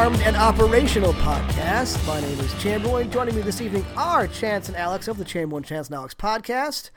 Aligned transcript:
armed 0.00 0.22
and 0.22 0.34
operational 0.34 1.12
podcast. 1.12 2.06
My 2.06 2.18
name 2.22 2.40
is 2.40 2.54
Chamberlain. 2.54 3.10
Joining 3.10 3.36
me 3.36 3.42
this 3.42 3.60
evening 3.60 3.84
are 3.98 4.26
Chance 4.26 4.68
and 4.68 4.76
Alex 4.78 5.08
of 5.08 5.18
the 5.18 5.26
Chamberlain 5.26 5.62
Chance 5.62 5.88
and 5.88 5.96
Alex 5.96 6.14
podcast. 6.14 6.88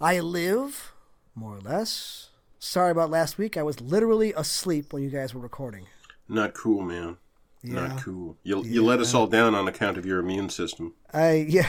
I 0.00 0.20
live, 0.20 0.92
more 1.34 1.56
or 1.56 1.60
less. 1.60 2.28
Sorry 2.60 2.92
about 2.92 3.10
last 3.10 3.36
week. 3.36 3.56
I 3.56 3.64
was 3.64 3.80
literally 3.80 4.32
asleep 4.32 4.92
when 4.92 5.02
you 5.02 5.10
guys 5.10 5.34
were 5.34 5.40
recording. 5.40 5.86
Not 6.28 6.54
cool, 6.54 6.82
man. 6.82 7.16
Yeah. 7.64 7.88
Not 7.88 8.00
cool. 8.02 8.36
You 8.44 8.62
you 8.62 8.84
let 8.84 9.00
us 9.00 9.12
all 9.12 9.26
down 9.26 9.56
on 9.56 9.66
account 9.66 9.98
of 9.98 10.06
your 10.06 10.20
immune 10.20 10.48
system. 10.48 10.94
I 11.12 11.46
yeah. 11.48 11.68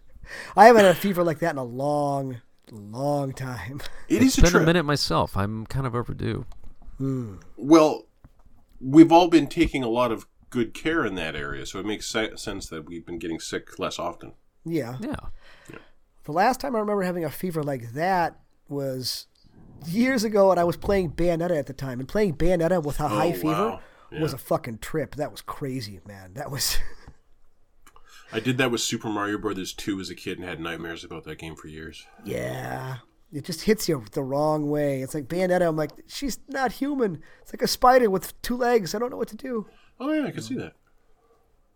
I 0.56 0.68
haven't 0.68 0.84
had 0.86 0.92
a 0.92 0.98
fever 0.98 1.22
like 1.22 1.40
that 1.40 1.50
in 1.50 1.58
a 1.58 1.64
long, 1.64 2.40
long 2.72 3.34
time. 3.34 3.82
It 4.08 4.22
is 4.22 4.28
It's 4.28 4.38
a 4.38 4.40
been 4.40 4.50
trip. 4.52 4.62
a 4.62 4.66
minute 4.66 4.84
myself. 4.84 5.36
I'm 5.36 5.66
kind 5.66 5.86
of 5.86 5.94
overdue. 5.94 6.46
Hmm. 6.96 7.34
Well, 7.58 8.06
we've 8.84 9.10
all 9.12 9.28
been 9.28 9.46
taking 9.46 9.82
a 9.82 9.88
lot 9.88 10.12
of 10.12 10.26
good 10.50 10.74
care 10.74 11.04
in 11.06 11.14
that 11.16 11.34
area, 11.34 11.64
so 11.66 11.78
it 11.80 11.86
makes 11.86 12.06
sense 12.06 12.66
that 12.68 12.84
we've 12.86 13.04
been 13.06 13.18
getting 13.18 13.40
sick 13.40 13.78
less 13.78 13.98
often. 13.98 14.32
Yeah. 14.64 14.98
Yeah. 15.00 15.16
The 16.24 16.32
last 16.32 16.60
time 16.60 16.74
I 16.76 16.78
remember 16.78 17.02
having 17.02 17.24
a 17.24 17.30
fever 17.30 17.62
like 17.62 17.92
that 17.92 18.38
was 18.68 19.26
years 19.86 20.24
ago, 20.24 20.50
and 20.50 20.58
I 20.60 20.64
was 20.64 20.76
playing 20.76 21.12
Bayonetta 21.12 21.58
at 21.58 21.66
the 21.66 21.72
time. 21.72 22.00
And 22.00 22.08
playing 22.08 22.36
Bayonetta 22.36 22.82
with 22.82 22.98
a 23.00 23.08
high 23.08 23.28
Oh, 23.28 23.32
fever 23.32 23.46
wow. 23.48 23.80
was 24.20 24.32
a 24.32 24.38
fucking 24.38 24.78
trip. 24.78 25.16
That 25.16 25.30
was 25.30 25.40
crazy, 25.42 26.00
man. 26.06 26.32
That 26.34 26.50
was. 26.50 26.78
I 28.32 28.40
did 28.40 28.58
that 28.58 28.70
with 28.70 28.80
Super 28.80 29.08
Mario 29.08 29.38
Brothers 29.38 29.72
2 29.74 30.00
as 30.00 30.08
a 30.10 30.14
kid 30.14 30.38
and 30.38 30.48
had 30.48 30.60
nightmares 30.60 31.04
about 31.04 31.24
that 31.24 31.38
game 31.38 31.54
for 31.56 31.68
years. 31.68 32.06
yeah. 32.24 32.96
It 33.34 33.44
just 33.44 33.62
hits 33.62 33.88
you 33.88 34.04
the 34.12 34.22
wrong 34.22 34.70
way. 34.70 35.02
It's 35.02 35.12
like 35.12 35.24
Bayonetta. 35.24 35.66
I'm 35.66 35.76
like, 35.76 35.90
she's 36.06 36.38
not 36.48 36.70
human. 36.70 37.20
It's 37.42 37.52
like 37.52 37.62
a 37.62 37.66
spider 37.66 38.08
with 38.08 38.40
two 38.42 38.56
legs. 38.56 38.94
I 38.94 39.00
don't 39.00 39.10
know 39.10 39.16
what 39.16 39.28
to 39.28 39.36
do. 39.36 39.66
Oh 39.98 40.12
yeah, 40.12 40.26
I 40.26 40.30
can 40.30 40.42
see 40.42 40.54
that. 40.54 40.74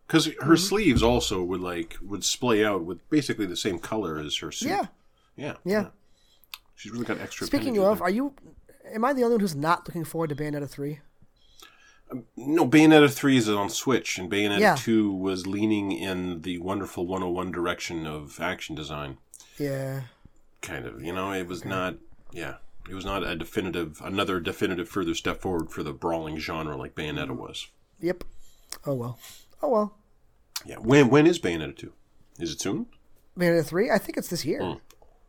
Because 0.07 0.27
her 0.27 0.33
mm-hmm. 0.33 0.55
sleeves 0.55 1.03
also 1.03 1.43
would 1.43 1.61
like 1.61 1.97
would 2.01 2.23
splay 2.23 2.65
out 2.65 2.85
with 2.85 3.07
basically 3.11 3.45
the 3.45 3.57
same 3.57 3.81
color 3.81 4.19
as 4.21 4.37
her 4.37 4.53
suit. 4.53 4.69
Yeah. 4.69 4.87
yeah, 5.37 5.55
Yeah. 5.65 5.87
She's 6.77 6.93
really 6.93 7.05
got 7.05 7.21
extra. 7.21 7.47
Speaking 7.49 7.79
of, 7.79 8.01
are 8.01 8.11
you. 8.11 8.35
Am 8.95 9.05
I 9.05 9.13
the 9.13 9.25
only 9.25 9.35
one 9.35 9.41
who's 9.41 9.57
not 9.57 9.87
looking 9.87 10.05
forward 10.05 10.31
to 10.31 10.37
Bayonetta 10.37 10.71
3? 10.71 11.01
Um, 12.11 12.25
no, 12.37 12.67
Bayonetta 12.67 13.13
3 13.13 13.37
is 13.37 13.49
on 13.51 13.69
Switch, 13.69 14.17
and 14.17 14.31
Bayonetta 14.31 14.61
Yeah. 14.61 14.77
2 14.79 15.13
was 15.13 15.47
leaning 15.47 15.93
in 15.93 16.41
the 16.41 16.59
wonderful 16.59 17.07
101 17.07 17.51
direction 17.51 18.07
of 18.07 18.41
action 18.41 18.75
design. 18.75 19.19
Yeah. 19.59 20.03
Kind 20.61 20.87
of. 20.87 21.03
You 21.03 21.13
know, 21.13 21.33
it 21.33 21.47
was 21.47 21.65
not, 21.65 21.97
yeah, 22.33 22.57
it 22.89 22.95
was 22.95 23.05
not 23.05 23.27
a 23.27 23.37
definitive, 23.37 24.01
another 24.03 24.41
definitive 24.41 24.89
further 24.89 25.15
step 25.15 25.41
forward 25.41 25.71
for 25.71 25.83
the 25.83 25.93
brawling 25.93 26.39
genre 26.39 26.77
like 26.77 26.95
Bayonetta 26.95 27.29
mm. 27.29 27.37
was. 27.37 27.69
Yep. 28.01 28.25
Oh, 28.87 28.95
well. 28.95 29.19
Oh, 29.63 29.69
well. 29.69 29.97
Yeah. 30.65 30.77
When 30.77 31.11
When 31.11 31.27
is 31.27 31.39
Bayonetta 31.39 31.77
2? 31.77 31.93
Is 32.39 32.53
it 32.53 32.61
soon? 32.61 32.87
Bayonetta 33.39 33.67
3? 33.67 33.91
I 33.91 33.99
think 33.99 34.17
it's 34.17 34.29
this 34.29 34.45
year. 34.45 34.61
Mm. 34.61 34.81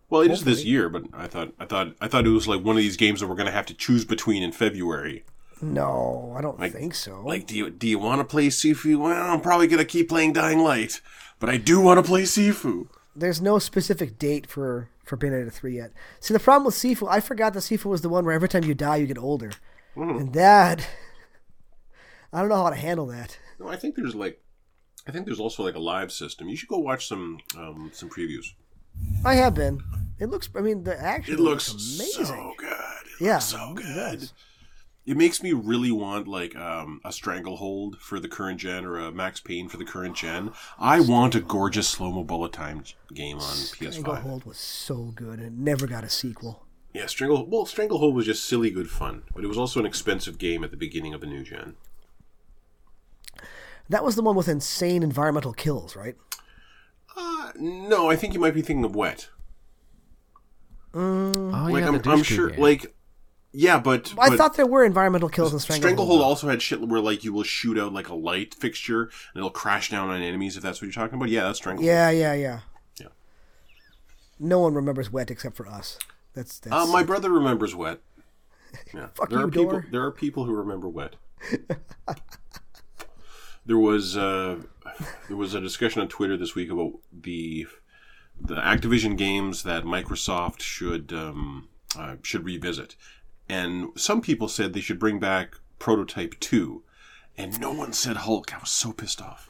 Well, 0.10 0.22
it 0.22 0.32
is 0.32 0.44
this 0.44 0.66
year, 0.66 0.90
but 0.90 1.04
I 1.14 1.28
thought, 1.28 1.54
I 1.60 1.66
thought, 1.66 1.96
I 2.02 2.08
thought 2.08 2.26
it 2.26 2.32
was 2.32 2.48
like 2.48 2.64
one 2.64 2.76
of 2.76 2.82
these 2.82 2.98
games 2.98 3.20
that 3.20 3.28
we're 3.28 3.36
going 3.36 3.46
to 3.46 3.52
have 3.52 3.68
to 3.68 3.76
choose 3.76 4.06
between 4.06 4.42
in 4.42 4.52
February. 4.52 5.24
No, 5.62 6.34
I 6.36 6.42
don't 6.42 6.60
think 6.60 6.96
so. 6.96 7.22
Like, 7.22 7.46
do 7.46 7.56
you 7.56 7.70
do 7.70 7.88
you 7.88 8.00
want 8.00 8.20
to 8.20 8.26
play 8.26 8.48
Sifu? 8.48 8.98
Well, 8.98 9.34
I'm 9.34 9.42
probably 9.42 9.68
going 9.68 9.80
to 9.80 9.86
keep 9.86 10.08
playing 10.10 10.34
Dying 10.34 10.60
Light, 10.60 11.02
but 11.40 11.50
I 11.50 11.58
do 11.58 11.82
want 11.82 11.98
to 11.98 12.04
play 12.04 12.24
Sifu. 12.24 12.88
There's 13.16 13.42
no 13.42 13.60
specific 13.60 14.18
date 14.18 14.48
for 14.48 14.90
for 15.10 15.18
Bayonetta 15.18 15.52
3 15.52 15.76
yet. 15.76 15.92
See, 16.20 16.34
the 16.34 16.40
problem 16.40 16.66
with 16.66 16.76
Sifu, 16.76 17.08
I 17.10 17.20
forgot 17.20 17.54
that 17.54 17.60
Sifu 17.62 17.86
was 17.86 18.02
the 18.02 18.10
one 18.10 18.24
where 18.26 18.34
every 18.34 18.48
time 18.48 18.64
you 18.64 18.74
die, 18.76 18.98
you 18.98 19.08
get 19.08 19.18
older. 19.18 19.52
And 19.96 20.32
that, 20.34 20.88
I 22.32 22.40
don't 22.40 22.50
know 22.50 22.64
how 22.64 22.70
to 22.70 22.76
handle 22.76 23.08
that. 23.08 23.38
No, 23.60 23.68
I 23.68 23.76
think 23.76 23.96
there's 23.96 24.16
like, 24.16 24.42
I 25.08 25.12
think 25.12 25.26
there's 25.26 25.40
also 25.40 25.64
like 25.64 25.76
a 25.76 25.80
live 25.80 26.12
system. 26.12 26.48
You 26.48 26.56
should 26.56 26.70
go 26.70 26.78
watch 26.78 27.08
some 27.08 27.40
um, 27.58 27.90
some 27.94 28.10
previews. 28.10 28.46
I 29.26 29.34
have 29.36 29.56
been. 29.56 29.82
It 30.20 30.30
looks, 30.30 30.50
I 30.56 30.62
mean, 30.62 30.84
the 30.84 30.98
action 31.02 31.34
It 31.34 31.40
looks 31.40 31.72
amazing. 31.72 32.26
so 32.26 32.54
good. 32.58 32.70
It 33.20 33.24
Yeah, 33.26 33.34
looks 33.36 33.46
so 33.46 33.74
good. 33.74 34.30
Does. 35.10 35.16
It 35.16 35.18
makes 35.18 35.44
me 35.44 35.54
really 35.54 35.92
want 35.92 36.28
like 36.28 36.56
um, 36.56 37.02
a 37.04 37.12
stranglehold 37.12 37.98
for 38.00 38.20
the 38.20 38.28
current 38.28 38.60
gen 38.60 38.86
or 38.86 38.98
a 39.00 39.12
Max 39.12 39.40
Payne 39.40 39.70
for 39.70 39.78
the 39.78 39.86
current 39.86 40.16
gen. 40.16 40.52
I 40.78 41.00
want 41.00 41.36
a 41.36 41.40
gorgeous 41.40 41.88
slow 41.88 42.12
mo 42.12 42.24
bullet 42.24 42.54
time 42.54 42.84
game 43.14 43.38
on 43.38 43.42
PS5. 43.42 43.94
Stranglehold 43.94 44.46
was 44.46 44.58
so 44.58 45.12
good 45.16 45.40
and 45.40 45.48
it 45.48 45.54
never 45.54 45.88
got 45.88 46.04
a 46.04 46.10
sequel. 46.10 46.66
Yeah, 46.94 47.06
Strangle. 47.06 47.46
Well, 47.48 47.66
Stranglehold 47.66 48.16
was 48.16 48.26
just 48.26 48.46
silly 48.46 48.72
good 48.72 48.90
fun, 48.90 49.24
but 49.36 49.44
it 49.44 49.48
was 49.48 49.58
also 49.58 49.80
an 49.80 49.86
expensive 49.86 50.38
game 50.38 50.64
at 50.64 50.72
the 50.72 50.78
beginning 50.78 51.14
of 51.14 51.22
a 51.22 51.28
new 51.28 51.44
gen. 51.44 51.76
That 53.90 54.04
was 54.04 54.16
the 54.16 54.22
one 54.22 54.36
with 54.36 54.48
insane 54.48 55.04
environmental 55.04 55.54
kills, 55.54 55.96
right? 55.96 56.16
Uh, 57.16 57.52
no, 57.58 58.10
I 58.10 58.16
think 58.16 58.34
you 58.34 58.40
might 58.40 58.54
be 58.54 58.62
thinking 58.62 58.84
of 58.86 58.96
Wet. 58.96 59.30
Oh 60.94 61.70
Like 61.70 61.82
yeah, 61.82 61.88
I'm, 61.88 62.02
the 62.02 62.10
I'm 62.10 62.24
sure. 62.24 62.50
game. 62.50 62.60
Like, 62.60 62.94
yeah, 63.52 63.80
but, 63.80 64.14
I 64.18 64.30
but 64.30 64.38
thought 64.38 64.56
there 64.56 64.68
were 64.68 64.84
environmental 64.86 65.30
kills 65.30 65.54
in 65.54 65.60
Stranglehold. 65.60 65.96
Stranglehold 65.96 66.22
also 66.22 66.48
had 66.50 66.62
shit 66.62 66.82
where 66.82 67.02
like 67.02 67.24
you 67.24 67.34
will 67.34 67.44
shoot 67.44 67.78
out 67.78 67.94
like 67.94 68.10
a 68.10 68.16
light 68.16 68.54
fixture 68.54 69.04
and 69.04 69.38
it'll 69.38 69.50
crash 69.50 69.90
down 69.90 70.10
on 70.10 70.22
enemies 70.22 70.56
if 70.56 70.64
that's 70.64 70.82
what 70.82 70.86
you're 70.86 70.94
talking 70.94 71.18
about. 71.18 71.30
Yeah, 71.30 71.44
that's 71.44 71.60
Stranglehold. 71.60 71.88
Yeah, 71.88 72.10
yeah, 72.10 72.34
yeah. 72.34 72.60
Yeah. 73.00 73.08
No 74.40 74.60
one 74.60 74.74
remembers 74.74 75.12
Wet 75.12 75.32
except 75.32 75.56
for 75.56 75.68
us. 75.68 75.98
That's, 76.34 76.60
that's 76.60 76.76
Uh, 76.76 76.86
my 76.88 77.04
brother 77.04 77.32
remembers 77.32 77.76
Wet. 77.76 78.00
Yeah. 78.94 79.08
Fuck 79.16 79.32
there 79.32 79.40
you, 79.40 79.46
are 79.46 79.50
people. 79.50 79.72
Dor. 79.72 79.88
There 79.92 80.04
are 80.04 80.12
people 80.12 80.46
who 80.46 80.54
remember 80.54 80.88
Wet. 80.88 81.16
there 83.66 83.80
was 83.80 84.16
uh, 84.16 84.58
there 85.28 85.38
was 85.38 85.56
a 85.56 85.62
discussion 85.62 86.04
on 86.04 86.08
Twitter 86.08 86.38
this 86.38 86.54
week 86.54 86.70
about 86.70 86.94
the 87.12 87.66
the 88.40 88.56
Activision 88.56 89.18
games 89.18 89.64
that 89.64 89.84
Microsoft 89.84 90.62
should 90.62 91.12
um, 91.14 91.68
uh, 91.98 92.16
should 92.22 92.46
revisit, 92.46 92.96
and 93.50 93.90
some 93.96 94.22
people 94.22 94.48
said 94.48 94.74
they 94.74 94.82
should 94.82 95.00
bring 95.00 95.20
back 95.20 95.56
Prototype 95.80 96.36
Two, 96.40 96.84
and 97.38 97.60
no 97.60 97.72
one 97.72 97.92
said 97.94 98.18
Hulk. 98.18 98.54
I 98.54 98.60
was 98.60 98.70
so 98.70 98.94
pissed 98.94 99.22
off. 99.22 99.50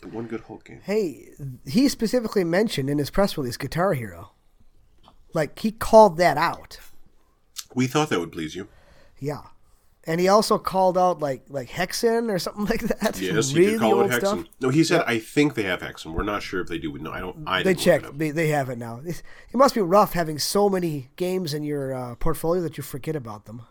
The 0.00 0.08
one 0.08 0.26
good 0.26 0.40
Hulk 0.42 0.64
game. 0.64 0.80
Hey, 0.82 1.28
he 1.64 1.88
specifically 1.88 2.42
mentioned 2.42 2.90
in 2.90 2.98
his 2.98 3.10
press 3.10 3.36
release 3.36 3.56
Guitar 3.56 3.94
Hero. 3.94 4.32
Like, 5.32 5.58
he 5.58 5.70
called 5.70 6.16
that 6.16 6.36
out. 6.36 6.78
We 7.74 7.86
thought 7.86 8.10
that 8.10 8.20
would 8.20 8.32
please 8.32 8.54
you. 8.54 8.68
Yeah. 9.18 9.42
And 10.04 10.20
he 10.20 10.26
also 10.26 10.58
called 10.58 10.98
out, 10.98 11.20
like, 11.20 11.44
like 11.48 11.68
Hexen 11.68 12.28
or 12.28 12.38
something 12.40 12.64
like 12.70 12.80
that. 12.80 13.20
Yes, 13.20 13.50
he 13.50 13.58
really 13.60 13.70
did 13.72 13.80
call 13.80 13.94
old 14.00 14.06
it 14.06 14.14
Hexen. 14.14 14.18
stuff. 14.18 14.44
No, 14.60 14.68
he 14.70 14.82
said 14.82 15.04
I 15.06 15.18
think 15.20 15.54
they 15.54 15.62
have 15.62 15.80
Hexen. 15.80 16.12
We're 16.12 16.24
not 16.24 16.42
sure 16.42 16.60
if 16.60 16.66
they 16.68 16.78
do. 16.78 16.98
No, 16.98 17.12
I 17.12 17.20
don't. 17.20 17.44
I 17.46 17.62
They 17.62 17.74
didn't 17.74 17.78
look 17.78 17.86
it 17.86 17.94
up. 17.98 18.02
checked. 18.10 18.18
They, 18.18 18.30
they 18.32 18.48
have 18.48 18.68
it 18.68 18.78
now. 18.78 19.00
It, 19.04 19.22
it 19.52 19.56
must 19.56 19.74
be 19.76 19.80
rough 19.80 20.14
having 20.14 20.38
so 20.40 20.68
many 20.68 21.10
games 21.16 21.54
in 21.54 21.62
your 21.62 21.94
uh, 21.94 22.14
portfolio 22.16 22.60
that 22.62 22.76
you 22.76 22.82
forget 22.82 23.14
about 23.14 23.44
them. 23.44 23.62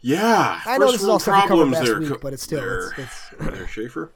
Yeah, 0.00 0.60
I 0.66 0.78
know 0.78 0.90
this 0.90 1.02
is 1.02 1.08
all 1.08 1.20
stuff 1.20 1.34
we 1.44 1.48
covered 1.48 1.48
problems 1.48 1.72
last 1.74 1.84
there, 1.86 2.00
week, 2.00 2.20
but 2.20 2.32
it's 2.32 2.42
still- 2.42 2.60
there, 2.60 2.92
it's- 2.92 3.34
there, 3.40 3.68
Schaefer. 3.68 4.12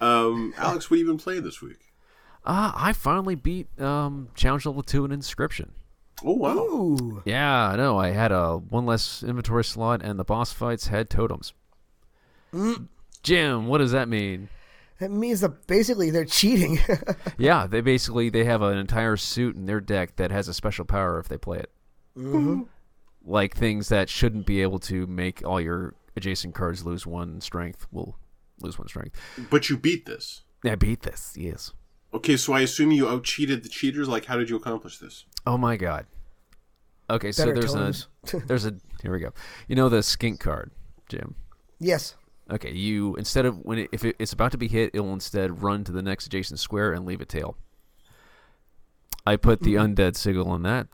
Um, 0.00 0.54
Alex, 0.56 0.88
what 0.90 0.98
have 0.98 1.06
you 1.06 1.12
been 1.12 1.18
playing 1.18 1.42
this 1.42 1.60
week? 1.60 1.78
Ah, 2.46 2.72
I 2.76 2.92
finally 2.92 3.34
beat 3.34 3.66
um, 3.80 4.28
Challenge 4.34 4.64
Level 4.66 4.82
Two 4.82 5.04
in 5.04 5.10
Inscryption. 5.10 5.70
Oh 6.24 6.32
wow, 6.32 6.54
Ooh. 6.56 7.22
Yeah, 7.24 7.68
I 7.70 7.76
know. 7.76 7.98
I 7.98 8.10
had 8.10 8.32
a 8.32 8.56
one 8.58 8.86
less 8.86 9.22
inventory 9.22 9.64
slot, 9.64 10.02
and 10.02 10.18
the 10.18 10.24
boss 10.24 10.52
fights 10.52 10.88
had 10.88 11.08
totems. 11.08 11.52
Mm. 12.52 12.88
Jim, 13.22 13.66
what 13.66 13.78
does 13.78 13.92
that 13.92 14.08
mean? 14.08 14.48
That 14.98 15.10
means 15.10 15.40
that 15.40 15.66
basically 15.66 16.10
they're 16.10 16.24
cheating. 16.24 16.78
Yeah, 17.38 17.66
they 17.66 17.80
basically 17.80 18.28
they 18.28 18.44
have 18.44 18.60
an 18.60 18.76
entire 18.76 19.16
suit 19.16 19.56
in 19.56 19.64
their 19.64 19.80
deck 19.80 20.16
that 20.16 20.30
has 20.30 20.46
a 20.46 20.52
special 20.54 20.84
power 20.84 21.18
if 21.18 21.28
they 21.28 21.38
play 21.38 21.58
it. 21.58 21.70
Mm-hmm. 22.18 22.62
Like 23.24 23.56
things 23.56 23.88
that 23.88 24.10
shouldn't 24.10 24.44
be 24.44 24.60
able 24.60 24.78
to 24.80 25.06
make 25.06 25.42
all 25.46 25.60
your 25.60 25.94
adjacent 26.16 26.54
cards 26.54 26.84
lose 26.84 27.06
one 27.06 27.40
strength 27.40 27.86
will 27.90 28.18
lose 28.60 28.78
one 28.78 28.88
strength. 28.88 29.18
but 29.50 29.70
you 29.70 29.78
beat 29.78 30.04
this. 30.04 30.42
I 30.64 30.74
beat 30.74 31.00
this. 31.02 31.34
Yes. 31.34 31.72
Okay, 32.12 32.36
so 32.36 32.52
I 32.52 32.60
assume 32.60 32.90
you 32.92 33.08
out 33.08 33.24
cheated 33.24 33.62
the 33.62 33.68
cheaters. 33.70 34.08
Like, 34.08 34.26
how 34.26 34.36
did 34.36 34.50
you 34.50 34.56
accomplish 34.56 34.98
this? 34.98 35.24
Oh 35.46 35.58
my 35.58 35.76
god. 35.76 36.06
Okay, 37.08 37.32
so 37.32 37.44
Better 37.44 37.54
there's 37.54 37.74
totems. 37.74 38.08
a 38.32 38.36
there's 38.46 38.66
a 38.66 38.74
here 39.02 39.12
we 39.12 39.18
go. 39.18 39.32
You 39.66 39.76
know 39.76 39.88
the 39.88 40.02
skink 40.02 40.40
card, 40.40 40.70
Jim. 41.08 41.34
yes. 41.78 42.14
Okay, 42.50 42.72
you 42.72 43.14
instead 43.16 43.46
of 43.46 43.58
when 43.58 43.78
it, 43.78 43.90
if 43.92 44.04
it, 44.04 44.16
it's 44.18 44.32
about 44.32 44.52
to 44.52 44.58
be 44.58 44.68
hit, 44.68 44.90
it 44.92 45.00
will 45.00 45.12
instead 45.12 45.62
run 45.62 45.84
to 45.84 45.92
the 45.92 46.02
next 46.02 46.26
adjacent 46.26 46.58
square 46.58 46.92
and 46.92 47.06
leave 47.06 47.20
a 47.20 47.24
tail. 47.24 47.56
I 49.26 49.36
put 49.36 49.60
the 49.60 49.74
mm-hmm. 49.74 49.94
undead 49.94 50.16
sigil 50.16 50.48
on 50.48 50.62
that, 50.62 50.88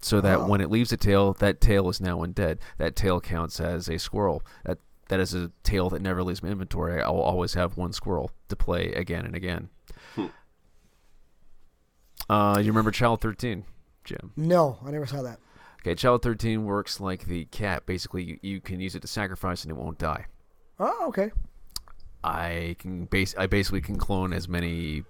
so 0.00 0.20
that 0.20 0.38
oh. 0.38 0.46
when 0.46 0.60
it 0.60 0.70
leaves 0.70 0.92
a 0.92 0.96
tail, 0.96 1.32
that 1.34 1.60
tail 1.60 1.88
is 1.88 2.00
now 2.00 2.18
undead. 2.18 2.58
That 2.78 2.94
tail 2.94 3.20
counts 3.20 3.58
as 3.60 3.88
a 3.88 3.98
squirrel. 3.98 4.42
That 4.64 4.78
that 5.08 5.20
is 5.20 5.34
a 5.34 5.50
tail 5.62 5.90
that 5.90 6.02
never 6.02 6.22
leaves 6.22 6.42
my 6.42 6.50
inventory. 6.50 7.02
I 7.02 7.10
will 7.10 7.22
always 7.22 7.54
have 7.54 7.76
one 7.76 7.92
squirrel 7.92 8.30
to 8.48 8.56
play 8.56 8.92
again 8.92 9.26
and 9.26 9.34
again. 9.34 9.68
Hmm. 10.14 10.26
Uh, 12.28 12.58
you 12.58 12.66
remember 12.66 12.90
Child 12.90 13.20
Thirteen, 13.20 13.64
Jim? 14.04 14.32
No, 14.36 14.78
I 14.84 14.90
never 14.90 15.06
saw 15.06 15.22
that. 15.22 15.38
Okay, 15.82 15.96
Child 15.96 16.22
13 16.22 16.64
works 16.64 17.00
like 17.00 17.26
the 17.26 17.44
cat. 17.46 17.86
Basically, 17.86 18.22
you, 18.22 18.38
you 18.40 18.60
can 18.60 18.78
use 18.78 18.94
it 18.94 19.02
to 19.02 19.08
sacrifice 19.08 19.64
and 19.64 19.72
it 19.72 19.74
won't 19.74 19.98
die. 19.98 20.26
Oh, 20.78 21.06
okay. 21.08 21.32
I 22.22 22.76
can 22.78 23.06
base 23.06 23.34
I 23.36 23.46
basically 23.48 23.80
can 23.80 23.96
clone 23.96 24.32
as 24.32 24.48
many 24.48 25.02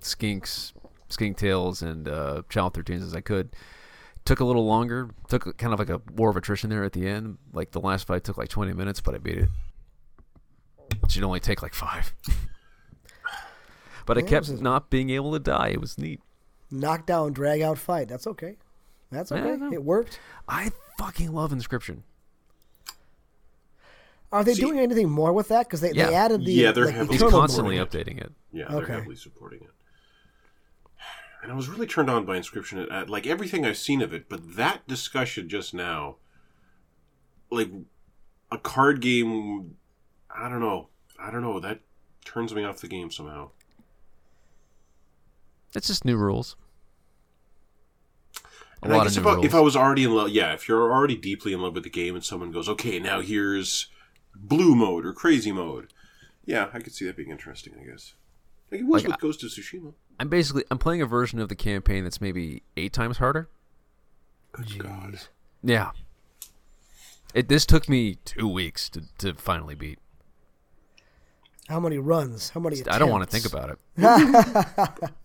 skinks, 0.00 0.72
skink 1.08 1.36
tails, 1.36 1.82
and 1.82 2.06
uh, 2.06 2.42
child 2.48 2.74
13s 2.74 3.02
as 3.02 3.16
I 3.16 3.20
could. 3.20 3.50
Took 4.24 4.38
a 4.38 4.44
little 4.44 4.64
longer. 4.64 5.10
Took 5.28 5.58
kind 5.58 5.72
of 5.72 5.80
like 5.80 5.88
a 5.90 6.00
war 6.14 6.30
of 6.30 6.36
attrition 6.36 6.70
there 6.70 6.84
at 6.84 6.92
the 6.92 7.08
end. 7.08 7.38
Like 7.52 7.72
the 7.72 7.80
last 7.80 8.06
fight 8.06 8.22
took 8.22 8.38
like 8.38 8.48
20 8.48 8.72
minutes, 8.74 9.00
but 9.00 9.16
I 9.16 9.18
beat 9.18 9.38
it. 9.38 9.48
It 11.02 11.10
should 11.10 11.24
only 11.24 11.40
take 11.40 11.62
like 11.62 11.74
five. 11.74 12.14
but 14.10 14.18
I 14.18 14.22
kept 14.22 14.48
this 14.48 14.60
not 14.60 14.90
being 14.90 15.10
able 15.10 15.30
to 15.34 15.38
die. 15.38 15.68
It 15.68 15.80
was 15.80 15.96
neat. 15.96 16.20
Knockdown, 16.68 17.32
drag 17.32 17.60
out 17.60 17.78
fight. 17.78 18.08
That's 18.08 18.26
okay. 18.26 18.56
That's 19.12 19.30
okay. 19.30 19.56
no. 19.56 19.72
It 19.72 19.84
worked. 19.84 20.18
I 20.48 20.72
fucking 20.98 21.32
love 21.32 21.52
Inscryption. 21.52 22.02
Are 24.32 24.42
they 24.42 24.54
See- 24.54 24.62
doing 24.62 24.80
anything 24.80 25.08
more 25.08 25.32
with 25.32 25.46
that? 25.48 25.68
Because 25.68 25.80
they, 25.80 25.92
Yeah. 25.92 26.06
they 26.08 26.14
added 26.16 26.44
the 26.44 26.50
Yeah, 26.52 26.72
they're 26.72 26.86
like, 26.86 26.94
heavily 26.96 27.18
He's 27.18 27.30
constantly 27.30 27.78
mode. 27.78 27.88
updating 27.88 28.18
it. 28.20 28.32
Yeah, 28.52 28.66
they're 28.68 28.84
heavily 28.84 29.14
supporting 29.14 29.60
it. 29.60 29.70
And 31.44 31.52
I 31.52 31.54
was 31.54 31.68
really 31.68 31.86
turned 31.86 32.10
on 32.10 32.24
by 32.26 32.36
Inscryption. 32.36 32.82
At, 32.82 32.90
at, 32.90 33.10
like 33.10 33.28
everything 33.28 33.64
I've 33.64 33.78
seen 33.78 34.02
of 34.02 34.12
it, 34.12 34.28
but 34.28 34.56
that 34.56 34.88
discussion 34.88 35.48
just 35.48 35.72
now, 35.72 36.16
like 37.48 37.70
a 38.50 38.58
card 38.58 39.00
game, 39.00 39.76
I 40.36 40.48
don't 40.48 40.58
know. 40.60 40.88
I 41.16 41.30
don't 41.30 41.42
know. 41.42 41.60
That 41.60 41.78
turns 42.24 42.52
me 42.52 42.64
off 42.64 42.80
the 42.80 42.88
game 42.88 43.12
somehow. 43.12 43.50
It's 45.74 45.86
just 45.86 46.04
new 46.04 46.16
rules. 46.16 46.56
A 48.82 48.86
And 48.86 48.94
I 48.94 49.04
guess 49.04 49.16
of 49.16 49.26
if 49.26 49.32
new 49.36 49.42
I, 49.42 49.44
if 49.44 49.54
I 49.54 49.60
was 49.60 49.76
already 49.76 50.04
in 50.04 50.14
love, 50.14 50.30
yeah, 50.30 50.52
if 50.52 50.68
you're 50.68 50.92
already 50.92 51.16
deeply 51.16 51.52
in 51.52 51.60
love 51.60 51.74
with 51.74 51.84
the 51.84 51.90
game 51.90 52.14
and 52.14 52.24
someone 52.24 52.50
goes, 52.50 52.68
okay, 52.68 52.98
now 52.98 53.20
here's 53.20 53.88
blue 54.34 54.74
mode 54.74 55.04
or 55.04 55.12
crazy 55.12 55.52
mode, 55.52 55.92
yeah, 56.44 56.68
I 56.72 56.80
could 56.80 56.94
see 56.94 57.04
that 57.06 57.16
being 57.16 57.30
interesting. 57.30 57.74
I 57.80 57.84
guess 57.84 58.14
like 58.70 58.80
it 58.80 58.86
was 58.86 59.02
Like, 59.04 59.12
with 59.12 59.20
Ghost 59.20 59.44
of 59.44 59.50
Tsushima. 59.50 59.94
I'm 60.18 60.28
basically 60.28 60.64
I'm 60.70 60.78
playing 60.78 61.02
a 61.02 61.06
version 61.06 61.40
of 61.40 61.48
the 61.48 61.54
campaign 61.54 62.04
that's 62.04 62.20
maybe 62.20 62.62
eight 62.76 62.92
times 62.92 63.18
harder. 63.18 63.48
Good 64.52 64.78
God. 64.78 65.20
Yeah. 65.62 65.90
It 67.34 67.48
this 67.48 67.64
took 67.64 67.88
me 67.88 68.16
two 68.24 68.48
weeks 68.48 68.88
to, 68.90 69.02
to 69.18 69.34
finally 69.34 69.74
beat. 69.74 69.98
How 71.68 71.78
many 71.78 71.98
runs? 71.98 72.50
How 72.50 72.60
many? 72.60 72.82
I 72.88 72.98
don't 72.98 73.10
want 73.10 73.22
to 73.22 73.30
think 73.30 73.46
about 73.46 73.70
it. 73.70 73.78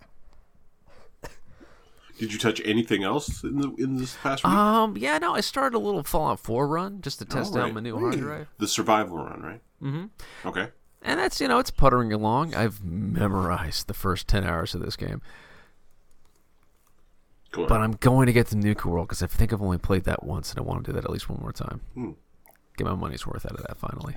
Did 2.17 2.31
you 2.31 2.39
touch 2.39 2.62
anything 2.63 3.03
else 3.03 3.44
in 3.44 3.57
the 3.59 3.73
in 3.77 3.97
this 3.97 4.15
past 4.23 4.44
week? 4.44 4.53
Um, 4.53 4.95
yeah, 4.97 5.17
no, 5.17 5.35
I 5.35 5.41
started 5.41 5.75
a 5.75 5.79
little 5.79 6.01
Fallout 6.03 6.39
4 6.39 6.67
run 6.67 7.01
just 7.01 7.19
to 7.19 7.25
test 7.25 7.53
Oh, 7.56 7.59
out 7.62 7.73
my 7.73 7.81
new 7.81 7.97
hard 8.00 8.17
drive, 8.19 8.47
the 8.57 8.67
survival 8.67 9.17
run, 9.17 9.41
right? 9.41 9.62
Mm-hmm. 9.83 10.47
Okay. 10.47 10.69
and 11.01 11.19
that's 11.19 11.41
you 11.41 11.47
know 11.50 11.59
it's 11.59 11.71
puttering 11.71 12.13
along. 12.13 12.56
I've 12.56 12.83
memorized 12.83 13.88
the 13.88 13.94
first 13.94 14.27
ten 14.27 14.44
hours 14.45 14.73
of 14.73 14.81
this 14.81 14.95
game, 14.95 15.21
Cool. 17.51 17.67
but 17.67 17.81
I'm 17.81 17.91
going 17.94 18.25
to 18.27 18.33
get 18.33 18.47
to 18.47 18.57
Nuka 18.57 18.88
World 18.88 19.07
because 19.07 19.21
I 19.23 19.27
think 19.27 19.53
I've 19.53 19.61
only 19.61 19.77
played 19.77 20.03
that 20.06 20.23
once, 20.23 20.51
and 20.51 20.59
I 20.59 20.63
want 20.63 20.83
to 20.85 20.91
do 20.91 20.95
that 20.95 21.06
at 21.06 21.11
least 21.11 21.29
one 21.29 21.39
more 21.41 21.51
time. 21.53 21.81
Hmm. 21.94 22.11
Get 22.77 22.85
my 22.88 22.95
money's 22.95 23.25
worth 23.25 23.45
out 23.45 23.53
of 23.59 23.65
that 23.68 23.77
finally. 23.77 24.15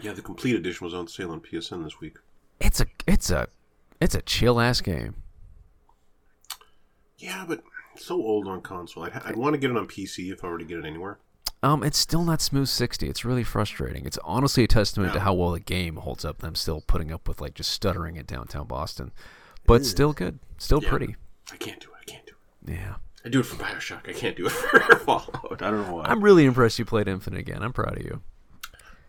yeah, 0.00 0.12
the 0.12 0.22
complete 0.22 0.56
edition 0.56 0.84
was 0.84 0.94
on 0.94 1.06
sale 1.08 1.30
on 1.30 1.40
PSN 1.40 1.84
this 1.84 2.00
week. 2.00 2.16
It's 2.60 2.80
a 2.80 2.86
it's 3.06 3.30
a 3.30 3.48
it's 4.00 4.14
a 4.14 4.22
chill 4.22 4.60
ass 4.60 4.80
game. 4.80 5.14
Yeah, 7.18 7.44
but 7.48 7.62
so 7.96 8.14
old 8.16 8.46
on 8.46 8.60
console. 8.60 9.04
I'd, 9.04 9.12
I'd 9.24 9.36
want 9.36 9.54
to 9.54 9.58
get 9.58 9.70
it 9.70 9.76
on 9.76 9.86
PC 9.88 10.32
if 10.32 10.44
I 10.44 10.48
were 10.48 10.58
to 10.58 10.64
get 10.64 10.78
it 10.78 10.84
anywhere. 10.84 11.18
Um, 11.62 11.82
it's 11.82 11.98
still 11.98 12.22
not 12.22 12.42
smooth 12.42 12.68
sixty. 12.68 13.08
It's 13.08 13.24
really 13.24 13.42
frustrating. 13.42 14.04
It's 14.04 14.18
honestly 14.24 14.64
a 14.64 14.68
testament 14.68 15.14
to 15.14 15.20
how 15.20 15.32
well 15.34 15.52
the 15.52 15.60
game 15.60 15.96
holds 15.96 16.24
up. 16.24 16.38
Them 16.38 16.54
still 16.54 16.82
putting 16.86 17.10
up 17.10 17.26
with 17.26 17.40
like 17.40 17.54
just 17.54 17.70
stuttering 17.70 18.16
in 18.16 18.26
downtown 18.26 18.66
Boston, 18.66 19.10
but 19.66 19.84
still 19.86 20.12
good, 20.12 20.38
still 20.58 20.82
Yeah. 20.82 20.90
pretty. 20.90 21.16
I 21.50 21.56
can't 21.56 21.80
do 21.80 21.88
it. 21.88 21.94
I 22.00 22.04
can't 22.12 22.26
do 22.26 22.32
it. 22.66 22.72
Yeah, 22.74 22.96
I 23.24 23.30
do 23.30 23.40
it 23.40 23.46
for 23.46 23.56
Bioshock. 23.56 24.08
I 24.08 24.12
can't 24.12 24.36
do 24.36 24.46
it 24.46 24.50
for 24.52 24.96
Fallout. 24.96 25.62
I 25.62 25.70
don't 25.70 25.86
know 25.86 25.94
why. 25.94 26.04
I'm 26.04 26.22
really 26.22 26.44
impressed 26.44 26.78
you 26.78 26.84
played 26.84 27.08
Infinite 27.08 27.38
again. 27.40 27.62
I'm 27.62 27.72
proud 27.72 27.96
of 27.96 28.04
you. 28.04 28.20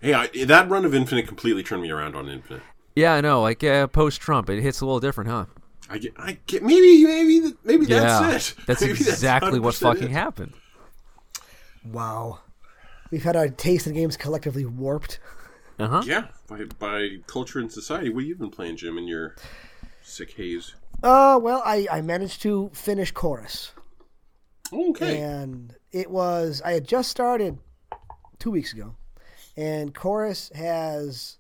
Hey, 0.02 0.14
I, 0.14 0.28
that 0.46 0.70
run 0.70 0.86
of 0.86 0.96
Infinite 0.96 1.28
completely 1.28 1.64
turned 1.64 1.82
me 1.82 1.92
around 1.92 2.16
on 2.16 2.30
Infinite. 2.30 2.64
Yeah, 2.96 3.14
I 3.14 3.22
know. 3.22 3.42
Like 3.42 3.64
uh, 3.64 3.88
post 3.88 4.22
Trump, 4.22 4.50
it 4.50 4.62
hits 4.62 4.80
a 4.82 4.86
little 4.86 5.00
different, 5.02 5.30
huh? 5.30 5.46
I 5.90 5.98
get, 5.98 6.14
I 6.18 6.38
get, 6.48 6.64
maybe, 6.64 7.06
maybe, 7.06 7.54
maybe 7.64 7.86
yeah, 7.86 8.00
that's 8.00 8.52
it. 8.52 8.58
that's 8.66 8.82
Maybe 8.82 8.94
exactly 8.94 9.60
what 9.60 9.76
fucking 9.76 10.04
it. 10.04 10.12
happened. 10.12 10.54
Wow. 11.86 12.40
We've 13.10 13.24
had 13.24 13.36
our 13.36 13.48
taste 13.48 13.88
in 13.88 13.94
games 13.94 14.18
collectively 14.18 14.66
warped. 14.66 15.20
Uh 15.80 15.88
huh. 15.88 16.04
Yeah, 16.06 16.28
by, 16.48 16.66
by 16.80 17.10
culture 17.28 17.60
and 17.60 17.72
society. 17.72 18.10
What 18.10 18.22
have 18.24 18.28
you 18.28 18.36
been 18.36 18.50
playing, 18.50 18.78
Jim, 18.78 18.98
in 18.98 19.08
your 19.08 19.36
sick 20.02 20.32
haze? 20.32 20.76
Uh, 21.04 21.40
well, 21.42 21.62
I, 21.66 21.88
I 21.92 22.02
managed 22.02 22.42
to 22.42 22.70
finish 22.74 23.12
Chorus. 23.12 23.72
Okay. 24.74 25.22
And 25.22 25.76
it 25.92 26.10
was, 26.10 26.62
I 26.66 26.72
had 26.74 26.88
just 26.88 27.10
started 27.10 27.60
two 28.40 28.52
weeks 28.52 28.74
ago. 28.74 28.96
And 29.56 29.96
Chorus 29.96 30.52
has, 30.54 31.38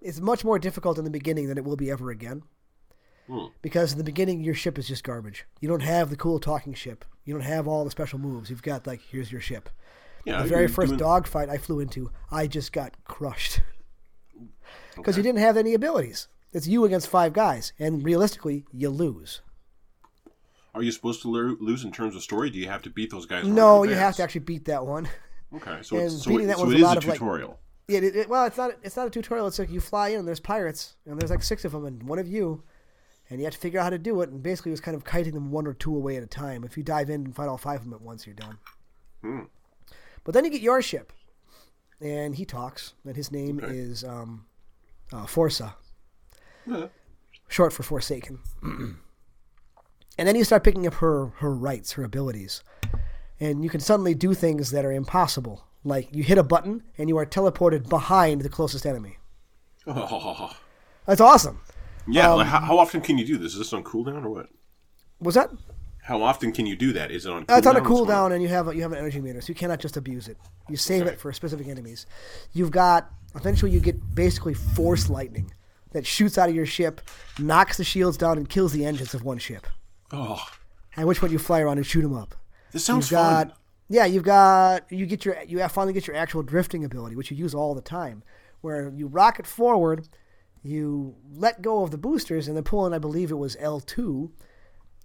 it's 0.00 0.20
much 0.20 0.44
more 0.44 0.58
difficult 0.58 0.98
in 0.98 1.04
the 1.04 1.10
beginning 1.10 1.48
than 1.48 1.58
it 1.58 1.64
will 1.64 1.76
be 1.76 1.90
ever 1.90 2.10
again. 2.10 2.42
Hmm. 3.28 3.46
Because 3.62 3.92
in 3.92 3.98
the 3.98 4.04
beginning, 4.04 4.42
your 4.42 4.54
ship 4.54 4.78
is 4.78 4.88
just 4.88 5.04
garbage. 5.04 5.44
You 5.60 5.68
don't 5.68 5.82
have 5.82 6.10
the 6.10 6.16
cool 6.16 6.38
talking 6.40 6.72
ship. 6.74 7.04
You 7.24 7.34
don't 7.34 7.42
have 7.42 7.68
all 7.68 7.84
the 7.84 7.90
special 7.90 8.18
moves. 8.18 8.48
You've 8.48 8.62
got, 8.62 8.86
like, 8.86 9.00
here's 9.10 9.30
your 9.30 9.40
ship. 9.42 9.68
Yeah, 10.24 10.42
the 10.42 10.48
very 10.48 10.66
first 10.68 10.88
doing- 10.88 10.98
dogfight 10.98 11.48
I 11.48 11.58
flew 11.58 11.80
into, 11.80 12.10
I 12.30 12.46
just 12.46 12.72
got 12.72 12.92
crushed. 13.04 13.60
Because 14.96 15.16
you 15.16 15.22
didn't 15.22 15.38
have 15.40 15.56
any 15.56 15.74
abilities. 15.74 16.26
It's 16.52 16.66
you 16.66 16.84
against 16.84 17.08
five 17.08 17.32
guys. 17.32 17.72
And 17.78 18.04
realistically, 18.04 18.64
you 18.72 18.90
lose. 18.90 19.40
Are 20.74 20.82
you 20.82 20.90
supposed 20.92 21.22
to 21.22 21.28
lo- 21.30 21.56
lose 21.60 21.84
in 21.84 21.92
terms 21.92 22.16
of 22.16 22.22
story? 22.22 22.50
Do 22.50 22.58
you 22.58 22.66
have 22.68 22.82
to 22.82 22.90
beat 22.90 23.10
those 23.10 23.24
guys? 23.26 23.46
No, 23.46 23.84
you 23.84 23.94
have 23.94 24.16
to 24.16 24.22
actually 24.24 24.40
beat 24.40 24.64
that 24.66 24.84
one. 24.84 25.08
Okay, 25.54 25.78
so 25.82 25.96
and 25.96 26.06
it's, 26.06 26.24
so, 26.24 26.30
beating 26.30 26.44
it, 26.44 26.48
that 26.48 26.56
so 26.58 26.68
it 26.68 26.74
a 26.74 26.76
is 26.76 26.82
lot 26.82 26.96
a 26.96 26.98
of, 26.98 27.06
like- 27.06 27.14
tutorial. 27.18 27.58
Yeah, 27.86 27.98
it, 28.00 28.16
it, 28.16 28.28
well, 28.28 28.44
it's 28.44 28.56
not. 28.58 28.72
It's 28.82 28.96
not 28.96 29.06
a 29.06 29.10
tutorial. 29.10 29.46
It's 29.46 29.58
like 29.58 29.70
you 29.70 29.80
fly 29.80 30.08
in, 30.08 30.18
and 30.18 30.28
there's 30.28 30.40
pirates, 30.40 30.96
and 31.06 31.18
there's 31.18 31.30
like 31.30 31.42
six 31.42 31.64
of 31.64 31.72
them, 31.72 31.86
and 31.86 32.02
one 32.02 32.18
of 32.18 32.28
you, 32.28 32.62
and 33.30 33.38
you 33.40 33.44
have 33.44 33.54
to 33.54 33.60
figure 33.60 33.80
out 33.80 33.84
how 33.84 33.90
to 33.90 33.98
do 33.98 34.20
it. 34.22 34.30
And 34.30 34.42
basically, 34.42 34.70
it 34.70 34.74
was 34.74 34.80
kind 34.80 34.96
of 34.96 35.04
kiting 35.04 35.34
them 35.34 35.50
one 35.50 35.66
or 35.66 35.74
two 35.74 35.94
away 35.94 36.16
at 36.16 36.22
a 36.22 36.26
time. 36.26 36.64
If 36.64 36.76
you 36.76 36.82
dive 36.82 37.10
in 37.10 37.24
and 37.26 37.34
fight 37.36 37.48
all 37.48 37.58
five 37.58 37.80
of 37.80 37.84
them 37.84 37.94
at 37.94 38.00
once, 38.02 38.26
you're 38.26 38.34
done. 38.34 38.58
Hmm. 39.22 39.40
But 40.24 40.34
then 40.34 40.44
you 40.44 40.50
get 40.50 40.60
your 40.62 40.80
ship, 40.82 41.12
and 42.00 42.34
he 42.36 42.44
talks, 42.44 42.94
and 43.04 43.16
his 43.16 43.30
name 43.32 43.60
Okay. 43.62 43.76
is 43.76 44.04
um, 44.04 44.46
uh, 45.12 45.24
Forsa, 45.26 45.74
Yeah. 46.66 46.88
short 47.48 47.72
for 47.72 47.82
Forsaken. 47.82 48.40
and 48.62 48.98
then 50.28 50.36
you 50.36 50.44
start 50.44 50.64
picking 50.64 50.86
up 50.86 50.94
her 50.94 51.26
her 51.38 51.54
rights, 51.54 51.92
her 51.92 52.04
abilities, 52.04 52.62
and 53.40 53.62
you 53.64 53.70
can 53.70 53.80
suddenly 53.80 54.14
do 54.14 54.34
things 54.34 54.70
that 54.70 54.84
are 54.84 54.92
impossible. 54.92 55.64
Like 55.84 56.14
you 56.14 56.22
hit 56.24 56.38
a 56.38 56.42
button, 56.42 56.82
and 56.98 57.08
you 57.08 57.16
are 57.18 57.24
teleported 57.26 57.88
behind 57.88 58.42
the 58.42 58.48
closest 58.48 58.84
enemy. 58.84 59.18
Oh. 59.86 60.52
That's 61.06 61.20
awesome. 61.22 61.60
Yeah, 62.08 62.30
Um, 62.32 62.38
like 62.38 62.46
how, 62.48 62.60
how 62.60 62.78
often 62.78 63.00
can 63.00 63.18
you 63.18 63.26
do 63.26 63.36
this? 63.38 63.52
Is 63.52 63.58
this 63.58 63.72
on 63.72 63.84
cooldown 63.84 64.24
or 64.24 64.30
what? 64.30 64.48
Was 65.20 65.34
that? 65.34 65.50
How 66.02 66.22
often 66.22 66.52
can 66.52 66.64
you 66.64 66.74
do 66.76 66.92
that? 66.94 67.10
Is 67.10 67.26
it 67.26 67.30
on? 67.32 67.42
Uh, 67.48 67.56
it's 67.56 67.66
on 67.66 67.76
a 67.76 67.80
cooldown 67.80 68.32
and 68.32 68.42
you 68.42 68.48
have 68.48 68.68
a, 68.68 68.74
you 68.74 68.80
have 68.82 68.92
an 68.92 68.98
energy 68.98 69.20
meter, 69.20 69.40
so 69.42 69.48
you 69.48 69.54
cannot 69.54 69.78
just 69.78 69.96
abuse 69.96 70.26
it. 70.28 70.38
You 70.68 70.76
save 70.76 71.06
it 71.06 71.20
for 71.20 71.32
specific 71.32 71.66
enemies. 71.68 72.06
You've 72.52 72.70
got 72.70 73.10
eventually 73.34 73.70
you 73.72 73.80
get 73.80 74.14
basically 74.14 74.54
force 74.54 75.10
lightning 75.10 75.52
that 75.92 76.06
shoots 76.06 76.38
out 76.38 76.48
of 76.48 76.54
your 76.54 76.66
ship, 76.66 77.00
knocks 77.38 77.76
the 77.76 77.84
shields 77.84 78.16
down, 78.16 78.38
and 78.38 78.48
kills 78.48 78.72
the 78.72 78.84
engines 78.86 79.12
of 79.14 79.22
one 79.24 79.38
ship. 79.38 79.66
Oh, 80.12 80.42
At 80.96 81.06
which 81.06 81.20
point 81.20 81.32
you 81.32 81.38
fly 81.38 81.60
around 81.60 81.76
and 81.78 81.86
shoot 81.86 82.02
them 82.02 82.14
up. 82.14 82.34
this 82.72 82.84
sounds 82.84 83.10
you've 83.10 83.18
got 83.18 83.48
fun. 83.48 83.56
yeah, 83.88 84.06
you've 84.06 84.22
got 84.24 84.90
you 84.90 85.04
get 85.04 85.24
your 85.26 85.36
you 85.46 85.66
finally 85.68 85.92
get 85.92 86.06
your 86.06 86.16
actual 86.16 86.42
drifting 86.42 86.84
ability, 86.84 87.16
which 87.16 87.30
you 87.30 87.36
use 87.36 87.54
all 87.54 87.74
the 87.74 87.82
time, 87.82 88.22
where 88.62 88.88
you 88.94 89.06
rocket 89.08 89.46
forward, 89.46 90.08
you 90.62 91.14
let 91.32 91.62
go 91.62 91.82
of 91.82 91.90
the 91.90 91.98
boosters, 91.98 92.48
and 92.48 92.56
then 92.56 92.64
pull 92.64 92.86
in, 92.86 92.92
I 92.92 92.98
believe 92.98 93.30
it 93.30 93.36
was 93.38 93.56
L 93.60 93.80
two, 93.80 94.32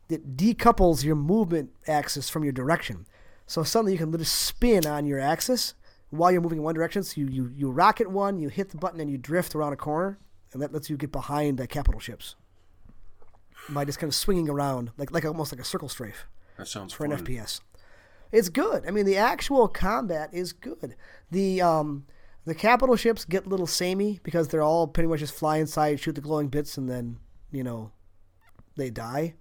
that 0.07 0.35
decouples 0.35 1.03
your 1.03 1.15
movement 1.15 1.71
axis 1.87 2.29
from 2.29 2.43
your 2.43 2.53
direction. 2.53 3.05
So 3.45 3.63
suddenly 3.63 3.93
you 3.93 3.97
can 3.97 4.11
literally 4.11 4.25
spin 4.25 4.85
on 4.85 5.05
your 5.05 5.19
axis 5.19 5.73
while 6.09 6.31
you're 6.31 6.41
moving 6.41 6.59
in 6.59 6.63
one 6.63 6.75
direction. 6.75 7.03
So 7.03 7.21
you, 7.21 7.27
you, 7.27 7.51
you 7.55 7.71
rocket 7.71 8.09
one, 8.09 8.39
you 8.39 8.49
hit 8.49 8.69
the 8.69 8.77
button, 8.77 8.99
and 8.99 9.09
you 9.09 9.17
drift 9.17 9.55
around 9.55 9.73
a 9.73 9.77
corner, 9.77 10.19
and 10.51 10.61
that 10.61 10.71
lets 10.73 10.89
you 10.89 10.97
get 10.97 11.11
behind 11.11 11.57
the 11.57 11.67
capital 11.67 11.99
ships 11.99 12.35
by 13.69 13.85
just 13.85 13.97
kind 13.99 14.09
of 14.09 14.15
swinging 14.15 14.49
around 14.49 14.91
like 14.97 15.11
like 15.11 15.23
almost 15.25 15.51
like 15.53 15.61
a 15.61 15.63
circle 15.63 15.87
strafe 15.87 16.25
That 16.57 16.67
sounds 16.67 16.91
for 16.93 17.07
fun. 17.07 17.17
an 17.17 17.23
FPS. 17.25 17.61
It's 18.31 18.49
good. 18.49 18.85
I 18.87 18.91
mean, 18.91 19.05
the 19.05 19.15
actual 19.17 19.67
combat 19.67 20.29
is 20.33 20.53
good. 20.53 20.95
The 21.31 21.61
um, 21.61 22.05
the 22.45 22.55
capital 22.55 22.95
ships 22.95 23.25
get 23.25 23.45
a 23.45 23.49
little 23.49 23.67
samey 23.67 24.19
because 24.23 24.47
they're 24.47 24.61
all 24.61 24.87
pretty 24.87 25.07
much 25.07 25.19
just 25.19 25.33
fly 25.33 25.57
inside, 25.57 25.99
shoot 25.99 26.15
the 26.15 26.21
glowing 26.21 26.47
bits, 26.49 26.77
and 26.77 26.89
then 26.89 27.17
you 27.51 27.63
know 27.63 27.91
they 28.75 28.89
die. 28.89 29.35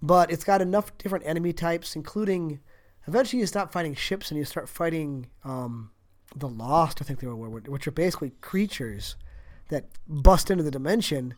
but 0.00 0.30
it's 0.30 0.44
got 0.44 0.62
enough 0.62 0.96
different 0.98 1.26
enemy 1.26 1.52
types, 1.52 1.96
including 1.96 2.60
eventually 3.06 3.40
you 3.40 3.46
stop 3.46 3.72
fighting 3.72 3.94
ships 3.94 4.30
and 4.30 4.38
you 4.38 4.44
start 4.44 4.68
fighting 4.68 5.26
um, 5.44 5.90
the 6.36 6.48
Lost. 6.48 7.00
I 7.00 7.04
think 7.04 7.20
they 7.20 7.26
were, 7.26 7.48
which 7.48 7.86
are 7.86 7.92
basically 7.92 8.32
creatures 8.40 9.16
that 9.70 9.86
bust 10.06 10.50
into 10.50 10.62
the 10.64 10.70
dimension 10.70 11.34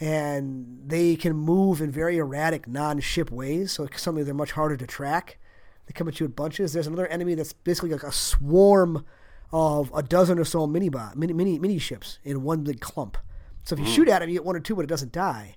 and 0.00 0.80
they 0.86 1.16
can 1.16 1.34
move 1.34 1.80
in 1.80 1.90
very 1.90 2.16
erratic 2.16 2.66
non-ship 2.66 3.30
ways. 3.30 3.72
So 3.72 3.86
suddenly 3.94 4.24
they're 4.24 4.34
much 4.34 4.52
harder 4.52 4.76
to 4.76 4.86
track. 4.86 5.38
They 5.86 5.92
come 5.92 6.08
at 6.08 6.18
you 6.18 6.26
in 6.26 6.32
bunches. 6.32 6.72
There's 6.72 6.86
another 6.86 7.06
enemy 7.08 7.34
that's 7.34 7.52
basically 7.52 7.90
like 7.90 8.02
a 8.02 8.12
swarm 8.12 9.04
of 9.52 9.92
a 9.94 10.02
dozen 10.02 10.38
or 10.38 10.44
so 10.44 10.66
mini 10.66 10.88
bot, 10.88 11.16
mini 11.16 11.32
mini 11.32 11.58
mini 11.58 11.78
ships 11.78 12.18
in 12.24 12.42
one 12.42 12.62
big 12.62 12.80
clump. 12.80 13.18
So 13.64 13.74
if 13.74 13.80
you 13.80 13.86
mm. 13.86 13.94
shoot 13.94 14.08
at 14.08 14.20
them, 14.20 14.28
you 14.28 14.36
get 14.36 14.44
one 14.44 14.56
or 14.56 14.60
two, 14.60 14.74
but 14.74 14.82
it 14.82 14.88
doesn't 14.88 15.12
die. 15.12 15.56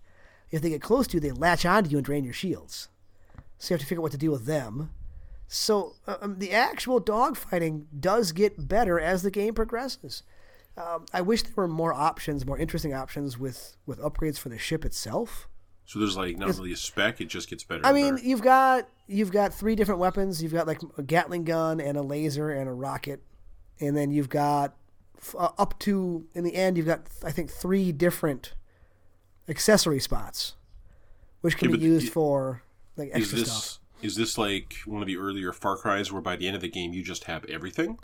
If 0.52 0.62
they 0.62 0.70
get 0.70 0.82
close 0.82 1.08
to 1.08 1.16
you, 1.16 1.20
they 1.20 1.32
latch 1.32 1.66
onto 1.66 1.90
you 1.90 1.98
and 1.98 2.06
drain 2.06 2.24
your 2.24 2.34
shields. 2.34 2.90
So 3.58 3.74
you 3.74 3.76
have 3.76 3.82
to 3.82 3.88
figure 3.88 4.02
out 4.02 4.04
what 4.04 4.12
to 4.12 4.18
do 4.18 4.32
with 4.32 4.46
them. 4.46 4.92
So 5.48 5.96
uh, 6.08 6.18
um, 6.22 6.40
the 6.40 6.52
actual 6.52 7.02
dogfighting 7.02 7.86
does 8.00 8.32
get 8.32 8.68
better 8.68 9.00
as 9.00 9.24
the 9.24 9.32
game 9.32 9.54
progresses. 9.54 10.24
Um, 10.78 11.06
I 11.14 11.22
wish 11.22 11.44
there 11.44 11.54
were 11.56 11.68
more 11.68 11.94
options, 11.94 12.46
more 12.46 12.58
interesting 12.58 12.94
options 12.94 13.38
with 13.40 13.78
with 13.86 14.00
upgrades 14.00 14.38
for 14.38 14.50
the 14.50 14.58
ship 14.58 14.84
itself. 14.84 15.48
So 15.86 16.00
there's 16.00 16.18
like 16.18 16.38
not 16.38 16.50
really 16.50 16.74
a 16.74 16.78
spec; 16.78 17.22
it 17.22 17.30
just 17.30 17.50
gets 17.50 17.64
better. 17.64 17.86
I 17.86 17.94
mean, 17.94 18.16
better. 18.16 18.28
you've 18.28 18.42
got 18.42 18.90
you've 19.08 19.32
got 19.32 19.54
three 19.54 19.76
different 19.76 20.02
weapons. 20.02 20.44
You've 20.44 20.54
got 20.54 20.68
like 20.68 20.82
a 20.98 21.04
Gatling 21.04 21.46
gun 21.46 21.80
and 21.80 21.98
a 21.98 22.02
laser 22.02 22.50
and 22.50 22.68
a 22.68 22.74
rocket, 22.74 23.22
and 23.80 23.96
then 23.96 24.12
you've 24.12 24.30
got 24.30 24.76
uh, 25.38 25.50
up 25.58 25.78
to 25.80 26.26
in 26.34 26.44
the 26.44 26.56
end 26.56 26.78
you've 26.78 26.86
got 26.86 27.02
I 27.24 27.32
think 27.32 27.52
three 27.52 27.92
different 27.92 28.54
accessory 29.48 30.00
spots, 30.00 30.56
which 31.42 31.58
can 31.58 31.72
be 31.72 31.78
used 31.78 32.12
for 32.12 32.64
like 32.98 33.10
extra 33.14 33.40
this, 33.40 33.52
stuff. 33.52 33.80
Is 34.02 34.16
this 34.16 34.38
like 34.38 34.76
one 34.86 35.02
of 35.02 35.08
the 35.08 35.18
earlier 35.18 35.52
Far 35.52 35.78
Cries 35.78 36.12
where 36.12 36.22
by 36.22 36.36
the 36.36 36.48
end 36.48 36.56
of 36.56 36.62
the 36.62 36.70
game 36.70 36.94
you 36.94 37.04
just 37.04 37.26
have 37.26 37.46
everything, 37.46 38.00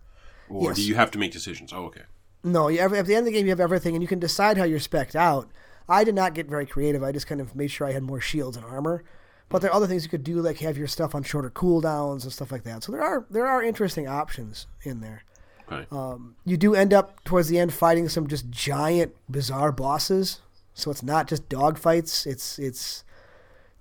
or 0.50 0.70
yes. 0.70 0.78
do 0.78 0.84
you 0.84 0.96
have 0.96 1.12
to 1.12 1.20
make 1.20 1.32
decisions? 1.32 1.72
Oh, 1.74 1.86
okay. 1.86 2.04
No, 2.44 2.70
you 2.70 2.80
have, 2.80 2.94
at 2.94 3.06
the 3.06 3.14
end 3.14 3.28
of 3.28 3.34
the 3.34 3.38
game 3.38 3.46
you 3.46 3.52
have 3.52 3.60
everything, 3.60 3.96
and 3.96 4.02
you 4.02 4.08
can 4.08 4.20
decide 4.20 4.58
how 4.58 4.64
you're 4.64 4.80
specced 4.80 5.16
out. 5.16 5.50
I 5.88 6.04
did 6.04 6.16
not 6.16 6.34
get 6.34 6.48
very 6.48 6.66
creative. 6.66 7.04
I 7.04 7.12
just 7.12 7.28
kind 7.28 7.42
of 7.42 7.56
made 7.56 7.70
sure 7.70 7.88
I 7.88 7.92
had 7.92 8.04
more 8.04 8.22
shields 8.22 8.58
and 8.58 8.66
armor. 8.66 9.04
But 9.50 9.62
there 9.62 9.70
are 9.70 9.76
other 9.76 9.88
things 9.88 10.04
you 10.04 10.10
could 10.10 10.24
do, 10.24 10.42
like 10.42 10.60
have 10.60 10.78
your 10.78 10.88
stuff 10.88 11.14
on 11.14 11.24
shorter 11.24 11.50
cooldowns 11.50 12.24
and 12.24 12.32
stuff 12.32 12.52
like 12.52 12.64
that. 12.64 12.84
So 12.84 12.94
there 12.94 13.04
are 13.04 13.26
there 13.30 13.46
are 13.46 13.62
interesting 13.62 14.08
options 14.08 14.66
in 14.84 15.02
there. 15.02 15.24
Okay. 15.72 15.86
Um, 15.92 16.36
you 16.46 16.58
do 16.58 16.76
end 16.76 16.94
up 16.94 17.24
towards 17.24 17.48
the 17.48 17.58
end 17.60 17.74
fighting 17.74 18.10
some 18.10 18.28
just 18.28 18.50
giant, 18.50 19.16
bizarre 19.30 19.72
bosses. 19.72 20.42
So 20.74 20.92
it's 20.92 21.04
not 21.04 21.28
just 21.28 21.48
dogfights. 21.50 22.26
It's 22.26 22.58
it's 22.60 23.04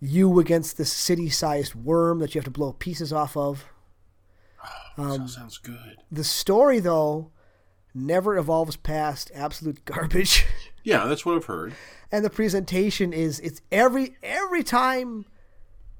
you 0.00 0.38
against 0.40 0.78
this 0.78 0.92
city-sized 0.92 1.74
worm 1.74 2.20
that 2.20 2.34
you 2.34 2.38
have 2.38 2.46
to 2.46 2.50
blow 2.50 2.72
pieces 2.72 3.12
off 3.12 3.36
of. 3.36 3.64
Um, 4.96 5.28
sounds 5.28 5.56
good. 5.56 5.96
The 6.12 6.24
story, 6.24 6.78
though, 6.78 7.30
never 7.94 8.36
evolves 8.36 8.76
past 8.76 9.30
absolute 9.34 9.82
garbage. 9.86 10.44
Yeah, 10.82 11.06
that's 11.06 11.24
what 11.24 11.36
I've 11.36 11.44
heard. 11.46 11.74
and 12.12 12.22
the 12.24 12.28
presentation 12.28 13.12
is 13.12 13.40
it's 13.40 13.62
every 13.72 14.16
every 14.22 14.62
time 14.62 15.24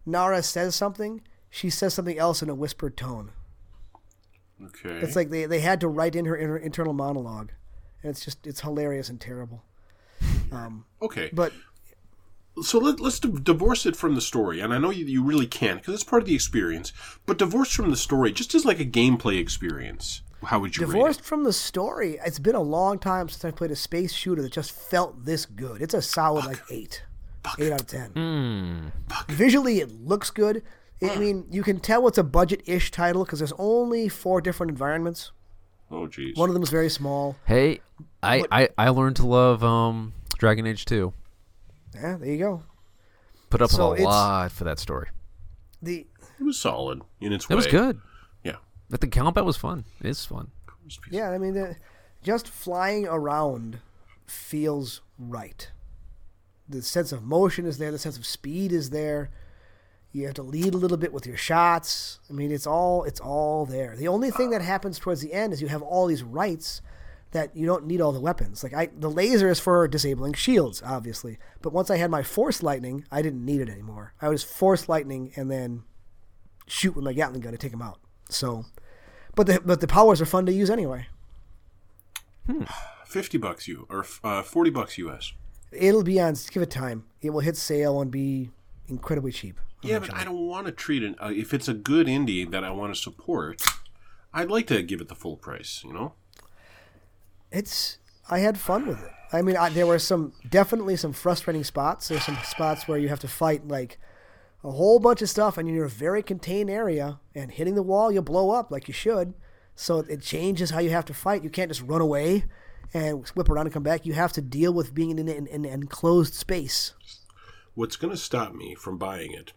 Nara 0.05 0.43
says 0.43 0.75
something, 0.75 1.23
she 1.49 1.71
says 1.71 1.95
something 1.95 2.19
else 2.19 2.43
in 2.43 2.51
a 2.51 2.55
whispered 2.55 2.97
tone. 2.97 3.31
Okay. 4.67 4.99
It's 4.99 5.17
like 5.17 5.31
they, 5.31 5.47
they 5.47 5.61
had 5.61 5.81
to 5.81 5.89
write 5.89 6.15
in 6.15 6.27
her, 6.27 6.37
in 6.37 6.49
her 6.49 6.59
internal 6.59 6.93
monologue, 6.93 7.53
and 8.03 8.11
it's 8.11 8.25
just 8.25 8.47
it's 8.47 8.61
hilarious 8.61 9.09
and 9.09 9.21
terrible. 9.21 9.65
Um, 10.53 10.85
okay, 11.01 11.31
but 11.33 11.53
so 12.63 12.79
let, 12.79 13.01
us 13.01 13.19
divorce 13.21 13.87
it 13.87 13.97
from 13.97 14.15
the 14.15 14.21
story, 14.21 14.61
and 14.61 14.75
I 14.75 14.79
know 14.79 14.91
you, 14.91 15.07
you 15.07 15.23
really 15.23 15.47
can't 15.47 15.81
because 15.81 15.95
it's 15.95 16.05
part 16.05 16.23
of 16.23 16.29
the 16.29 16.35
experience. 16.35 16.93
But 17.27 17.39
divorce 17.39 17.73
from 17.73 17.91
the 17.91 17.97
story, 17.97 18.33
just 18.33 18.55
as 18.55 18.65
like 18.65 18.81
a 18.81 18.85
gameplay 18.85 19.39
experience. 19.39 20.23
How 20.43 20.59
would 20.59 20.77
you 20.77 20.87
divorced 20.87 21.21
from 21.21 21.45
the 21.45 21.53
story? 21.53 22.19
It's 22.25 22.39
been 22.39 22.55
a 22.55 22.63
long 22.63 22.99
time 22.99 23.29
since 23.29 23.45
I 23.45 23.51
played 23.51 23.71
a 23.71 23.77
space 23.77 24.13
shooter 24.13 24.41
that 24.43 24.53
just 24.53 24.73
felt 24.73 25.25
this 25.25 25.45
good. 25.45 25.83
It's 25.83 25.95
a 25.95 26.01
solid 26.01 26.45
Fuck. 26.45 26.53
like 26.53 26.63
eight, 26.71 27.05
Fuck. 27.45 27.61
eight 27.61 27.73
out 27.73 27.83
of 27.83 27.87
ten. 27.87 28.11
Mm. 28.11 28.93
Visually, 29.29 29.81
it 29.81 29.93
looks 30.01 30.31
good. 30.31 30.63
I 31.03 31.17
mean, 31.17 31.47
you 31.51 31.63
can 31.63 31.81
tell 31.81 32.07
it's 32.09 32.19
a 32.19 32.23
budget-ish 32.23 32.91
title 32.91 33.25
because 33.25 33.39
there's 33.39 33.53
only 33.59 34.09
four 34.09 34.41
different 34.41 34.71
environments. 34.71 35.33
Oh, 35.91 36.07
jeez. 36.07 36.37
One 36.37 36.49
of 36.49 36.55
them 36.55 36.63
is 36.63 36.71
very 36.71 36.91
small. 36.91 37.37
Hey, 37.47 37.81
I, 38.23 38.41
but, 38.41 38.49
I, 38.53 38.69
I 38.77 38.89
learned 38.91 39.17
to 39.17 39.27
love 39.27 39.65
um, 39.65 40.13
Dragon 40.39 40.67
Age 40.67 40.85
2. 40.85 41.13
Yeah, 41.95 42.17
there 42.17 42.31
you 42.31 42.39
go. 42.39 42.63
Put 43.49 43.63
up 43.63 43.71
so 43.71 43.97
a 43.97 44.03
lot 44.03 44.53
for 44.53 44.65
that 44.65 44.79
story. 44.79 45.09
The 45.83 46.07
it 46.39 46.45
was 46.45 46.59
solid 46.59 47.03
in 47.21 47.33
its 47.33 47.49
way. 47.49 47.55
It 47.55 47.57
was 47.57 47.67
good. 47.67 48.01
Yeah, 48.45 48.57
but 48.89 49.01
the 49.01 49.09
combat 49.09 49.45
was 49.45 49.57
fun. 49.57 49.85
It's 50.01 50.25
fun. 50.25 50.53
Yeah, 51.11 51.31
I 51.31 51.39
mean, 51.39 51.55
the, 51.55 51.77
just 52.23 52.47
flying 52.47 53.07
around 53.07 53.81
feels 54.27 55.01
right. 55.19 55.71
The 56.69 56.83
sense 56.83 57.11
of 57.11 57.25
motion 57.25 57.67
is 57.67 57.79
there. 57.79 57.91
The 57.91 57.99
sense 57.99 58.17
of 58.17 58.25
speed 58.25 58.73
is 58.73 58.91
there. 58.91 59.31
You 60.13 60.27
have 60.27 60.35
to 60.35 60.43
lead 60.43 60.75
a 60.75 60.79
little 60.79 60.97
bit 60.97 61.13
with 61.13 61.27
your 61.27 61.37
shots. 61.37 62.19
I 62.29 62.33
mean, 62.33 62.51
it's 62.51 62.67
all 62.67 63.05
it's 63.05 63.21
all 63.21 63.65
there. 63.65 63.95
The 63.97 64.09
only 64.09 64.31
thing 64.31 64.51
that 64.51 64.63
happens 64.63 64.99
towards 64.99 65.21
the 65.21 65.33
end 65.33 65.53
is 65.53 65.63
you 65.63 65.69
have 65.69 65.83
all 65.83 66.07
these 66.07 66.23
rights 66.23 66.83
that 67.33 67.55
you 67.55 67.65
don't 67.65 67.87
need 67.87 68.01
all 68.01 68.13
the 68.13 68.21
weapons. 68.21 68.63
Like 68.63 68.75
I, 68.75 68.89
the 68.97 69.11
laser 69.11 69.49
is 69.49 69.61
for 69.61 69.87
disabling 69.87 70.33
shields, 70.33 70.83
obviously. 70.85 71.39
But 71.63 71.73
once 71.73 71.91
I 71.91 71.97
had 71.97 72.11
my 72.11 72.23
force 72.23 72.63
lightning, 72.63 73.05
I 73.11 73.23
didn't 73.23 73.45
need 73.45 73.61
it 73.61 73.69
anymore. 73.69 74.15
I 74.21 74.29
was 74.29 74.43
force 74.43 74.89
lightning 74.89 75.33
and 75.37 75.51
then 75.51 75.85
shoot 76.67 76.97
with 76.97 77.05
my 77.05 77.13
Gatling 77.13 77.43
gun 77.43 77.53
to 77.53 77.59
take 77.59 77.71
them 77.71 77.83
out. 77.83 78.01
So, 78.29 78.65
but 79.37 79.47
the 79.47 79.61
but 79.65 79.81
the 79.81 79.87
powers 79.87 80.21
are 80.21 80.27
fun 80.27 80.47
to 80.47 80.53
use 80.53 80.71
anyway. 80.71 81.07
Hmm. 82.47 82.65
Fifty 83.07 83.39
bucks 83.39 83.69
you 83.69 83.87
or 83.89 84.05
uh, 84.25 84.43
forty 84.43 84.71
bucks 84.71 84.99
US. 84.99 85.33
It'll 85.71 86.03
be 86.03 86.21
on. 86.21 86.35
Give 86.51 86.65
it 86.65 86.71
time. 86.71 87.05
It 87.21 87.31
will 87.31 87.41
hit 87.41 87.57
sale 87.57 88.01
and 88.01 88.11
be 88.11 88.51
incredibly 88.89 89.31
cheap. 89.31 89.61
Yeah, 89.83 89.99
but 89.99 90.15
I 90.15 90.25
don't 90.25 90.47
want 90.47 90.67
to 90.67 90.73
treat 90.73 91.03
it. 91.03 91.15
Uh, 91.21 91.33
if 91.35 91.55
it's 91.55 91.69
a 91.69 91.75
good 91.75 92.07
indie 92.07 92.51
that 92.51 92.65
I 92.65 92.71
want 92.71 92.95
to 92.95 93.01
support, 93.01 93.63
I'd 94.33 94.51
like 94.51 94.67
to 94.67 94.83
give 94.83 95.01
it 95.01 95.09
the 95.09 95.15
full 95.15 95.37
price. 95.37 95.83
You 95.85 95.93
know 95.93 96.15
it's 97.51 97.99
I 98.29 98.39
had 98.39 98.59
fun 98.59 98.87
with 98.87 99.03
it. 99.03 99.11
I 99.33 99.43
mean, 99.43 99.57
I, 99.57 99.71
there 99.71 99.87
were 99.87 99.99
some 99.99 100.33
definitely 100.49 100.97
some 100.97 101.13
frustrating 101.13 101.65
spots. 101.65 102.09
There's 102.09 102.25
some 102.25 102.39
spots 102.45 102.87
where 102.87 102.99
you 102.99 103.09
have 103.09 103.21
to 103.21 103.29
fight 103.29 103.67
like 103.67 103.99
a 104.63 104.71
whole 104.71 104.99
bunch 104.99 105.23
of 105.23 105.29
stuff, 105.29 105.57
and 105.57 105.69
you're 105.69 105.85
in 105.85 105.91
a 105.91 105.95
very 105.95 106.23
contained 106.23 106.71
area, 106.71 107.21
and 107.35 107.51
hitting 107.51 107.75
the 107.75 107.83
wall, 107.83 108.13
you 108.13 108.23
blow 108.23 108.51
up 108.51 108.71
like 108.71 108.89
you 108.89 108.95
should. 108.95 109.35
So 109.75 110.01
it 110.01 110.21
changes 110.21 110.71
how 110.71 110.81
you 110.81 110.91
have 110.91 111.07
to 111.07 111.15
fight. 111.15 111.43
You 111.43 111.51
can't 111.51 111.71
just 111.71 111.83
run 111.83 112.01
away 112.01 112.45
and 112.93 113.27
whip 113.29 113.49
around 113.49 113.67
and 113.67 113.73
come 113.73 113.83
back. 113.83 114.05
You 114.05 114.13
have 114.13 114.33
to 114.33 114.43
deal 114.43 114.73
with 114.73 114.95
being 114.95 115.19
in 115.19 115.29
an, 115.29 115.47
in 115.47 115.65
an 115.65 115.73
enclosed 115.73 116.35
space. 116.35 116.93
What's 117.75 117.97
going 117.97 118.11
to 118.11 118.17
stop 118.17 118.53
me 118.53 118.75
from 118.75 118.99
buying 118.99 119.33
it 119.33 119.53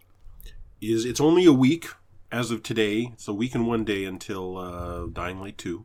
is 0.92 1.04
it's 1.04 1.20
only 1.20 1.44
a 1.44 1.52
week 1.52 1.88
as 2.30 2.50
of 2.50 2.62
today. 2.62 3.10
It's 3.12 3.28
a 3.28 3.34
week 3.34 3.54
and 3.54 3.66
one 3.66 3.84
day 3.84 4.04
until 4.04 4.56
uh, 4.58 5.06
Dying 5.06 5.40
Light 5.40 5.58
2. 5.58 5.84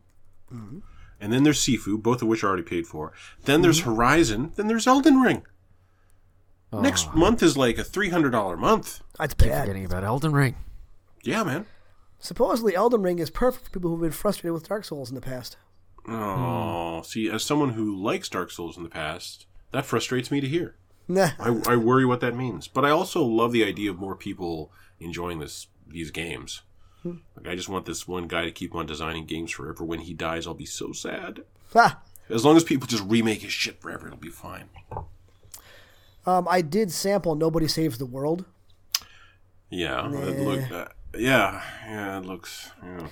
Mm-hmm 0.53 0.79
and 1.19 1.33
then 1.33 1.43
there's 1.43 1.59
Sifu, 1.59 2.01
both 2.01 2.21
of 2.21 2.27
which 2.27 2.43
are 2.43 2.47
already 2.47 2.63
paid 2.63 2.87
for. 2.87 3.11
Then 3.45 3.61
there's 3.61 3.81
mm-hmm. 3.81 3.95
Horizon. 3.95 4.51
Then 4.55 4.67
there's 4.67 4.87
Elden 4.87 5.19
Ring. 5.19 5.43
Oh. 6.71 6.81
Next 6.81 7.13
month 7.13 7.41
is 7.43 7.57
like 7.57 7.77
a 7.77 7.83
three 7.83 8.09
hundred 8.09 8.31
dollar 8.31 8.55
month. 8.55 9.01
That's 9.17 9.33
bad. 9.33 9.61
Forgetting 9.61 9.85
about 9.85 10.03
Elden 10.03 10.33
Ring. 10.33 10.55
Yeah, 11.23 11.43
man. 11.43 11.65
Supposedly, 12.19 12.75
Elden 12.75 13.01
Ring 13.01 13.19
is 13.19 13.29
perfect 13.29 13.65
for 13.65 13.71
people 13.71 13.89
who've 13.89 14.01
been 14.01 14.11
frustrated 14.11 14.53
with 14.53 14.67
Dark 14.67 14.85
Souls 14.85 15.09
in 15.09 15.15
the 15.15 15.21
past. 15.21 15.57
Oh, 16.07 16.97
hmm. 16.97 17.03
see, 17.03 17.29
as 17.29 17.43
someone 17.43 17.71
who 17.71 17.95
likes 17.95 18.29
Dark 18.29 18.51
Souls 18.51 18.77
in 18.77 18.83
the 18.83 18.89
past, 18.89 19.45
that 19.71 19.85
frustrates 19.85 20.31
me 20.31 20.41
to 20.41 20.47
hear. 20.47 20.75
Nah. 21.07 21.31
I, 21.39 21.61
I 21.67 21.75
worry 21.75 22.05
what 22.05 22.19
that 22.21 22.35
means, 22.35 22.67
but 22.67 22.85
I 22.85 22.91
also 22.91 23.23
love 23.23 23.51
the 23.51 23.63
idea 23.63 23.89
of 23.89 23.99
more 23.99 24.15
people 24.15 24.71
enjoying 24.99 25.39
this 25.39 25.67
these 25.87 26.11
games. 26.11 26.61
Like, 27.03 27.47
I 27.47 27.55
just 27.55 27.69
want 27.69 27.85
this 27.85 28.07
one 28.07 28.27
guy 28.27 28.43
to 28.43 28.51
keep 28.51 28.75
on 28.75 28.85
designing 28.85 29.25
games 29.25 29.51
forever. 29.51 29.83
When 29.83 29.99
he 29.99 30.13
dies, 30.13 30.45
I'll 30.45 30.53
be 30.53 30.65
so 30.65 30.91
sad. 30.91 31.43
Ha! 31.73 32.01
As 32.29 32.45
long 32.45 32.57
as 32.57 32.63
people 32.63 32.87
just 32.87 33.03
remake 33.05 33.41
his 33.41 33.53
shit 33.53 33.81
forever, 33.81 34.07
it'll 34.07 34.19
be 34.19 34.29
fine. 34.29 34.69
Um, 36.25 36.47
I 36.49 36.61
did 36.61 36.91
sample 36.91 37.35
"Nobody 37.35 37.67
Saves 37.67 37.97
the 37.97 38.05
World." 38.05 38.45
Yeah, 39.69 40.07
nah. 40.07 40.27
it 40.27 40.39
look, 40.39 40.71
uh, 40.71 40.87
yeah, 41.17 41.63
yeah, 41.85 42.17
it 42.17 42.25
looks. 42.25 42.69
Yeah. 42.83 43.07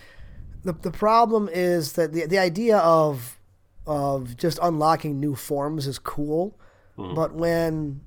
The 0.63 0.73
the 0.73 0.91
problem 0.91 1.49
is 1.51 1.93
that 1.93 2.13
the 2.13 2.25
the 2.25 2.37
idea 2.37 2.77
of 2.77 3.39
of 3.85 4.35
just 4.37 4.59
unlocking 4.61 5.19
new 5.19 5.33
forms 5.33 5.87
is 5.87 5.97
cool, 5.97 6.59
mm. 6.97 7.15
but 7.15 7.33
when 7.33 8.01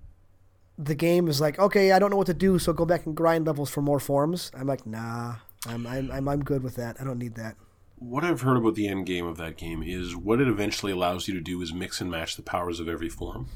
the 0.82 0.94
game 0.94 1.28
is 1.28 1.40
like, 1.40 1.58
okay, 1.58 1.92
I 1.92 1.99
don't 1.99 2.10
know 2.10 2.16
what 2.16 2.26
to 2.28 2.34
do, 2.34 2.58
so 2.58 2.72
go 2.72 2.84
back 2.84 3.06
and 3.06 3.14
grind 3.14 3.46
levels 3.46 3.70
for 3.70 3.82
more 3.82 4.00
forms. 4.00 4.50
I'm 4.54 4.66
like, 4.66 4.87
nah, 4.87 5.37
I'm, 5.66 5.87
I'm, 5.87 6.10
I'm, 6.10 6.28
I'm 6.28 6.44
good 6.44 6.62
with 6.62 6.76
that. 6.76 6.96
I 7.00 7.04
don't 7.04 7.18
need 7.18 7.34
that. 7.34 7.56
What 7.96 8.25
I've 8.25 8.40
heard 8.40 8.56
about 8.56 8.76
the 8.76 8.88
end 8.88 9.04
game 9.04 9.26
of 9.26 9.37
that 9.37 9.58
game 9.58 9.82
is 9.82 10.16
what 10.16 10.40
it 10.40 10.49
eventually 10.49 10.90
allows 10.90 11.28
you 11.28 11.34
to 11.34 11.40
do 11.40 11.60
is 11.60 11.72
mix 11.72 12.00
and 12.00 12.10
match 12.10 12.37
the 12.37 12.42
powers 12.42 12.80
of 12.80 12.88
every 12.88 13.10
form. 13.10 13.49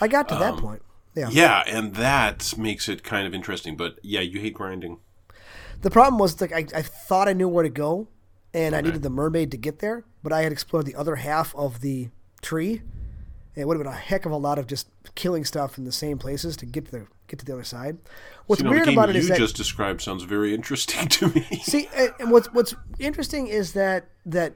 I 0.00 0.08
got 0.08 0.28
to 0.30 0.34
um, 0.34 0.40
that 0.40 0.56
point. 0.56 0.82
Yeah. 1.14 1.28
Yeah, 1.30 1.62
and 1.66 1.94
that 1.96 2.56
makes 2.56 2.88
it 2.88 3.02
kind 3.02 3.26
of 3.26 3.34
interesting. 3.34 3.76
But 3.76 3.98
yeah, 4.02 4.20
you 4.20 4.40
hate 4.40 4.54
grinding. 4.54 5.00
The 5.82 5.90
problem 5.90 6.18
was 6.18 6.40
like 6.40 6.52
I, 6.52 6.66
I 6.74 6.82
thought 6.82 7.28
I 7.28 7.34
knew 7.34 7.48
where 7.48 7.62
to 7.64 7.70
go, 7.70 8.08
and 8.54 8.74
I 8.74 8.80
needed 8.80 9.02
the 9.02 9.10
mermaid 9.10 9.50
to 9.50 9.56
get 9.56 9.80
there, 9.80 10.04
but 10.22 10.32
I 10.32 10.42
had 10.42 10.52
explored 10.52 10.86
the 10.86 10.94
other 10.94 11.16
half 11.16 11.54
of 11.54 11.80
the 11.80 12.08
tree. 12.40 12.82
And 13.54 13.62
it 13.62 13.66
would 13.66 13.76
have 13.76 13.84
been 13.84 13.92
a 13.92 13.96
heck 13.96 14.26
of 14.26 14.32
a 14.32 14.36
lot 14.36 14.58
of 14.58 14.66
just 14.66 14.88
killing 15.14 15.44
stuff 15.44 15.76
in 15.78 15.84
the 15.84 15.92
same 15.92 16.18
places 16.18 16.56
to 16.58 16.66
get 16.66 16.86
to 16.86 16.90
the 16.92 17.06
get 17.26 17.38
to 17.40 17.44
the 17.44 17.52
other 17.52 17.64
side. 17.64 17.98
What's 18.46 18.60
You 18.60 18.64
know, 18.64 18.70
weird 18.70 18.82
the 18.82 18.90
game 18.90 18.98
about 18.98 19.10
it 19.10 19.16
you 19.16 19.28
that 19.28 19.38
just 19.38 19.56
described 19.56 20.00
sounds 20.02 20.22
very 20.24 20.54
interesting 20.54 21.08
to 21.08 21.28
me. 21.28 21.42
See, 21.62 21.88
and- 21.94 22.12
and 22.20 22.30
what's 22.30 22.52
what's 22.52 22.74
interesting 22.98 23.46
is 23.48 23.72
that 23.74 24.06
that 24.26 24.54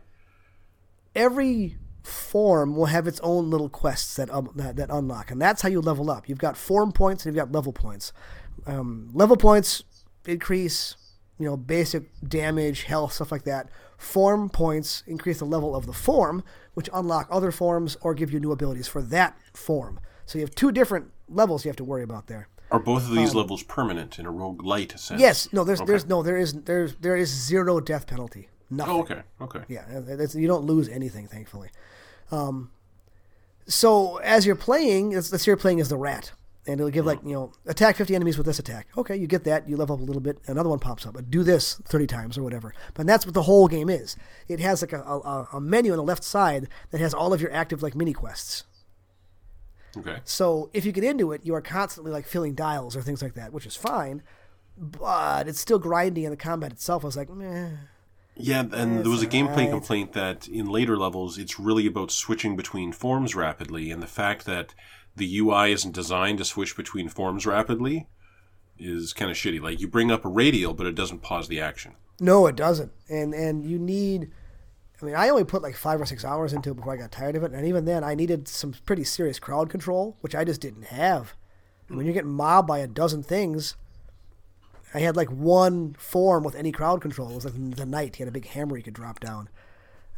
every 1.15 1.77
form 2.03 2.77
will 2.77 2.87
have 2.87 3.07
its 3.07 3.21
own 3.21 3.51
little 3.51 3.69
quests 3.69 4.17
that 4.17 4.31
um, 4.31 4.51
that, 4.57 4.77
that 4.77 4.91
unlock, 4.91 5.31
and 5.31 5.41
that's 5.41 5.63
how 5.63 5.69
you 5.69 5.81
level 5.81 6.11
up. 6.11 6.29
You've 6.29 6.39
got 6.39 6.57
form 6.57 6.93
points 6.93 7.25
and 7.25 7.35
you've 7.35 7.43
got 7.45 7.53
level 7.53 7.73
points. 7.73 8.13
Um, 8.67 9.11
level 9.13 9.37
points 9.37 9.83
increase, 10.27 10.97
you 11.39 11.47
know, 11.47 11.57
basic 11.57 12.05
damage, 12.27 12.85
health, 12.85 13.15
stuff 13.15 13.33
like 13.33 13.45
that. 13.45 13.69
Form 13.97 14.49
points 14.49 15.03
increase 15.07 15.39
the 15.39 15.45
level 15.45 15.75
of 15.75 15.87
the 15.87 15.93
form, 15.93 16.43
which 16.75 16.89
unlock 16.93 17.29
other 17.31 17.51
forms 17.51 17.97
or 18.01 18.15
give 18.15 18.33
you 18.33 18.41
new 18.41 18.53
abilities 18.53 18.89
for 18.89 19.03
that 19.03 19.37
form. 19.53 20.01
So 20.27 20.39
you 20.39 20.45
have 20.45 20.55
two 20.55 20.73
different 20.73 21.11
levels 21.29 21.65
you 21.65 21.69
have 21.69 21.77
to 21.77 21.85
worry 21.85 22.03
about 22.03 22.27
there. 22.27 22.49
Are 22.71 22.81
both 22.81 23.05
of 23.09 23.15
these 23.15 23.35
levels 23.35 23.63
permanent 23.63 24.19
in 24.19 24.27
a 24.27 24.33
roguelite 24.33 24.91
sense? 24.93 25.11
Um, 25.13 25.19
Yes, 25.21 25.53
no, 25.53 25.65
there's 25.65 25.81
there's 25.83 26.07
no 26.07 26.23
there 26.23 26.39
is 26.39 26.55
there's 26.65 26.97
there 26.97 27.15
is 27.17 27.29
zero 27.29 27.79
death 27.79 28.07
penalty. 28.07 28.49
Nothing. 28.71 28.95
Oh, 28.95 29.01
okay. 29.01 29.23
Okay. 29.41 29.61
Yeah, 29.69 29.85
you 30.35 30.49
don't 30.49 30.65
lose 30.65 30.89
anything, 30.89 31.29
thankfully. 31.29 31.69
Um, 32.33 32.71
so 33.67 34.17
as 34.19 34.47
you're 34.47 34.57
playing, 34.57 35.13
let's, 35.13 35.31
let's 35.31 35.45
say 35.45 35.51
you're 35.51 35.57
playing 35.57 35.81
as 35.81 35.89
the 35.89 35.97
rat, 35.97 36.33
and 36.67 36.81
it'll 36.81 36.91
give 36.91 37.07
like 37.07 37.21
mm. 37.21 37.29
you 37.29 37.35
know 37.35 37.53
attack 37.67 37.97
50 37.97 38.15
enemies 38.15 38.37
with 38.37 38.47
this 38.47 38.59
attack. 38.59 38.89
Okay, 38.97 39.17
you 39.17 39.27
get 39.27 39.45
that, 39.45 39.69
you 39.69 39.77
level 39.77 39.95
up 39.97 40.01
a 40.01 40.05
little 40.05 40.23
bit, 40.23 40.39
another 40.47 40.69
one 40.69 40.79
pops 40.79 41.07
up. 41.07 41.15
But 41.15 41.31
do 41.31 41.43
this 41.43 41.75
30 41.85 42.07
times 42.07 42.39
or 42.39 42.43
whatever. 42.43 42.75
But 42.95 43.07
that's 43.07 43.27
what 43.27 43.35
the 43.35 43.43
whole 43.43 43.69
game 43.69 43.91
is. 43.91 44.17
It 44.49 44.61
has 44.61 44.83
like 44.83 44.93
a, 44.93 45.03
a, 45.03 45.49
a 45.55 45.61
menu 45.61 45.93
on 45.93 45.99
the 45.99 46.05
left 46.05 46.25
side 46.25 46.69
that 46.91 47.01
has 47.01 47.15
all 47.15 47.33
of 47.33 47.41
your 47.41 47.53
active 47.53 47.83
like 47.83 47.95
mini 47.95 48.13
quests. 48.13 48.65
Okay. 49.97 50.19
So 50.25 50.71
if 50.73 50.85
you 50.85 50.93
get 50.93 51.05
into 51.05 51.33
it, 51.33 51.43
you 51.45 51.55
are 51.55 51.61
constantly 51.61 52.11
like 52.11 52.27
filling 52.27 52.55
dials 52.55 52.97
or 52.97 53.03
things 53.03 53.23
like 53.23 53.35
that, 53.35 53.53
which 53.53 53.67
is 53.67 53.77
fine. 53.77 54.23
But 54.77 55.47
it's 55.47 55.61
still 55.61 55.79
grinding, 55.79 56.25
and 56.25 56.33
the 56.33 56.37
combat 56.37 56.73
itself 56.73 57.05
I 57.05 57.07
was 57.07 57.17
like, 57.17 57.31
meh. 57.31 57.71
Yeah, 58.37 58.65
and 58.73 59.05
there 59.05 59.11
was 59.11 59.23
a 59.23 59.29
gameplay 59.29 59.51
alright. 59.51 59.71
complaint 59.71 60.13
that 60.15 60.49
in 60.49 60.67
later 60.67 60.97
levels, 60.97 61.39
it's 61.39 61.61
really 61.61 61.87
about 61.87 62.11
switching 62.11 62.57
between 62.57 62.91
forms 62.91 63.37
rapidly, 63.37 63.93
and 63.93 64.03
the 64.03 64.09
fact 64.09 64.45
that 64.47 64.75
the 65.17 65.39
UI 65.39 65.73
isn't 65.73 65.95
designed 65.95 66.39
to 66.39 66.45
switch 66.45 66.77
between 66.77 67.09
forms 67.09 67.47
rapidly 67.47 68.09
is 68.79 69.13
kind 69.13 69.31
of 69.31 69.37
shitty. 69.37 69.61
Like 69.61 69.81
you 69.81 69.89
bring 69.89 70.11
up 70.11 70.25
a 70.25 70.29
radial, 70.29 70.75
but 70.75 70.87
it 70.87 70.95
doesn't 70.95 71.23
pause 71.23 71.49
the 71.49 71.61
action. 71.61 71.95
No, 72.21 72.47
it 72.47 72.57
doesn't. 72.57 72.93
And 73.09 73.35
and 73.35 73.65
you 73.65 73.79
need. 73.79 74.31
I 75.03 75.05
mean, 75.05 75.15
I 75.17 75.29
only 75.29 75.45
put 75.45 75.63
like 75.63 75.77
five 75.77 76.01
or 76.01 76.07
six 76.07 76.25
hours 76.25 76.53
into 76.53 76.71
it 76.71 76.77
before 76.77 76.95
I 76.95 76.97
got 76.97 77.13
tired 77.13 77.37
of 77.37 77.43
it, 77.43 77.53
and 77.53 77.67
even 77.67 77.85
then, 77.85 78.03
I 78.05 78.15
needed 78.15 78.49
some 78.49 78.75
pretty 78.87 79.05
serious 79.05 79.39
crowd 79.39 79.69
control, 79.69 80.17
which 80.21 80.35
I 80.35 80.45
just 80.45 80.61
didn't 80.61 80.85
have. 80.85 81.35
And 81.89 81.97
when 81.97 82.07
you're 82.07 82.15
getting 82.15 82.31
mobbed 82.31 82.69
by 82.69 82.79
a 82.79 82.87
dozen 82.87 83.23
things, 83.23 83.77
I 84.95 85.01
had 85.01 85.17
like 85.17 85.31
one 85.31 85.95
form 85.99 86.45
with 86.45 86.55
any 86.55 86.73
crowd 86.73 87.03
control. 87.03 87.31
It 87.31 87.35
was 87.35 87.45
like 87.45 87.77
the 87.77 87.85
knight. 87.85 88.17
He 88.17 88.23
had 88.23 88.29
a 88.29 88.33
big 88.33 88.47
hammer 88.47 88.77
he 88.77 88.83
could 88.83 88.95
drop 88.95 89.21
down. 89.21 89.49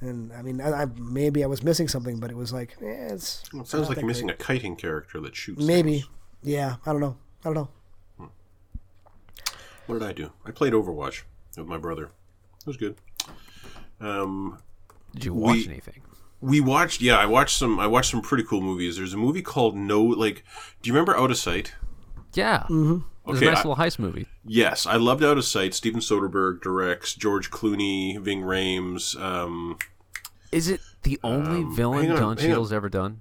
And 0.01 0.33
I 0.33 0.43
mean, 0.43 0.61
I, 0.61 0.83
I, 0.83 0.87
maybe 0.97 1.43
I 1.43 1.47
was 1.47 1.63
missing 1.63 1.89
something, 1.89 2.19
but 2.21 2.31
it 2.31 2.37
was 2.37 2.53
like, 2.53 2.77
eh, 2.83 3.09
it's. 3.13 3.43
Well, 3.53 3.63
it 3.63 3.69
sounds 3.69 3.89
like 3.89 3.97
you're 3.99 4.07
missing 4.07 4.29
a 4.31 4.35
kiting 4.35 4.77
character 4.77 5.21
that 5.21 5.35
shoots. 5.35 5.65
Maybe. 5.65 6.01
things. 6.01 6.09
Yeah, 6.43 6.77
I 6.85 6.93
don't 6.93 7.01
know. 7.01 7.17
I 7.45 7.53
don't 7.53 7.55
know. 7.55 7.69
What 9.87 10.01
did 10.01 10.09
I 10.09 10.13
do? 10.13 10.33
I 10.45 10.51
played 10.51 10.73
Overwatch 10.73 11.23
with 11.57 11.67
my 11.67 11.79
brother. 11.79 12.11
It 12.61 12.67
was 12.67 12.77
good. 12.77 12.97
Um, 14.01 14.59
Did 15.15 15.27
you 15.27 15.35
watch 15.35 15.57
We- 15.59 15.69
anything? 15.69 16.03
we 16.41 16.61
watched. 16.61 17.01
Yeah, 17.01 17.17
I 17.17 17.27
watched 17.27 17.57
some. 17.57 17.79
I 17.81 17.87
watched 17.87 18.11
some 18.11 18.21
pretty 18.21 18.45
cool 18.45 18.61
movies. 18.61 18.97
There's 18.97 19.15
a 19.15 19.17
movie 19.17 19.43
called 19.43 19.77
No. 19.77 20.03
Like, 20.03 20.45
do 20.83 20.89
you 20.89 20.93
remember 20.93 21.17
Out 21.17 21.31
of 21.31 21.39
Sight? 21.39 21.75
Yeah. 22.35 22.65
Mm-hmm. 22.69 22.99
It 23.27 23.31
was 23.31 23.39
Okay, 23.39 23.47
a 23.49 23.51
nice 23.55 23.65
I- 23.65 23.69
little 23.69 23.85
heist 23.85 23.99
movie. 23.99 24.27
Yes, 24.45 24.87
I 24.87 24.97
loved 24.97 25.25
Out 25.25 25.37
of 25.37 25.45
Sight. 25.45 25.75
Steven 25.75 26.01
Soderbergh 26.01 26.63
directs. 26.63 27.15
George 27.15 27.51
Clooney, 27.51 28.21
Ving 28.21 28.43
Rhames. 28.43 29.21
Um, 29.21 29.79
Is 30.53 30.69
it 30.69 30.81
the 31.03 31.19
only 31.25 31.65
villain 31.75 32.03
hang 32.05 32.13
on, 32.13 32.17
Don 32.19 32.29
on. 32.31 32.37
Cheadle's 32.37 32.73
ever 32.73 32.89
done? 32.89 33.21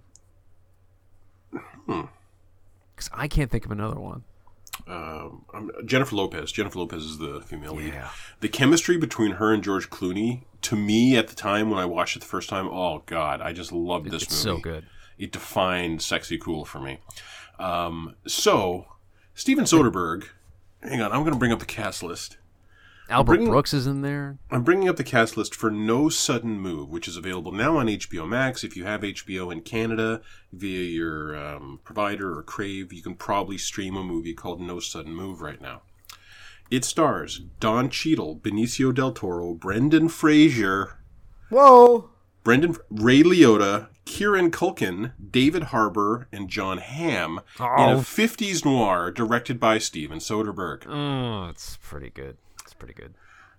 Because 1.87 3.09
I 3.13 3.27
can't 3.27 3.51
think 3.51 3.65
of 3.65 3.71
another 3.71 3.99
one. 3.99 4.23
um, 4.87 5.45
um, 5.53 5.71
Jennifer 5.85 6.15
Lopez. 6.15 6.51
Jennifer 6.51 6.79
Lopez 6.79 7.03
is 7.03 7.17
the 7.17 7.41
female 7.41 7.73
lead. 7.75 7.93
Yeah. 7.93 8.09
The 8.41 8.49
chemistry 8.49 8.97
between 8.97 9.33
her 9.33 9.53
and 9.53 9.63
George 9.63 9.89
Clooney, 9.89 10.43
to 10.61 10.75
me 10.75 11.17
at 11.17 11.27
the 11.27 11.35
time 11.35 11.69
when 11.69 11.79
I 11.79 11.85
watched 11.85 12.15
it 12.15 12.19
the 12.19 12.25
first 12.25 12.49
time, 12.49 12.67
oh 12.67 13.03
god, 13.05 13.41
I 13.41 13.53
just 13.53 13.71
loved 13.71 14.09
this 14.11 14.23
It's 14.23 14.45
movie. 14.45 14.57
so 14.59 14.61
good. 14.61 14.85
It 15.17 15.31
defined 15.31 16.01
sexy 16.01 16.37
cool 16.37 16.65
for 16.65 16.79
me. 16.79 16.99
Um, 17.57 18.15
so, 18.27 18.85
Steven 19.35 19.65
Soderbergh. 19.65 20.29
Hang 20.81 21.01
on, 21.01 21.11
I'm 21.11 21.21
going 21.21 21.33
to 21.33 21.39
bring 21.39 21.51
up 21.51 21.59
the 21.59 21.65
cast 21.65 22.01
list. 22.01 22.37
Albert 23.09 23.33
bringing- 23.33 23.49
Brooks 23.49 23.73
is 23.73 23.85
in 23.85 24.01
there. 24.01 24.39
I'm 24.49 24.63
bringing 24.63 24.89
up 24.89 24.95
the 24.95 25.03
cast 25.03 25.37
list 25.37 25.53
for 25.53 25.69
No 25.69 26.09
Sudden 26.09 26.59
Move, 26.59 26.89
which 26.89 27.07
is 27.07 27.17
available 27.17 27.51
now 27.51 27.77
on 27.77 27.87
HBO 27.87 28.27
Max. 28.27 28.63
If 28.63 28.75
you 28.75 28.85
have 28.85 29.01
HBO 29.03 29.51
in 29.51 29.61
Canada 29.61 30.21
via 30.51 30.83
your 30.83 31.35
um, 31.35 31.79
provider 31.83 32.35
or 32.37 32.41
Crave, 32.43 32.91
you 32.91 33.03
can 33.03 33.13
probably 33.15 33.57
stream 33.59 33.95
a 33.95 34.03
movie 34.03 34.33
called 34.33 34.59
No 34.59 34.79
Sudden 34.79 35.13
Move 35.13 35.41
right 35.41 35.61
now. 35.61 35.81
It 36.71 36.83
stars 36.83 37.41
Don 37.59 37.89
Cheadle, 37.91 38.37
Benicio 38.37 38.91
del 38.91 39.11
Toro, 39.11 39.53
Brendan 39.53 40.09
Fraser, 40.09 40.97
Whoa! 41.49 42.09
Brendan 42.45 42.77
Ray 42.91 43.23
Liotta, 43.23 43.87
Kieran 44.05 44.51
Culkin, 44.51 45.13
David 45.31 45.63
Harbour, 45.63 46.27
and 46.31 46.47
Jon 46.47 46.77
Hamm 46.77 47.39
in 47.59 47.65
a 47.65 47.95
Oh. 47.97 47.99
50s 48.01 48.63
noir 48.63 49.11
directed 49.11 49.59
by 49.59 49.79
Steven 49.79 50.19
Soderbergh. 50.19 50.85
Oh, 50.87 51.49
it's 51.49 51.77
pretty 51.81 52.11
good. 52.11 52.37
It's 52.63 52.75
pretty 52.75 52.93
good. 52.93 53.15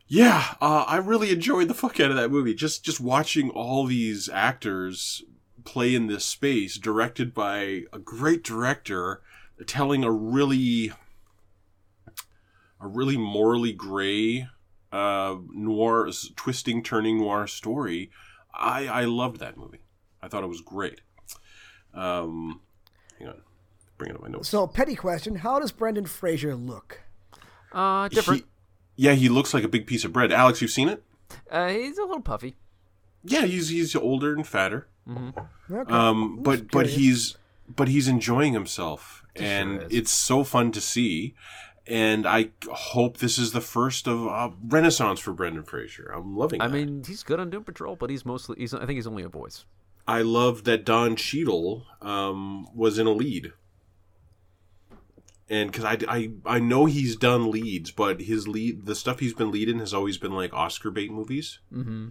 Yeah, 0.06 0.54
uh, 0.60 0.84
I 0.86 0.98
really 0.98 1.30
enjoyed 1.32 1.66
the 1.66 1.74
fuck 1.74 1.98
out 1.98 2.10
of 2.10 2.16
that 2.16 2.30
movie. 2.30 2.54
Just 2.54 2.84
just 2.84 3.00
watching 3.00 3.50
all 3.50 3.86
these 3.86 4.28
actors 4.28 5.24
play 5.64 5.96
in 5.96 6.06
this 6.06 6.24
space, 6.24 6.78
directed 6.78 7.34
by 7.34 7.82
a 7.92 7.98
great 7.98 8.44
director, 8.44 9.20
telling 9.66 10.04
a 10.04 10.12
really 10.12 10.92
a 12.80 12.86
really 12.86 13.16
morally 13.16 13.72
gray 13.72 14.46
uh, 14.92 15.34
noir, 15.50 16.08
twisting, 16.36 16.84
turning 16.84 17.18
noir 17.18 17.48
story. 17.48 18.10
I 18.56 18.86
I 18.86 19.04
loved 19.04 19.38
that 19.40 19.56
movie. 19.56 19.80
I 20.22 20.28
thought 20.28 20.42
it 20.44 20.48
was 20.48 20.60
great. 20.60 21.00
Um, 21.94 22.60
hang 23.18 23.28
on, 23.28 23.42
bring 23.98 24.10
it 24.10 24.16
up 24.16 24.22
my 24.22 24.28
notes. 24.28 24.48
So, 24.48 24.66
petty 24.66 24.94
question: 24.94 25.36
How 25.36 25.58
does 25.58 25.72
Brendan 25.72 26.06
Fraser 26.06 26.54
look? 26.54 27.00
Uh, 27.72 28.08
different. 28.08 28.42
He- 28.42 28.46
yeah, 29.04 29.12
he 29.12 29.28
looks 29.28 29.52
like 29.52 29.62
a 29.64 29.68
big 29.68 29.86
piece 29.86 30.04
of 30.04 30.12
bread. 30.12 30.32
Alex, 30.32 30.62
you've 30.62 30.70
seen 30.70 30.88
it? 30.88 31.02
uh, 31.50 31.68
he's 31.68 31.98
a 31.98 32.02
little 32.02 32.22
puffy. 32.22 32.56
Yeah, 33.24 33.42
he's 33.44 33.68
he's 33.68 33.94
older 33.94 34.32
and 34.34 34.46
fatter. 34.46 34.88
Okay. 35.08 35.92
Um, 35.92 36.38
but 36.42 36.70
but 36.70 36.86
he's 36.86 37.36
but 37.68 37.88
he's 37.88 38.08
enjoying 38.08 38.52
himself, 38.54 39.22
and 39.34 39.82
is. 39.82 39.88
it's 39.92 40.10
so 40.10 40.44
fun 40.44 40.72
to 40.72 40.80
see. 40.80 41.34
And 41.88 42.26
I 42.26 42.50
hope 42.68 43.18
this 43.18 43.38
is 43.38 43.52
the 43.52 43.60
first 43.60 44.08
of 44.08 44.26
a 44.26 44.52
renaissance 44.66 45.20
for 45.20 45.32
Brendan 45.32 45.62
Fraser. 45.62 46.10
I'm 46.12 46.36
loving. 46.36 46.60
It. 46.60 46.64
I 46.64 46.66
that. 46.68 46.74
mean, 46.74 47.04
he's 47.06 47.22
good 47.22 47.38
on 47.38 47.48
Doom 47.50 47.62
Patrol, 47.64 47.94
but 47.94 48.10
he's 48.10 48.26
mostly. 48.26 48.56
He's. 48.58 48.74
I 48.74 48.80
think 48.86 48.96
he's 48.96 49.06
only 49.06 49.22
a 49.22 49.28
voice. 49.28 49.64
I 50.08 50.22
love 50.22 50.64
that 50.64 50.84
Don 50.84 51.14
Cheadle 51.16 51.86
um, 52.02 52.66
was 52.74 52.98
in 52.98 53.06
a 53.06 53.12
lead, 53.12 53.52
and 55.48 55.70
because 55.70 55.84
I, 55.84 55.98
I 56.08 56.30
I 56.44 56.58
know 56.58 56.86
he's 56.86 57.16
done 57.16 57.50
leads, 57.50 57.90
but 57.92 58.20
his 58.22 58.48
lead 58.48 58.86
the 58.86 58.94
stuff 58.94 59.20
he's 59.20 59.34
been 59.34 59.50
leading 59.50 59.78
has 59.78 59.94
always 59.94 60.18
been 60.18 60.32
like 60.32 60.52
Oscar 60.52 60.90
bait 60.90 61.10
movies, 61.12 61.60
Mm-hmm. 61.72 62.08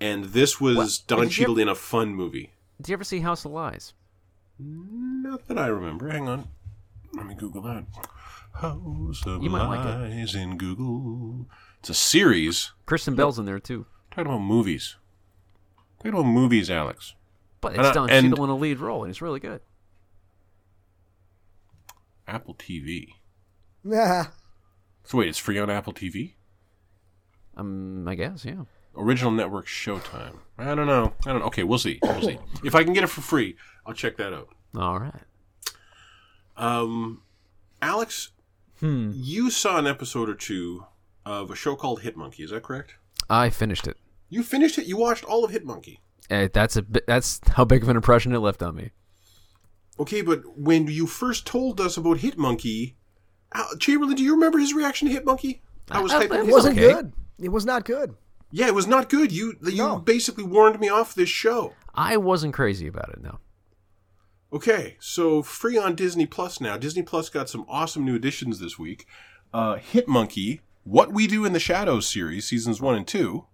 and 0.00 0.24
this 0.26 0.60
was 0.60 0.76
What? 0.76 1.02
Don 1.06 1.28
Cheadle 1.30 1.58
in 1.58 1.68
a 1.68 1.74
fun 1.74 2.14
movie. 2.14 2.52
Did 2.80 2.90
you 2.90 2.92
ever 2.94 3.04
see 3.04 3.20
House 3.20 3.44
of 3.46 3.52
Lies? 3.52 3.94
Not 4.58 5.46
that 5.48 5.58
I 5.58 5.66
remember. 5.68 6.08
Hang 6.10 6.28
on. 6.28 6.48
Let 7.14 7.26
me 7.26 7.34
Google 7.34 7.62
that. 7.62 7.84
House 8.60 9.26
of 9.26 9.42
You 9.42 9.50
might 9.50 9.66
like 9.66 9.86
it. 10.10 10.34
In 10.34 10.56
Google. 10.56 11.46
It's 11.80 11.90
a 11.90 11.94
series. 11.94 12.72
Kristen 12.86 13.14
Bell's 13.14 13.38
in 13.38 13.44
there 13.44 13.58
too, 13.60 13.86
Talking 14.10 14.26
about 14.32 14.38
movies. 14.40 14.96
Talking 15.98 16.12
about 16.12 16.24
movies, 16.26 16.70
Alex. 16.70 17.14
but 17.60 17.72
And 17.72 17.80
it's 17.80 17.90
I- 17.90 17.92
Don 17.94 18.10
and- 18.10 18.30
Cheadle 18.30 18.44
in 18.44 18.50
a 18.50 18.56
lead 18.56 18.78
role, 18.80 19.04
and 19.04 19.10
it's 19.10 19.20
really 19.22 19.40
good. 19.40 19.60
Apple 22.26 22.54
TV. 22.54 23.08
Yeah. 23.84 24.26
So 25.08 25.18
wait, 25.18 25.28
it's 25.28 25.38
free 25.38 25.56
on 25.60 25.70
Apple 25.70 25.92
TV? 25.92 26.32
Um, 27.56 28.08
I 28.08 28.16
guess, 28.16 28.44
yeah. 28.44 28.64
Original 28.96 29.30
Network 29.30 29.68
Showtime. 29.68 30.38
I 30.58 30.74
don't 30.74 30.88
know. 30.88 31.12
I 31.24 31.30
don't 31.30 31.38
know. 31.38 31.46
Okay, 31.46 31.62
we'll 31.62 31.78
see. 31.78 32.00
We'll 32.02 32.22
see. 32.22 32.38
If 32.64 32.74
I 32.74 32.82
can 32.82 32.92
get 32.92 33.04
it 33.04 33.06
for 33.06 33.20
free, 33.20 33.54
I'll 33.86 33.94
check 33.94 34.16
that 34.16 34.32
out. 34.32 34.48
All 34.76 34.98
right. 34.98 35.22
Um, 36.56 37.22
Alex, 37.80 38.32
Hmm. 38.80 39.10
you 39.14 39.50
saw 39.50 39.78
an 39.78 39.86
episode 39.86 40.28
or 40.28 40.34
two 40.34 40.84
of 41.24 41.50
a 41.50 41.56
show 41.56 41.76
called 41.76 42.02
Hit 42.02 42.16
Monkey. 42.16 42.42
Is 42.42 42.50
that 42.50 42.62
correct? 42.62 42.94
I 43.30 43.50
finished 43.50 43.86
it. 43.86 43.96
You 44.28 44.42
finished 44.42 44.78
it. 44.78 44.86
You 44.86 44.96
watched 44.96 45.24
all 45.24 45.44
of 45.44 45.50
Hit 45.50 45.64
Monkey. 45.64 46.00
Uh, 46.30 46.48
that's 46.52 46.76
a 46.76 46.84
that's 47.06 47.40
how 47.52 47.64
big 47.64 47.82
of 47.82 47.88
an 47.88 47.96
impression 47.96 48.32
it 48.34 48.38
left 48.40 48.62
on 48.62 48.74
me. 48.76 48.90
Okay, 49.98 50.20
but 50.22 50.58
when 50.58 50.86
you 50.88 51.06
first 51.06 51.46
told 51.46 51.80
us 51.80 51.96
about 51.96 52.18
Hit 52.18 52.36
Monkey, 52.36 52.96
Al- 53.54 53.76
Chamberlain, 53.78 54.16
do 54.16 54.22
you 54.22 54.34
remember 54.34 54.58
his 54.58 54.74
reaction 54.74 55.08
to 55.08 55.14
Hit 55.14 55.24
Monkey? 55.24 55.62
I 55.90 56.00
was 56.00 56.12
I- 56.12 56.26
hyping 56.26 56.40
It 56.40 56.46
was 56.46 56.48
up. 56.48 56.52
wasn't 56.52 56.78
okay. 56.78 56.92
good. 56.92 57.12
It 57.38 57.48
was 57.50 57.64
not 57.64 57.84
good. 57.84 58.14
Yeah, 58.50 58.66
it 58.66 58.74
was 58.74 58.86
not 58.86 59.08
good. 59.08 59.32
You 59.32 59.54
you 59.64 59.76
No. 59.84 59.98
basically 59.98 60.44
warned 60.44 60.78
me 60.80 60.88
off 60.88 61.14
this 61.14 61.28
show. 61.28 61.72
I 61.94 62.16
wasn't 62.18 62.52
crazy 62.54 62.86
about 62.86 63.08
it. 63.10 63.22
No. 63.22 63.38
Okay, 64.52 64.96
so 65.00 65.42
free 65.42 65.76
on 65.76 65.94
Disney 65.94 66.24
Plus 66.26 66.60
now. 66.60 66.76
Disney 66.76 67.02
Plus 67.02 67.28
got 67.28 67.48
some 67.50 67.64
awesome 67.68 68.04
new 68.04 68.14
additions 68.14 68.58
this 68.60 68.78
week. 68.78 69.06
Uh, 69.52 69.76
Hit 69.76 70.06
Monkey, 70.08 70.60
What 70.84 71.12
We 71.12 71.26
Do 71.26 71.44
in 71.44 71.52
the 71.52 71.58
Shadows 71.60 72.08
series, 72.08 72.46
seasons 72.46 72.80
one 72.80 72.94
and 72.96 73.06
two, 73.06 73.46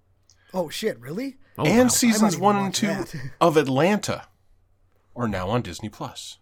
Oh 0.54 0.68
shit! 0.68 0.98
Really? 1.00 1.36
Oh, 1.56 1.64
and 1.64 1.84
wow. 1.84 1.88
seasons 1.88 2.36
one 2.36 2.56
and 2.56 2.74
two 2.74 2.88
that. 2.88 3.14
of 3.40 3.56
Atlanta 3.56 4.26
are 5.16 5.28
now 5.28 5.48
on 5.48 5.62
Disney 5.62 5.88
Plus. 5.88 6.38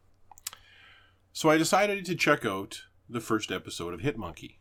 So 1.32 1.48
I 1.48 1.56
decided 1.56 2.04
to 2.06 2.14
check 2.16 2.44
out 2.44 2.82
the 3.08 3.20
first 3.20 3.52
episode 3.52 3.94
of 3.94 4.00
Hit 4.00 4.18
Monkey. 4.18 4.58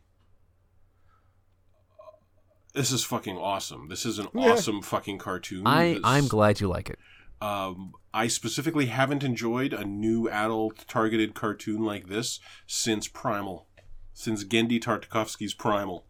This 2.76 2.92
is 2.92 3.04
fucking 3.04 3.38
awesome. 3.38 3.88
This 3.90 4.06
is 4.06 4.20
an 4.20 4.28
Yeah. 4.36 4.52
awesome 4.52 4.82
fucking 4.84 5.18
cartoon. 5.18 5.66
I 5.66 5.94
This- 5.96 6.02
I'm 6.04 6.28
glad 6.28 6.60
you 6.62 6.68
like 6.68 6.90
it. 6.92 7.00
Um, 7.42 7.94
I 8.14 8.28
specifically 8.28 8.88
haven't 8.88 9.24
enjoyed 9.24 9.74
a 9.74 9.86
new 9.86 10.28
adult 10.30 10.86
targeted 10.88 11.34
cartoon 11.36 11.84
like 11.84 12.08
this 12.08 12.40
since 12.68 13.08
Primal, 13.08 13.68
since 14.14 14.44
Genndy 14.44 14.82
Tartakovsky's 14.82 15.54
Primal. 15.54 16.06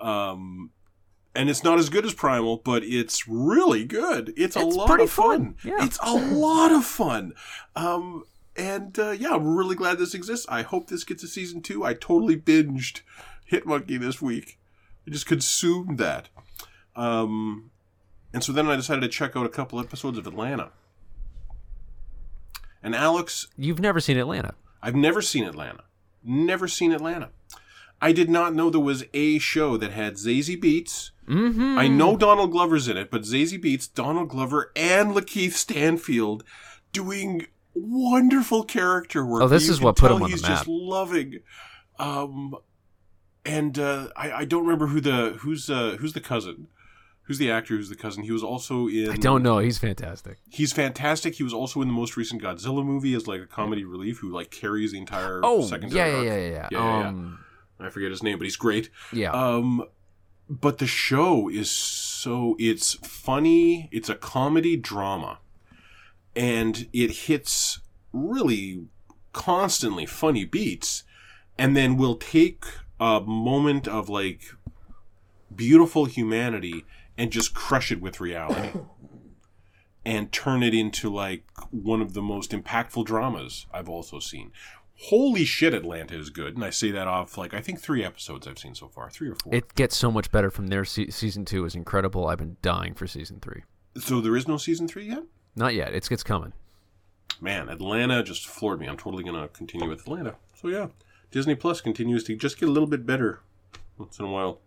Um, 0.00 0.70
and 1.34 1.48
it's 1.48 1.62
not 1.64 1.78
as 1.78 1.88
good 1.88 2.04
as 2.04 2.14
Primal, 2.14 2.58
but 2.58 2.82
it's 2.84 3.28
really 3.28 3.84
good. 3.84 4.34
It's 4.36 4.56
a 4.56 4.60
It's 4.66 4.76
lot 4.76 5.00
of 5.00 5.10
fun. 5.10 5.54
fun, 5.54 5.56
yeah. 5.64 5.84
It's 5.84 5.98
a 6.02 6.12
lot 6.12 6.72
of 6.72 6.84
fun. 6.84 7.32
Um, 7.76 8.24
and 8.56 8.98
uh, 8.98 9.10
yeah, 9.12 9.30
I'm 9.34 9.46
really 9.56 9.76
glad 9.76 9.98
this 9.98 10.14
exists. 10.14 10.46
I 10.48 10.62
hope 10.62 10.88
this 10.88 11.04
gets 11.04 11.22
a 11.22 11.28
season 11.28 11.62
two. 11.62 11.84
I 11.84 11.94
totally 11.94 12.36
binged 12.36 13.02
Hit 13.44 13.64
Monkey 13.66 13.96
this 13.96 14.20
week. 14.20 14.58
I 15.06 15.10
just 15.10 15.26
consumed 15.26 15.98
that. 15.98 16.28
Um, 16.96 17.70
and 18.32 18.42
so 18.44 18.52
then 18.52 18.68
I 18.68 18.76
decided 18.76 19.00
to 19.02 19.08
check 19.08 19.36
out 19.36 19.46
a 19.46 19.48
couple 19.50 19.78
episodes 19.80 20.18
of 20.18 20.26
Atlanta. 20.26 20.70
And 22.82 22.94
Alex, 22.94 23.48
You've 23.56 23.80
never 23.80 24.00
seen 24.00 24.16
Atlanta. 24.16 24.54
I've 24.82 24.94
never 24.94 25.20
seen 25.20 25.44
Atlanta. 25.44 25.84
Never 26.22 26.68
seen 26.68 26.92
Atlanta. 26.92 27.30
I 28.00 28.12
did 28.12 28.30
not 28.30 28.54
know 28.54 28.70
there 28.70 28.80
was 28.80 29.04
a 29.12 29.38
show 29.38 29.76
that 29.76 29.90
had 29.90 30.14
Zazie 30.14 30.60
Beetz. 30.60 31.10
Mm-hmm. 31.28 31.76
I 31.78 31.88
know 31.88 32.16
Donald 32.16 32.52
Glover's 32.52 32.86
in 32.86 32.96
it, 32.96 33.10
but 33.10 33.22
Zazie 33.22 33.62
Beetz, 33.62 33.92
Donald 33.92 34.28
Glover, 34.28 34.70
and 34.76 35.10
Lakeith 35.14 35.52
Stanfield 35.52 36.44
doing 36.92 37.46
wonderful 37.74 38.62
character 38.64 39.26
work. 39.26 39.42
Oh, 39.42 39.48
this 39.48 39.66
You 39.66 39.72
is 39.72 39.80
what 39.80 39.96
put 39.96 40.10
him 40.12 40.22
on 40.22 40.30
the 40.30 40.36
map. 40.36 40.38
he's 40.38 40.48
just 40.48 40.68
loving. 40.68 41.40
Um, 41.98 42.54
and 43.44 43.78
uh, 43.78 44.08
I, 44.16 44.32
I 44.32 44.44
don't 44.44 44.62
remember 44.62 44.86
who 44.86 45.00
the 45.00 45.36
who's 45.40 45.68
uh, 45.68 45.96
who's 45.98 46.12
the 46.12 46.20
cousin. 46.20 46.68
Who's 47.28 47.38
the 47.38 47.50
actor? 47.50 47.76
Who's 47.76 47.88
the 47.90 47.94
cousin? 47.94 48.24
He 48.24 48.32
was 48.32 48.42
also 48.42 48.88
in. 48.88 49.10
I 49.10 49.16
don't 49.16 49.42
know. 49.42 49.58
He's 49.58 49.78
fantastic. 49.78 50.38
He's 50.50 50.72
fantastic. 50.72 51.34
He 51.34 51.42
was 51.44 51.52
also 51.52 51.80
in 51.82 51.88
the 51.88 51.94
most 51.94 52.16
recent 52.16 52.42
Godzilla 52.42 52.84
movie 52.84 53.14
as 53.14 53.26
like 53.28 53.40
a 53.42 53.46
comedy 53.46 53.84
relief 53.84 54.18
who 54.18 54.30
like 54.30 54.50
carries 54.50 54.92
the 54.92 54.98
entire 54.98 55.40
Oh, 55.44 55.62
secondary 55.62 56.10
yeah, 56.10 56.22
yeah, 56.22 56.22
yeah, 56.22 56.36
yeah. 56.36 56.48
Yeah, 56.50 56.68
yeah, 56.72 57.00
yeah. 57.00 57.08
Um, 57.08 57.38
I 57.78 57.90
forget 57.90 58.10
his 58.10 58.22
name, 58.22 58.38
but 58.38 58.44
he's 58.44 58.56
great. 58.56 58.88
yeah. 59.12 59.30
Um, 59.30 59.84
but 60.50 60.78
the 60.78 60.86
show 60.86 61.48
is 61.50 61.70
so 61.70 62.56
it's 62.58 62.94
funny. 63.06 63.90
It's 63.92 64.08
a 64.08 64.14
comedy 64.14 64.76
drama, 64.78 65.38
and 66.34 66.88
it 66.94 67.10
hits 67.26 67.80
really 68.12 68.86
constantly 69.34 70.06
funny 70.06 70.46
beats, 70.46 71.04
and 71.58 71.76
then 71.76 71.98
will 71.98 72.16
take 72.16 72.64
a 72.98 73.20
moment 73.20 73.86
of 73.86 74.08
like 74.08 74.40
beautiful 75.54 76.06
humanity 76.06 76.84
and 77.18 77.30
just 77.30 77.52
crush 77.52 77.92
it 77.92 78.00
with 78.00 78.20
reality. 78.20 78.70
And 80.04 80.32
turn 80.32 80.62
it 80.62 80.72
into 80.72 81.12
like 81.12 81.44
one 81.70 82.00
of 82.00 82.14
the 82.14 82.22
most 82.22 82.52
impactful 82.52 83.04
dramas 83.04 83.66
I've 83.74 83.90
also 83.90 84.20
seen. 84.20 84.52
Holy 84.94 85.44
shit, 85.44 85.74
Atlanta 85.74 86.16
is 86.18 86.30
good, 86.30 86.54
and 86.54 86.64
I 86.64 86.70
say 86.70 86.90
that 86.92 87.06
off 87.06 87.36
like 87.36 87.52
I 87.52 87.60
think 87.60 87.78
three 87.78 88.02
episodes 88.02 88.46
I've 88.46 88.58
seen 88.58 88.74
so 88.74 88.88
far, 88.88 89.10
three 89.10 89.28
or 89.28 89.34
four. 89.34 89.54
it 89.54 89.74
gets 89.74 89.98
so 89.98 90.10
much 90.10 90.30
better 90.30 90.50
from 90.50 90.68
there. 90.68 90.86
Se- 90.86 91.10
season 91.10 91.44
two 91.44 91.66
is 91.66 91.74
incredible. 91.74 92.26
I've 92.26 92.38
been 92.38 92.56
dying 92.62 92.94
for 92.94 93.06
season 93.06 93.38
three. 93.40 93.64
So 93.98 94.22
there 94.22 94.34
is 94.34 94.48
no 94.48 94.56
season 94.56 94.88
three 94.88 95.08
yet? 95.08 95.24
Not 95.54 95.74
yet. 95.74 95.92
It's 95.92 96.10
it's 96.10 96.22
coming. 96.22 96.54
Man, 97.38 97.68
Atlanta 97.68 98.22
just 98.22 98.46
floored 98.46 98.80
me. 98.80 98.86
I'm 98.86 98.96
totally 98.96 99.24
gonna 99.24 99.48
continue 99.48 99.90
with 99.90 100.00
Atlanta. 100.00 100.36
So 100.54 100.68
yeah, 100.68 100.86
Disney 101.30 101.54
Plus 101.54 101.82
continues 101.82 102.24
to 102.24 102.36
just 102.36 102.58
get 102.58 102.70
a 102.70 102.72
little 102.72 102.88
bit 102.88 103.04
better 103.04 103.40
once 103.98 104.18
in 104.18 104.24
a 104.24 104.30
while. 104.30 104.60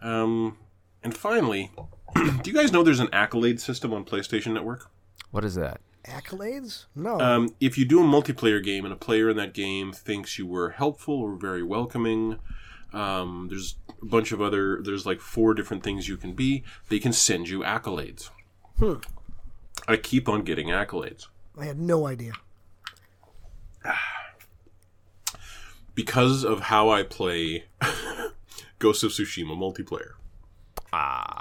Um, 0.00 0.58
and 1.04 1.16
finally, 1.16 1.70
do 2.14 2.50
you 2.50 2.54
guys 2.54 2.72
know 2.72 2.82
there's 2.82 2.98
an 2.98 3.10
accolade 3.12 3.60
system 3.60 3.92
on 3.92 4.04
PlayStation 4.04 4.54
Network? 4.54 4.90
What 5.30 5.44
is 5.44 5.54
that? 5.54 5.80
Accolades? 6.06 6.86
No. 6.94 7.20
Um, 7.20 7.54
if 7.60 7.78
you 7.78 7.84
do 7.84 8.00
a 8.00 8.04
multiplayer 8.04 8.62
game 8.62 8.84
and 8.84 8.92
a 8.92 8.96
player 8.96 9.28
in 9.30 9.36
that 9.36 9.54
game 9.54 9.92
thinks 9.92 10.38
you 10.38 10.46
were 10.46 10.70
helpful 10.70 11.14
or 11.14 11.36
very 11.36 11.62
welcoming, 11.62 12.38
um, 12.92 13.48
there's 13.50 13.76
a 14.02 14.06
bunch 14.06 14.32
of 14.32 14.40
other. 14.40 14.80
There's 14.82 15.06
like 15.06 15.20
four 15.20 15.54
different 15.54 15.82
things 15.82 16.08
you 16.08 16.16
can 16.16 16.32
be. 16.32 16.64
They 16.88 16.98
can 16.98 17.12
send 17.12 17.48
you 17.48 17.60
accolades. 17.60 18.30
Hmm. 18.78 18.94
I 19.86 19.96
keep 19.96 20.28
on 20.28 20.42
getting 20.42 20.68
accolades. 20.68 21.26
I 21.58 21.66
had 21.66 21.78
no 21.78 22.06
idea. 22.06 22.32
because 25.94 26.44
of 26.44 26.60
how 26.60 26.90
I 26.90 27.02
play 27.02 27.64
Ghost 28.78 29.04
of 29.04 29.10
Tsushima 29.10 29.56
multiplayer. 29.56 30.12
Ah. 30.94 31.40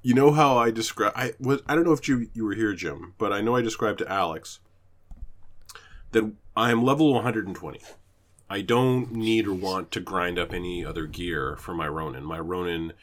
You 0.00 0.14
know 0.14 0.32
how 0.32 0.56
I 0.56 0.70
describe 0.70 1.12
I 1.14 1.34
was 1.38 1.60
I 1.66 1.74
don't 1.74 1.84
know 1.84 1.92
if 1.92 2.08
you 2.08 2.28
you 2.32 2.44
were 2.44 2.54
here, 2.54 2.72
Jim, 2.72 3.14
but 3.18 3.32
I 3.32 3.42
know 3.42 3.54
I 3.54 3.60
described 3.60 3.98
to 3.98 4.10
Alex 4.10 4.60
that 6.12 6.32
I 6.56 6.70
am 6.70 6.82
level 6.82 7.12
120. 7.12 7.80
I 8.48 8.60
don't 8.60 9.12
need 9.12 9.46
or 9.46 9.54
want 9.54 9.90
to 9.92 10.00
grind 10.00 10.38
up 10.38 10.52
any 10.52 10.84
other 10.84 11.06
gear 11.06 11.56
for 11.56 11.74
my 11.74 11.86
Ronin. 11.86 12.24
My 12.24 12.38
Ronin 12.38 12.94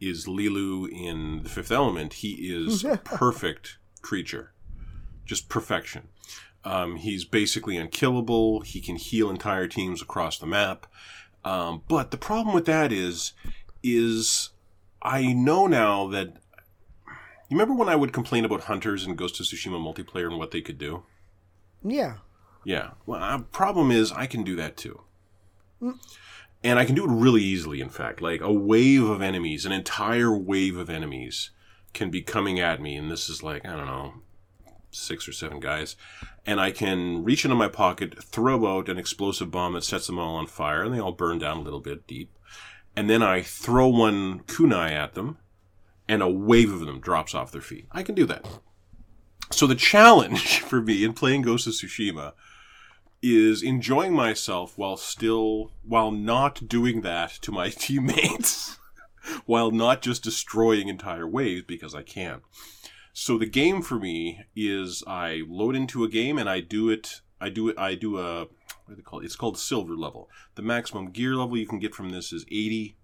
is 0.00 0.26
Leeloo 0.26 0.88
in 0.90 1.42
the 1.42 1.48
Fifth 1.48 1.72
Element. 1.72 2.14
He 2.14 2.32
is 2.52 2.84
a 2.84 2.96
perfect 2.96 3.78
creature, 4.02 4.52
just 5.24 5.48
perfection. 5.48 6.08
Um, 6.64 6.96
he's 6.96 7.24
basically 7.24 7.76
unkillable. 7.76 8.60
He 8.60 8.80
can 8.80 8.96
heal 8.96 9.30
entire 9.30 9.66
teams 9.66 10.02
across 10.02 10.38
the 10.38 10.46
map. 10.46 10.86
Um, 11.44 11.82
but 11.88 12.10
the 12.10 12.18
problem 12.18 12.54
with 12.54 12.66
that 12.66 12.92
is, 12.92 13.32
is 13.82 14.50
I 15.02 15.32
know 15.32 15.66
now 15.66 16.08
that. 16.08 16.34
You 17.50 17.56
remember 17.56 17.74
when 17.74 17.88
I 17.88 17.96
would 17.96 18.12
complain 18.12 18.44
about 18.44 18.64
hunters 18.64 19.06
and 19.06 19.16
Ghost 19.16 19.40
of 19.40 19.46
Tsushima 19.46 19.80
multiplayer 19.80 20.26
and 20.26 20.38
what 20.38 20.50
they 20.50 20.60
could 20.60 20.76
do? 20.76 21.04
Yeah. 21.82 22.18
Yeah. 22.62 22.90
Well, 23.06 23.22
uh, 23.22 23.38
problem 23.38 23.90
is 23.90 24.12
I 24.12 24.26
can 24.26 24.44
do 24.44 24.54
that 24.56 24.76
too. 24.76 25.00
And 25.80 26.78
I 26.78 26.84
can 26.84 26.94
do 26.94 27.04
it 27.04 27.10
really 27.10 27.42
easily, 27.42 27.80
in 27.80 27.88
fact. 27.88 28.20
Like 28.20 28.42
a 28.42 28.52
wave 28.52 29.04
of 29.04 29.22
enemies, 29.22 29.64
an 29.64 29.72
entire 29.72 30.36
wave 30.36 30.76
of 30.76 30.90
enemies 30.90 31.50
can 31.94 32.10
be 32.10 32.20
coming 32.20 32.60
at 32.60 32.82
me. 32.82 32.96
And 32.96 33.10
this 33.10 33.28
is 33.28 33.42
like, 33.42 33.64
I 33.64 33.76
don't 33.76 33.86
know, 33.86 34.14
six 34.90 35.28
or 35.28 35.32
seven 35.32 35.60
guys. 35.60 35.96
And 36.44 36.60
I 36.60 36.70
can 36.70 37.24
reach 37.24 37.44
into 37.44 37.54
my 37.54 37.68
pocket, 37.68 38.22
throw 38.22 38.66
out 38.66 38.88
an 38.88 38.98
explosive 38.98 39.50
bomb 39.50 39.74
that 39.74 39.84
sets 39.84 40.06
them 40.06 40.18
all 40.18 40.36
on 40.36 40.46
fire, 40.46 40.82
and 40.82 40.92
they 40.94 41.00
all 41.00 41.12
burn 41.12 41.38
down 41.38 41.58
a 41.58 41.62
little 41.62 41.80
bit 41.80 42.06
deep. 42.06 42.36
And 42.98 43.08
then 43.08 43.22
I 43.22 43.42
throw 43.42 43.86
one 43.86 44.40
kunai 44.40 44.90
at 44.90 45.14
them, 45.14 45.38
and 46.08 46.20
a 46.20 46.28
wave 46.28 46.72
of 46.72 46.80
them 46.80 46.98
drops 46.98 47.32
off 47.32 47.52
their 47.52 47.60
feet. 47.60 47.86
I 47.92 48.02
can 48.02 48.16
do 48.16 48.26
that. 48.26 48.44
So 49.52 49.68
the 49.68 49.76
challenge 49.76 50.58
for 50.62 50.80
me 50.80 51.04
in 51.04 51.12
playing 51.12 51.42
Ghost 51.42 51.68
of 51.68 51.74
Tsushima 51.74 52.32
is 53.22 53.62
enjoying 53.62 54.14
myself 54.14 54.76
while 54.76 54.96
still 54.96 55.70
while 55.84 56.10
not 56.10 56.66
doing 56.66 57.02
that 57.02 57.30
to 57.42 57.52
my 57.52 57.68
teammates 57.70 58.80
while 59.46 59.70
not 59.70 60.02
just 60.02 60.24
destroying 60.24 60.88
entire 60.88 61.28
waves 61.28 61.62
because 61.68 61.94
I 61.94 62.02
can. 62.02 62.40
So 63.12 63.38
the 63.38 63.46
game 63.46 63.80
for 63.80 64.00
me 64.00 64.40
is 64.56 65.04
I 65.06 65.42
load 65.46 65.76
into 65.76 66.02
a 66.02 66.08
game 66.08 66.36
and 66.36 66.50
I 66.50 66.58
do 66.58 66.90
it 66.90 67.20
I 67.40 67.48
do 67.48 67.68
it 67.68 67.78
I 67.78 67.94
do 67.94 68.18
a 68.18 68.48
what 68.88 68.96
they? 69.20 69.26
It's 69.26 69.36
called 69.36 69.58
silver 69.58 69.94
level. 69.94 70.30
The 70.54 70.62
maximum 70.62 71.10
gear 71.10 71.34
level 71.36 71.56
you 71.56 71.66
can 71.66 71.78
get 71.78 71.94
from 71.94 72.10
this 72.10 72.32
is 72.32 72.44
80. 72.50 72.96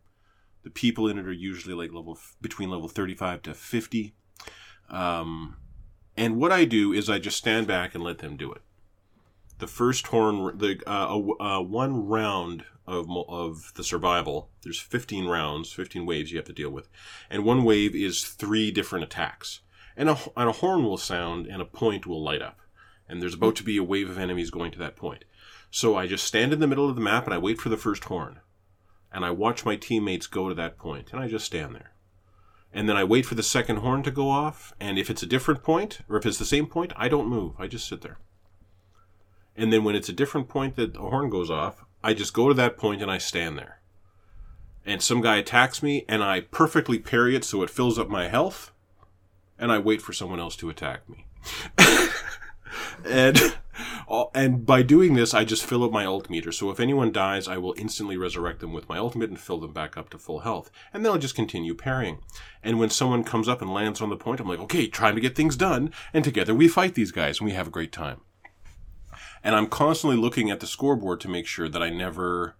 The 0.63 0.71
people 0.71 1.09
in 1.09 1.19
it 1.19 1.27
are 1.27 1.33
usually 1.33 1.75
like 1.75 1.93
level 1.93 2.19
between 2.41 2.71
level 2.71 2.89
35 2.89 3.43
to 3.43 3.55
50. 3.55 4.15
Um, 4.89 5.57
and 6.17 6.37
what 6.37 6.53
I 6.53 6.65
do 6.65 6.93
is 6.93 7.11
I 7.11 7.19
just 7.19 7.37
stand 7.39 7.67
back 7.67 7.95
and 7.95 8.03
let 8.05 8.19
them 8.19 8.37
do 8.37 8.53
it. 8.53 8.63
the 9.59 9.67
first 9.67 10.09
horn, 10.09 10.59
the 10.59 10.81
uh, 10.87 11.19
uh, 11.41 11.63
one 11.63 12.07
round 12.07 12.65
of 12.87 13.07
of 13.29 13.73
the 13.77 13.85
survival. 13.85 14.51
There's 14.63 14.81
15 14.81 15.27
rounds, 15.27 15.73
15 15.73 16.07
waves 16.07 16.31
you 16.33 16.39
have 16.39 16.47
to 16.47 16.53
deal 16.53 16.71
with, 16.71 16.89
and 17.31 17.45
one 17.45 17.65
wave 17.65 17.95
is 17.95 18.25
three 18.25 18.71
different 18.71 19.05
attacks. 19.05 19.61
And 19.97 20.09
a, 20.09 20.19
and 20.37 20.49
a 20.49 20.53
horn 20.53 20.83
will 20.83 20.99
sound, 20.99 21.47
and 21.47 21.63
a 21.63 21.65
point 21.65 22.05
will 22.07 22.23
light 22.23 22.43
up, 22.43 22.59
and 23.09 23.23
there's 23.23 23.35
about 23.35 23.55
to 23.57 23.63
be 23.65 23.77
a 23.77 23.85
wave 23.85 24.11
of 24.11 24.19
enemies 24.19 24.51
going 24.51 24.73
to 24.73 24.79
that 24.81 24.97
point. 24.97 25.25
So 25.77 25.97
I 25.97 26.07
just 26.07 26.23
stand 26.23 26.53
in 26.53 26.61
the 26.61 26.69
middle 26.69 26.89
of 26.89 26.95
the 26.95 27.03
map 27.03 27.25
and 27.25 27.35
I 27.35 27.39
wait 27.39 27.61
for 27.61 27.69
the 27.69 27.77
first 27.77 28.05
horn, 28.05 28.39
and 29.13 29.25
I 29.25 29.33
watch 29.33 29.65
my 29.65 29.75
teammates 29.75 30.29
go 30.29 30.49
to 30.49 30.55
that 30.55 30.79
point, 30.79 31.09
and 31.11 31.21
I 31.21 31.27
just 31.27 31.47
stand 31.47 31.75
there. 31.75 31.91
And 32.73 32.89
then 32.89 32.97
I 32.97 33.03
wait 33.03 33.27
for 33.27 33.35
the 33.35 33.43
second 33.43 33.79
horn 33.79 34.05
to 34.05 34.13
go 34.13 34.31
off, 34.31 34.73
and 34.79 35.01
if 35.01 35.11
it's 35.11 35.25
a 35.25 35.27
different 35.27 35.65
point, 35.65 35.99
or 36.09 36.17
if 36.17 36.27
it's 36.27 36.39
the 36.39 36.45
same 36.45 36.69
point, 36.69 36.93
I 36.95 37.09
don't 37.09 37.27
move. 37.27 37.55
I 37.59 37.67
just 37.67 37.89
sit 37.89 38.03
there. 38.03 38.19
And 39.57 39.73
then 39.73 39.83
when 39.83 39.97
it's 39.97 40.09
a 40.09 40.13
different 40.13 40.49
point 40.49 40.77
that 40.77 40.97
a 40.97 41.01
horn 41.01 41.29
goes 41.29 41.51
off, 41.51 41.85
I 42.05 42.15
just 42.15 42.35
go 42.35 42.47
to 42.47 42.55
that 42.55 42.77
point 42.77 43.03
and 43.03 43.11
I 43.11 43.19
stand 43.19 43.59
there. 43.59 43.81
And 44.87 45.03
some 45.03 45.23
guy 45.23 45.39
attacks 45.39 45.83
me, 45.83 46.05
and 46.09 46.23
I 46.23 46.43
perfectly 46.43 47.01
parry 47.01 47.35
it 47.35 47.45
so 47.45 47.65
it 47.65 47.69
fills 47.69 47.99
up 47.99 48.09
my 48.09 48.29
health, 48.29 48.71
and 49.59 49.73
I 49.73 49.81
wait 49.81 50.03
for 50.03 50.13
someone 50.13 50.39
else 50.39 50.55
to 50.55 50.71
attack 50.71 51.01
me. 51.09 51.27
and 53.05 53.57
Uh, 54.09 54.25
and 54.35 54.65
by 54.65 54.83
doing 54.83 55.15
this, 55.15 55.35
I 55.35 55.45
just 55.45 55.65
fill 55.65 55.85
up 55.85 55.91
my 55.93 56.05
ult 56.05 56.31
meter. 56.31 56.53
So 56.53 56.71
if 56.71 56.79
anyone 56.81 57.13
dies, 57.13 57.49
I 57.49 57.59
will 57.59 57.75
instantly 57.77 58.17
resurrect 58.17 58.61
them 58.61 58.73
with 58.73 58.89
my 58.89 58.99
ultimate 58.99 59.31
and 59.31 59.39
fill 59.41 59.59
them 59.61 59.73
back 59.73 59.97
up 59.97 60.11
to 60.11 60.19
full 60.19 60.41
health. 60.41 60.71
And 60.93 61.05
then 61.05 61.13
I'll 61.13 61.19
just 61.19 61.35
continue 61.35 61.75
parrying. 61.75 62.19
And 62.63 62.79
when 62.79 62.91
someone 62.91 63.25
comes 63.25 63.49
up 63.49 63.61
and 63.63 63.73
lands 63.73 64.01
on 64.01 64.11
the 64.11 64.17
point, 64.17 64.41
I'm 64.41 64.49
like, 64.49 64.61
okay, 64.61 64.87
trying 64.87 65.15
to 65.15 65.21
get 65.21 65.35
things 65.37 65.57
done. 65.57 65.93
And 66.13 66.25
together 66.25 66.55
we 66.55 66.69
fight 66.69 66.95
these 66.95 67.13
guys, 67.13 67.39
and 67.41 67.47
we 67.47 67.53
have 67.55 67.69
a 67.69 67.71
great 67.71 67.93
time 67.93 68.21
and 69.43 69.55
I'm 69.55 69.67
constantly 69.67 70.17
looking 70.17 70.51
at 70.51 70.61
the 70.61 70.67
scoreboard 70.67 71.21
to 71.21 71.29
make 71.29 71.47
sure 71.47 71.69
that 71.69 71.83
I 71.83 71.91
never 71.91 72.57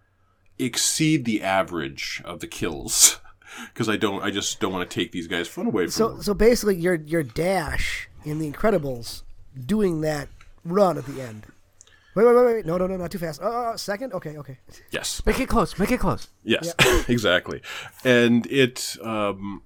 exceed 0.59 1.25
the 1.25 1.41
average 1.41 2.21
of 2.23 2.39
the 2.39 2.47
kills 2.47 3.19
because 3.73 3.89
I 3.89 3.97
don't 3.97 4.21
I 4.21 4.31
just 4.31 4.59
don't 4.59 4.71
want 4.71 4.87
to 4.89 4.93
take 4.93 5.11
these 5.11 5.27
guys 5.27 5.47
fun 5.47 5.65
away 5.67 5.85
from 5.85 5.91
So 5.91 6.09
them. 6.09 6.21
so 6.23 6.33
basically, 6.33 6.75
your 6.77 6.95
your 6.95 7.23
dash 7.23 8.07
in 8.23 8.39
the 8.39 8.49
Incredibles 8.51 9.23
doing 9.65 10.01
that 10.01 10.27
run 10.65 10.97
at 10.97 11.05
the 11.05 11.21
end. 11.21 11.45
Wait 12.15 12.25
wait 12.25 12.35
wait 12.35 12.45
wait 12.45 12.65
no 12.65 12.77
no 12.77 12.87
no 12.87 12.95
not 12.97 13.11
too 13.11 13.17
fast. 13.19 13.41
Uh, 13.41 13.75
second 13.77 14.13
okay 14.13 14.37
okay. 14.37 14.57
yes. 14.91 15.21
Make 15.25 15.39
it 15.39 15.47
close. 15.49 15.77
Make 15.77 15.91
it 15.91 15.99
close. 15.99 16.27
Yes, 16.43 16.73
exactly. 17.07 17.61
And 18.03 18.45
it 18.47 18.97
um, 19.03 19.61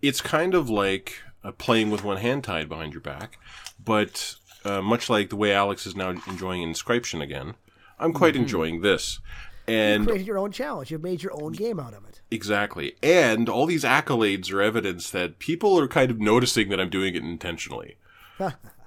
it's 0.00 0.20
kind 0.20 0.54
of 0.54 0.70
like 0.70 1.20
uh, 1.42 1.52
playing 1.52 1.90
with 1.90 2.04
one 2.04 2.18
hand 2.18 2.44
tied 2.44 2.68
behind 2.68 2.92
your 2.92 3.00
back, 3.02 3.38
but 3.84 4.36
uh, 4.64 4.80
much 4.80 5.10
like 5.10 5.30
the 5.30 5.36
way 5.36 5.52
Alex 5.52 5.86
is 5.86 5.96
now 5.96 6.10
enjoying 6.10 6.62
Inscryption 6.62 7.20
again, 7.20 7.54
I'm 7.98 8.12
quite 8.12 8.36
enjoying 8.36 8.80
this. 8.82 9.18
And 9.66 9.74
You 9.76 9.94
And 9.96 10.06
created 10.06 10.26
your 10.26 10.38
own 10.38 10.50
challenge. 10.52 10.90
You've 10.90 11.02
made 11.02 11.22
your 11.22 11.32
own 11.42 11.52
game 11.52 11.78
out 11.80 11.94
of 11.94 12.04
it. 12.08 12.20
exactly, 12.30 12.94
and 13.02 13.48
all 13.48 13.66
these 13.66 13.84
accolades 13.84 14.52
are 14.52 14.62
evidence 14.62 15.10
that 15.10 15.40
people 15.40 15.78
are 15.80 15.88
kind 15.88 16.10
of 16.12 16.20
noticing 16.20 16.68
that 16.68 16.80
I'm 16.80 16.90
doing 16.90 17.14
it 17.16 17.22
intentionally. 17.24 17.96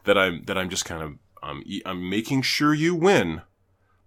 that 0.06 0.18
I'm 0.18 0.44
that 0.46 0.58
I'm 0.58 0.70
just 0.70 0.86
kind 0.86 1.02
of 1.02 1.18
I'm 1.44 1.58
um, 1.58 1.64
I'm 1.86 2.10
making 2.10 2.44
sure 2.44 2.74
you 2.74 2.96
win, 2.96 3.42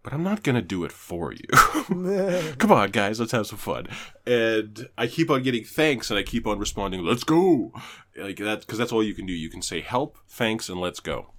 but 0.02 0.12
I'm 0.12 0.22
not 0.22 0.42
gonna 0.42 0.62
do 0.62 0.84
it 0.84 0.92
for 0.92 1.32
you. 1.32 1.48
Come 2.58 2.72
on, 2.72 2.90
guys, 2.90 3.18
let's 3.18 3.32
have 3.32 3.46
some 3.46 3.58
fun. 3.58 3.88
And 4.26 4.88
I 4.96 5.06
keep 5.06 5.30
on 5.30 5.42
getting 5.42 5.64
thanks, 5.64 6.10
and 6.10 6.18
I 6.18 6.22
keep 6.22 6.46
on 6.46 6.58
responding, 6.58 7.02
"Let's 7.02 7.24
go," 7.24 7.72
like 8.16 8.36
that 8.36 8.60
because 8.60 8.78
that's 8.78 8.92
all 8.92 9.02
you 9.02 9.14
can 9.14 9.26
do. 9.26 9.32
You 9.32 9.50
can 9.50 9.62
say 9.62 9.80
help, 9.80 10.18
thanks, 10.28 10.68
and 10.68 10.80
let's 10.80 11.00
go. 11.00 11.32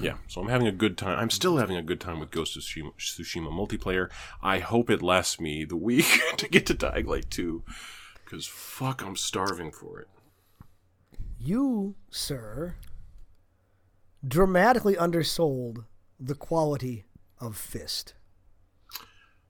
Yeah, 0.00 0.16
so 0.26 0.40
I'm 0.40 0.48
having 0.48 0.66
a 0.66 0.72
good 0.72 0.96
time. 0.96 1.18
I'm 1.18 1.30
still 1.30 1.58
having 1.58 1.76
a 1.76 1.82
good 1.82 2.00
time 2.00 2.20
with 2.20 2.30
Ghost 2.30 2.56
of 2.56 2.62
Tsushima, 2.62 2.92
Tsushima 2.98 3.50
multiplayer. 3.50 4.10
I 4.42 4.58
hope 4.58 4.90
it 4.90 5.02
lasts 5.02 5.38
me 5.38 5.64
the 5.64 5.76
week 5.76 6.20
to 6.38 6.48
get 6.48 6.66
to 6.66 6.74
Dying 6.74 7.06
Light 7.06 7.30
2, 7.30 7.62
because 8.24 8.46
fuck, 8.46 9.02
I'm 9.02 9.16
starving 9.16 9.70
for 9.70 10.00
it. 10.00 10.08
You, 11.38 11.94
sir, 12.10 12.76
dramatically 14.26 14.96
undersold 14.96 15.84
the 16.18 16.34
quality 16.34 17.04
of 17.38 17.56
Fist. 17.56 18.14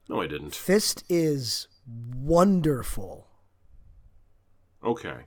No, 0.08 0.20
I 0.20 0.26
didn't. 0.26 0.54
Fist 0.54 1.04
is 1.08 1.68
wonderful. 1.86 3.28
Okay. 4.84 5.26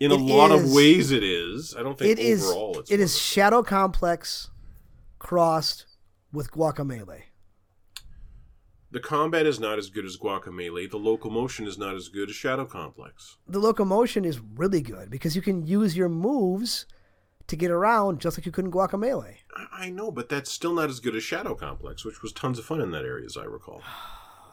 In 0.00 0.10
a 0.10 0.14
It 0.14 0.20
lot 0.20 0.50
of 0.50 0.72
ways, 0.72 1.10
it 1.10 1.22
is. 1.22 1.74
I 1.76 1.82
don't 1.82 1.98
think 1.98 2.10
It 2.10 2.18
is 2.18 2.44
overall 2.44 2.78
it's 2.80 2.90
it 2.90 3.00
is. 3.00 3.18
Shadow 3.18 3.62
Complex 3.62 4.50
crossed 5.18 5.86
with 6.32 6.50
Guacamelee. 6.50 7.22
The 8.90 9.00
combat 9.00 9.46
is 9.46 9.58
not 9.58 9.78
as 9.78 9.90
good 9.90 10.04
as 10.04 10.16
Guacamelee. 10.16 10.88
The 10.90 10.98
locomotion 10.98 11.66
is 11.66 11.78
not 11.78 11.96
as 11.96 12.08
good 12.08 12.28
as 12.28 12.36
Shadow 12.36 12.64
Complex. 12.64 13.38
The 13.48 13.58
locomotion 13.58 14.24
is 14.24 14.40
really 14.40 14.82
good 14.82 15.10
because 15.10 15.34
you 15.34 15.42
can 15.42 15.66
use 15.66 15.96
your 15.96 16.08
moves 16.08 16.86
to 17.46 17.56
get 17.56 17.70
around 17.70 18.20
just 18.20 18.38
like 18.38 18.46
you 18.46 18.52
could 18.52 18.64
in 18.66 18.70
Guacamelee. 18.70 19.36
I, 19.56 19.66
I 19.86 19.90
know, 19.90 20.10
but 20.10 20.28
that's 20.28 20.50
still 20.50 20.74
not 20.74 20.88
as 20.90 21.00
good 21.00 21.14
as 21.16 21.22
Shadow 21.22 21.54
Complex, 21.54 22.04
which 22.04 22.22
was 22.22 22.32
tons 22.32 22.58
of 22.58 22.64
fun 22.64 22.80
in 22.80 22.90
that 22.92 23.04
area, 23.04 23.26
as 23.26 23.36
I 23.36 23.44
recall. 23.44 23.82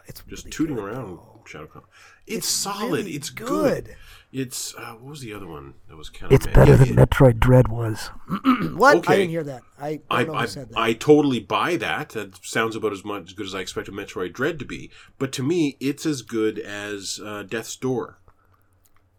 It's 0.08 0.24
Just 0.28 0.46
really 0.46 0.52
tooting 0.52 0.76
good, 0.76 0.84
around 0.86 1.18
though. 1.18 1.42
Shadow 1.46 1.68
Complex. 1.68 1.96
It's, 2.26 2.38
It's 2.38 2.48
solid. 2.48 2.92
really 3.06 3.12
it's 3.12 3.30
good. 3.30 3.86
good. 3.86 3.96
It's 4.34 4.74
uh, 4.76 4.94
what 4.94 5.12
was 5.12 5.22
the 5.22 5.32
other 5.32 5.46
one 5.46 5.76
that 5.88 5.96
was 5.96 6.10
kind 6.10 6.32
of? 6.32 6.36
It's 6.36 6.48
of 6.48 6.54
better 6.54 6.76
than 6.76 6.96
Metroid 6.96 7.40
Dread 7.40 7.68
was. 7.68 8.10
What? 8.76 8.96
I 8.96 9.00
Okay. 9.00 9.16
didn't 9.18 9.30
hear 9.30 9.44
that. 9.44 9.62
I 9.80 9.90
don't 9.98 10.04
I, 10.10 10.24
know 10.24 10.34
I, 10.34 10.42
who 10.42 10.48
said 10.48 10.70
that. 10.70 10.78
I 10.78 10.94
totally 10.94 11.40
buy 11.40 11.76
that. 11.78 12.10
That 12.10 12.44
sounds 12.44 12.76
about 12.76 12.94
as 12.94 13.06
much 13.06 13.28
as 13.28 13.34
good 13.34 13.46
as 13.46 13.54
I 13.56 13.60
expected 13.60 13.94
Metroid 13.94 14.34
Dread 14.34 14.58
to 14.60 14.66
be. 14.66 14.90
But 15.20 15.32
to 15.34 15.44
me, 15.44 15.78
it's 15.80 16.06
as 16.08 16.24
good 16.24 16.58
as 16.58 17.20
uh, 17.24 17.44
Death's 17.44 17.76
Door. 17.76 18.18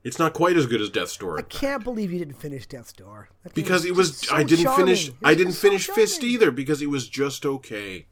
It's 0.05 0.19
not 0.19 0.33
quite 0.33 0.57
as 0.57 0.67
good 0.67 0.81
as 0.81 0.91
Death's 0.91 1.17
Door. 1.17 1.39
I 1.39 1.43
can't 1.43 1.85
believe 1.85 2.13
you 2.13 2.19
didn't 2.19 2.35
finish 2.41 2.67
Death's 2.67 2.93
Door. 2.93 3.29
Because 3.55 3.85
it 3.85 3.95
was 3.95 4.19
so 4.19 4.35
I 4.35 4.43
didn't 4.43 4.65
charming. 4.65 4.87
finish 4.87 5.11
I 5.23 5.35
didn't 5.35 5.53
so 5.53 5.69
finish 5.69 5.87
Fist 5.89 6.23
either 6.25 6.51
because 6.51 6.83
it 6.83 6.91
was 6.91 7.09
just 7.09 7.47
okay. 7.47 8.07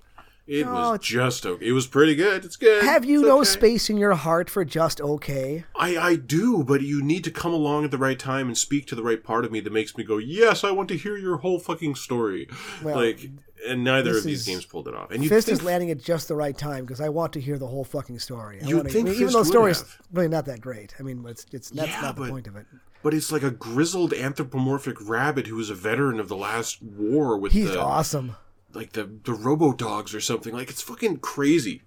It 0.46 0.66
No, 0.66 0.72
was 0.72 1.00
just 1.00 1.46
okay. 1.46 1.66
It 1.68 1.72
was 1.72 1.86
pretty 1.86 2.14
good. 2.16 2.44
It's 2.44 2.56
good. 2.56 2.82
Have 2.84 3.04
you 3.04 3.20
It's 3.20 3.28
no 3.28 3.36
okay. 3.40 3.44
space 3.50 3.90
in 3.90 3.96
your 3.98 4.14
heart 4.14 4.50
for 4.50 4.64
just 4.64 5.00
okay? 5.00 5.64
I 5.76 5.96
I 5.96 6.16
do, 6.16 6.64
but 6.64 6.80
you 6.82 7.02
need 7.02 7.22
to 7.24 7.30
come 7.30 7.52
along 7.52 7.84
at 7.84 7.90
the 7.92 7.98
right 7.98 8.18
time 8.18 8.46
and 8.48 8.58
speak 8.58 8.86
to 8.88 8.94
the 8.96 9.02
right 9.02 9.22
part 9.22 9.44
of 9.44 9.52
me 9.52 9.60
that 9.60 9.72
makes 9.72 9.96
me 9.96 10.02
go, 10.02 10.18
"Yes, 10.18 10.64
I 10.64 10.70
want 10.72 10.88
to 10.88 10.96
hear 10.96 11.16
your 11.16 11.36
whole 11.38 11.58
fucking 11.60 11.94
story." 11.96 12.48
Well, 12.82 12.96
like 12.96 13.30
and 13.68 13.84
neither 13.84 14.10
this 14.12 14.18
of 14.20 14.24
these 14.24 14.40
is- 14.40 14.46
games 14.46 14.64
pulled 14.64 14.88
it 14.88 14.94
off. 14.94 15.10
And 15.10 15.22
you 15.22 15.28
Fist 15.28 15.46
think 15.48 15.58
is 15.58 15.64
landing 15.64 15.90
at 15.90 15.98
just 15.98 16.28
the 16.28 16.34
right 16.36 16.56
time 16.56 16.84
because 16.84 17.00
I 17.00 17.08
want 17.08 17.32
to 17.34 17.40
hear 17.40 17.58
the 17.58 17.66
whole 17.66 17.84
fucking 17.84 18.18
story. 18.18 18.60
I 18.62 18.66
wanna, 18.74 18.88
think 18.88 19.06
I 19.08 19.10
mean, 19.12 19.20
even 19.20 19.32
though 19.32 19.40
the 19.40 19.44
story's 19.44 19.80
have. 19.80 19.98
really 20.12 20.28
not 20.28 20.46
that 20.46 20.60
great. 20.60 20.94
I 20.98 21.02
mean, 21.02 21.24
it's 21.26 21.46
it's 21.52 21.70
that's 21.70 21.88
Yeah, 21.88 22.00
not 22.00 22.16
the 22.16 22.22
but- 22.22 22.30
point 22.30 22.46
of 22.46 22.56
it. 22.56 22.66
but 23.02 23.14
it's 23.14 23.30
like 23.32 23.42
a 23.42 23.50
grizzled 23.50 24.12
anthropomorphic 24.12 24.96
rabbit 25.08 25.46
who 25.46 25.56
was 25.56 25.70
a 25.70 25.74
veteran 25.74 26.20
of 26.20 26.28
the 26.28 26.36
last 26.36 26.82
war 26.82 27.36
with 27.38 27.52
He's 27.52 27.70
the 27.72 27.80
awesome. 27.80 28.36
like 28.74 28.92
the 28.92 29.10
the 29.24 29.34
robo 29.34 29.72
dogs 29.72 30.14
or 30.14 30.20
something. 30.20 30.52
Like 30.54 30.70
it's 30.70 30.82
fucking 30.82 31.18
crazy. 31.18 31.82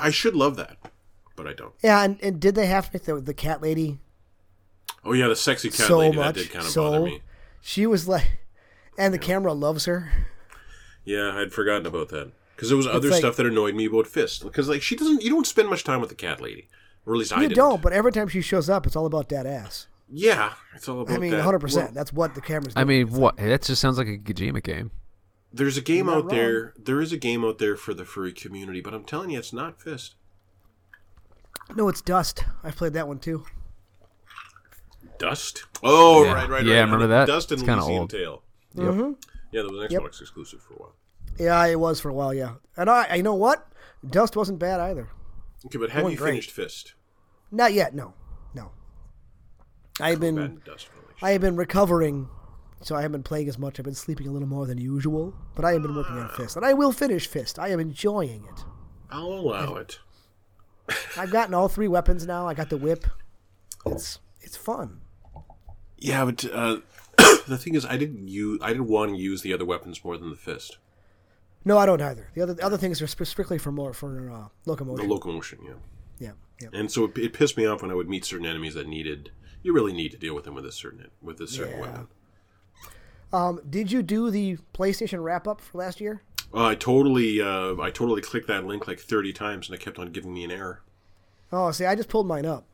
I 0.00 0.10
should 0.10 0.34
love 0.36 0.56
that, 0.56 0.76
but 1.36 1.46
I 1.48 1.52
don't. 1.52 1.74
Yeah, 1.82 2.02
and, 2.04 2.18
and 2.22 2.38
did 2.40 2.54
they 2.54 2.66
have 2.66 2.86
to 2.86 2.90
make 2.94 3.04
the, 3.04 3.20
the 3.20 3.34
cat 3.34 3.60
lady 3.60 3.98
Oh 5.04 5.12
yeah, 5.14 5.28
the 5.28 5.36
sexy 5.36 5.68
cat 5.70 5.86
so 5.88 5.98
lady 5.98 6.16
much? 6.16 6.34
that 6.36 6.40
did 6.42 6.50
kind 6.52 6.64
of 6.64 6.70
so 6.70 6.82
bother 6.90 7.04
me. 7.06 7.22
she 7.62 7.86
was 7.86 8.06
like, 8.06 8.38
and 8.98 9.12
the 9.14 9.18
camera 9.18 9.52
loves 9.54 9.86
her. 9.86 10.10
Yeah, 11.04 11.36
I'd 11.36 11.52
forgotten 11.52 11.86
about 11.86 12.08
that 12.10 12.30
because 12.54 12.68
there 12.68 12.76
was 12.76 12.86
other 12.86 13.08
like- 13.10 13.18
stuff 13.18 13.36
that 13.36 13.46
annoyed 13.46 13.74
me 13.74 13.86
about 13.86 14.06
Fist. 14.06 14.42
Because 14.42 14.68
like 14.68 14.82
she 14.82 14.96
doesn't, 14.96 15.22
you 15.22 15.30
don't 15.30 15.46
spend 15.46 15.68
much 15.68 15.84
time 15.84 16.00
with 16.00 16.10
the 16.10 16.16
cat 16.16 16.40
lady, 16.40 16.68
or 17.06 17.14
at 17.14 17.18
least 17.18 17.32
I 17.32 17.40
didn't. 17.40 17.56
don't, 17.56 17.80
but 17.82 17.92
every 17.92 18.12
time 18.12 18.28
she 18.28 18.40
shows 18.42 18.68
up, 18.70 18.86
it's 18.86 18.96
all 18.96 19.06
about 19.06 19.28
that 19.30 19.46
ass. 19.46 19.86
Yeah, 20.12 20.54
it's 20.74 20.88
all 20.88 21.00
about. 21.02 21.14
I 21.14 21.18
mean, 21.18 21.32
100. 21.32 21.58
percent 21.60 21.86
Well, 21.86 21.94
That's 21.94 22.12
what 22.12 22.34
the 22.34 22.40
camera's. 22.40 22.72
I 22.76 22.84
mean, 22.84 23.10
what? 23.10 23.36
That 23.36 23.62
just 23.62 23.80
sounds 23.80 23.96
like 23.96 24.08
a 24.08 24.18
Kojima 24.18 24.62
game. 24.62 24.90
there's 25.52 25.76
a 25.76 25.80
game 25.80 26.06
You're 26.06 26.16
out 26.16 26.28
there. 26.28 26.74
There 26.76 27.00
is 27.00 27.12
a 27.12 27.16
game 27.16 27.44
out 27.44 27.58
there 27.58 27.76
for 27.76 27.94
the 27.94 28.04
furry 28.04 28.32
community, 28.32 28.80
but 28.80 28.92
I'm 28.92 29.04
telling 29.04 29.30
you, 29.30 29.38
it's 29.38 29.52
not 29.52 29.80
Fist. 29.80 30.14
no, 31.76 31.88
it's 31.88 32.00
Dust. 32.00 32.44
I've 32.64 32.74
played 32.76 32.92
that 32.94 33.06
one 33.08 33.18
too. 33.20 33.44
Dust. 35.18 35.64
Oh, 35.82 36.24
Yeah. 36.24 36.32
right, 36.32 36.48
right, 36.48 36.64
Yeah, 36.64 36.74
right. 36.76 36.80
remember 36.84 37.06
that? 37.08 37.26
Dust 37.26 37.50
and 37.52 37.60
It's 37.60 37.68
kinda 37.68 37.84
old. 37.84 38.10
Tail. 38.10 38.42
Mm-hmm. 38.76 39.12
Yeah, 39.52 39.62
that 39.62 39.72
was 39.72 39.80
an 39.80 39.88
Xbox 39.88 39.90
Yep. 39.90 40.20
exclusive 40.20 40.62
for 40.62 40.74
a 40.74 40.76
while. 40.76 40.94
Yeah, 41.38 41.64
it 41.66 41.78
was 41.80 42.00
for 42.00 42.08
a 42.08 42.14
while. 42.14 42.32
Yeah, 42.34 42.54
and 42.76 42.88
I, 42.90 43.06
I 43.10 43.14
you 43.16 43.22
know 43.22 43.34
what? 43.34 43.66
Dust 44.08 44.36
wasn't 44.36 44.58
bad 44.58 44.80
either. 44.80 45.08
Okay, 45.66 45.78
but 45.78 45.90
have 45.90 46.02
Going 46.02 46.12
you 46.12 46.18
great. 46.18 46.30
finished 46.30 46.50
Fist? 46.50 46.94
Not 47.50 47.72
yet. 47.72 47.94
No, 47.94 48.14
no. 48.54 48.70
I've 50.00 50.20
been 50.20 50.60
Dust 50.64 50.88
I 51.22 51.32
have 51.32 51.40
been 51.42 51.56
recovering, 51.56 52.28
so 52.80 52.94
I 52.96 53.02
haven't 53.02 53.12
been 53.12 53.22
playing 53.24 53.48
as 53.48 53.58
much. 53.58 53.78
I've 53.78 53.84
been 53.84 53.94
sleeping 53.94 54.26
a 54.26 54.30
little 54.30 54.48
more 54.48 54.66
than 54.66 54.78
usual, 54.78 55.34
but 55.54 55.64
I 55.64 55.72
have 55.72 55.82
been 55.82 55.94
working 55.94 56.16
on 56.16 56.28
Fist, 56.30 56.56
and 56.56 56.64
I 56.64 56.72
will 56.72 56.92
finish 56.92 57.26
Fist. 57.26 57.58
I 57.58 57.68
am 57.68 57.80
enjoying 57.80 58.44
it. 58.46 58.64
I'll 59.10 59.26
allow 59.32 59.74
it. 59.76 59.98
I've 61.16 61.30
gotten 61.30 61.52
all 61.54 61.68
three 61.68 61.88
weapons 61.88 62.26
now. 62.26 62.48
I 62.48 62.54
got 62.54 62.70
the 62.70 62.76
whip. 62.76 63.04
It's 63.86 64.18
it's 64.40 64.56
fun. 64.56 65.00
Yeah, 65.98 66.24
but 66.24 66.44
uh, 66.52 66.78
the 67.50 67.58
thing 67.58 67.74
is, 67.74 67.84
I 67.84 67.96
didn't 67.96 68.26
use. 68.28 68.58
I 68.62 68.68
didn't 68.68 68.88
want 68.88 69.12
to 69.14 69.18
use 69.20 69.42
the 69.42 69.52
other 69.52 69.64
weapons 69.64 70.02
more 70.04 70.16
than 70.16 70.30
the 70.30 70.36
fist. 70.36 70.78
No, 71.64 71.76
I 71.76 71.84
don't 71.84 72.00
either. 72.00 72.30
The 72.34 72.40
other 72.42 72.54
the 72.54 72.64
other 72.64 72.78
things 72.78 73.02
are 73.02 73.06
strictly 73.06 73.58
for 73.58 73.70
more 73.70 73.92
for 73.92 74.30
uh, 74.30 74.48
The 74.64 74.70
locomotion. 74.70 75.08
locomotion, 75.08 75.58
yeah. 75.62 75.72
yeah, 76.18 76.32
yeah. 76.60 76.68
And 76.72 76.90
so 76.90 77.04
it, 77.04 77.18
it 77.18 77.32
pissed 77.34 77.56
me 77.58 77.66
off 77.66 77.82
when 77.82 77.90
I 77.90 77.94
would 77.94 78.08
meet 78.08 78.24
certain 78.24 78.46
enemies 78.46 78.74
that 78.74 78.88
needed. 78.88 79.30
You 79.62 79.74
really 79.74 79.92
need 79.92 80.10
to 80.12 80.16
deal 80.18 80.34
with 80.34 80.44
them 80.44 80.54
with 80.54 80.64
a 80.64 80.72
certain 80.72 81.10
with 81.20 81.38
a 81.40 81.46
certain 81.46 81.74
Yeah. 81.74 81.80
weapon. 81.82 82.08
Um, 83.32 83.60
did 83.68 83.92
you 83.92 84.02
do 84.02 84.30
the 84.30 84.56
PlayStation 84.74 85.22
wrap 85.22 85.46
up 85.46 85.60
for 85.60 85.78
last 85.78 86.00
year? 86.00 86.22
Uh, 86.52 86.64
I 86.66 86.74
totally, 86.74 87.40
uh, 87.40 87.76
I 87.80 87.90
totally 87.90 88.22
clicked 88.22 88.48
that 88.48 88.64
link 88.64 88.88
like 88.88 88.98
thirty 88.98 89.32
times, 89.32 89.68
and 89.68 89.74
it 89.74 89.80
kept 89.80 89.98
on 89.98 90.10
giving 90.10 90.32
me 90.34 90.42
an 90.44 90.50
error. 90.50 90.82
Oh, 91.52 91.70
see, 91.70 91.84
I 91.84 91.94
just 91.94 92.08
pulled 92.08 92.26
mine 92.26 92.46
up, 92.46 92.64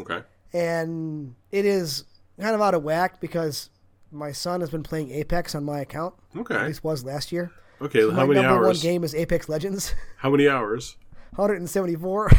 Okay. 0.00 0.22
and 0.52 1.34
it 1.50 1.64
is 1.64 2.04
kind 2.40 2.54
of 2.54 2.60
out 2.60 2.74
of 2.74 2.82
whack 2.82 3.20
because 3.20 3.70
my 4.12 4.30
son 4.32 4.60
has 4.60 4.70
been 4.70 4.82
playing 4.82 5.10
Apex 5.10 5.54
on 5.54 5.64
my 5.64 5.80
account. 5.80 6.14
Okay. 6.36 6.54
At 6.54 6.58
Okay. 6.60 6.66
least 6.68 6.84
was 6.84 7.04
last 7.04 7.32
year. 7.32 7.50
Okay. 7.80 8.00
So 8.00 8.10
how 8.10 8.18
my 8.26 8.34
many 8.34 8.42
number 8.46 8.66
one 8.66 8.76
game 8.76 9.02
is 9.04 9.14
Apex 9.14 9.48
Legends, 9.48 9.94
How 10.18 10.30
many 10.30 10.48
hours? 10.48 10.96
174. 11.36 12.28
Oh, 12.30 12.36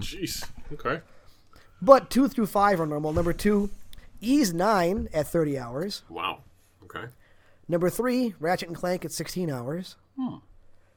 jeez. 0.00 0.44
Okay. 0.72 1.00
but 1.80 2.10
two 2.10 2.28
through 2.28 2.46
five 2.46 2.80
are 2.80 2.86
normal. 2.86 3.12
Number 3.12 3.32
two, 3.32 3.70
Ease 4.20 4.52
nine 4.54 5.08
at 5.12 5.26
30 5.28 5.58
hours. 5.58 6.02
Wow. 6.08 6.40
Okay. 6.84 7.04
Number 7.68 7.88
three, 7.90 8.34
Ratchet 8.40 8.68
and 8.68 8.76
Clank 8.76 9.04
at 9.04 9.12
16 9.12 9.50
hours. 9.50 9.96
Hmm. 10.18 10.36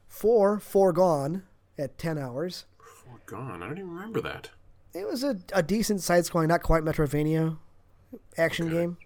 Four, 0.06 0.58
Foregone 0.58 1.42
at 1.78 1.98
10 1.98 2.18
hours. 2.18 2.64
Oh, 3.08 3.18
gone. 3.26 3.62
I 3.62 3.66
don't 3.68 3.78
even 3.78 3.90
remember 3.90 4.20
that. 4.22 4.50
It 4.94 5.06
was 5.06 5.22
a, 5.22 5.36
a 5.52 5.62
decent 5.62 6.00
side 6.02 6.24
scrolling, 6.24 6.48
not 6.48 6.62
quite 6.62 6.82
Metroidvania 6.82 7.56
action 8.36 8.66
Okay. 8.68 8.76
game. 8.76 8.96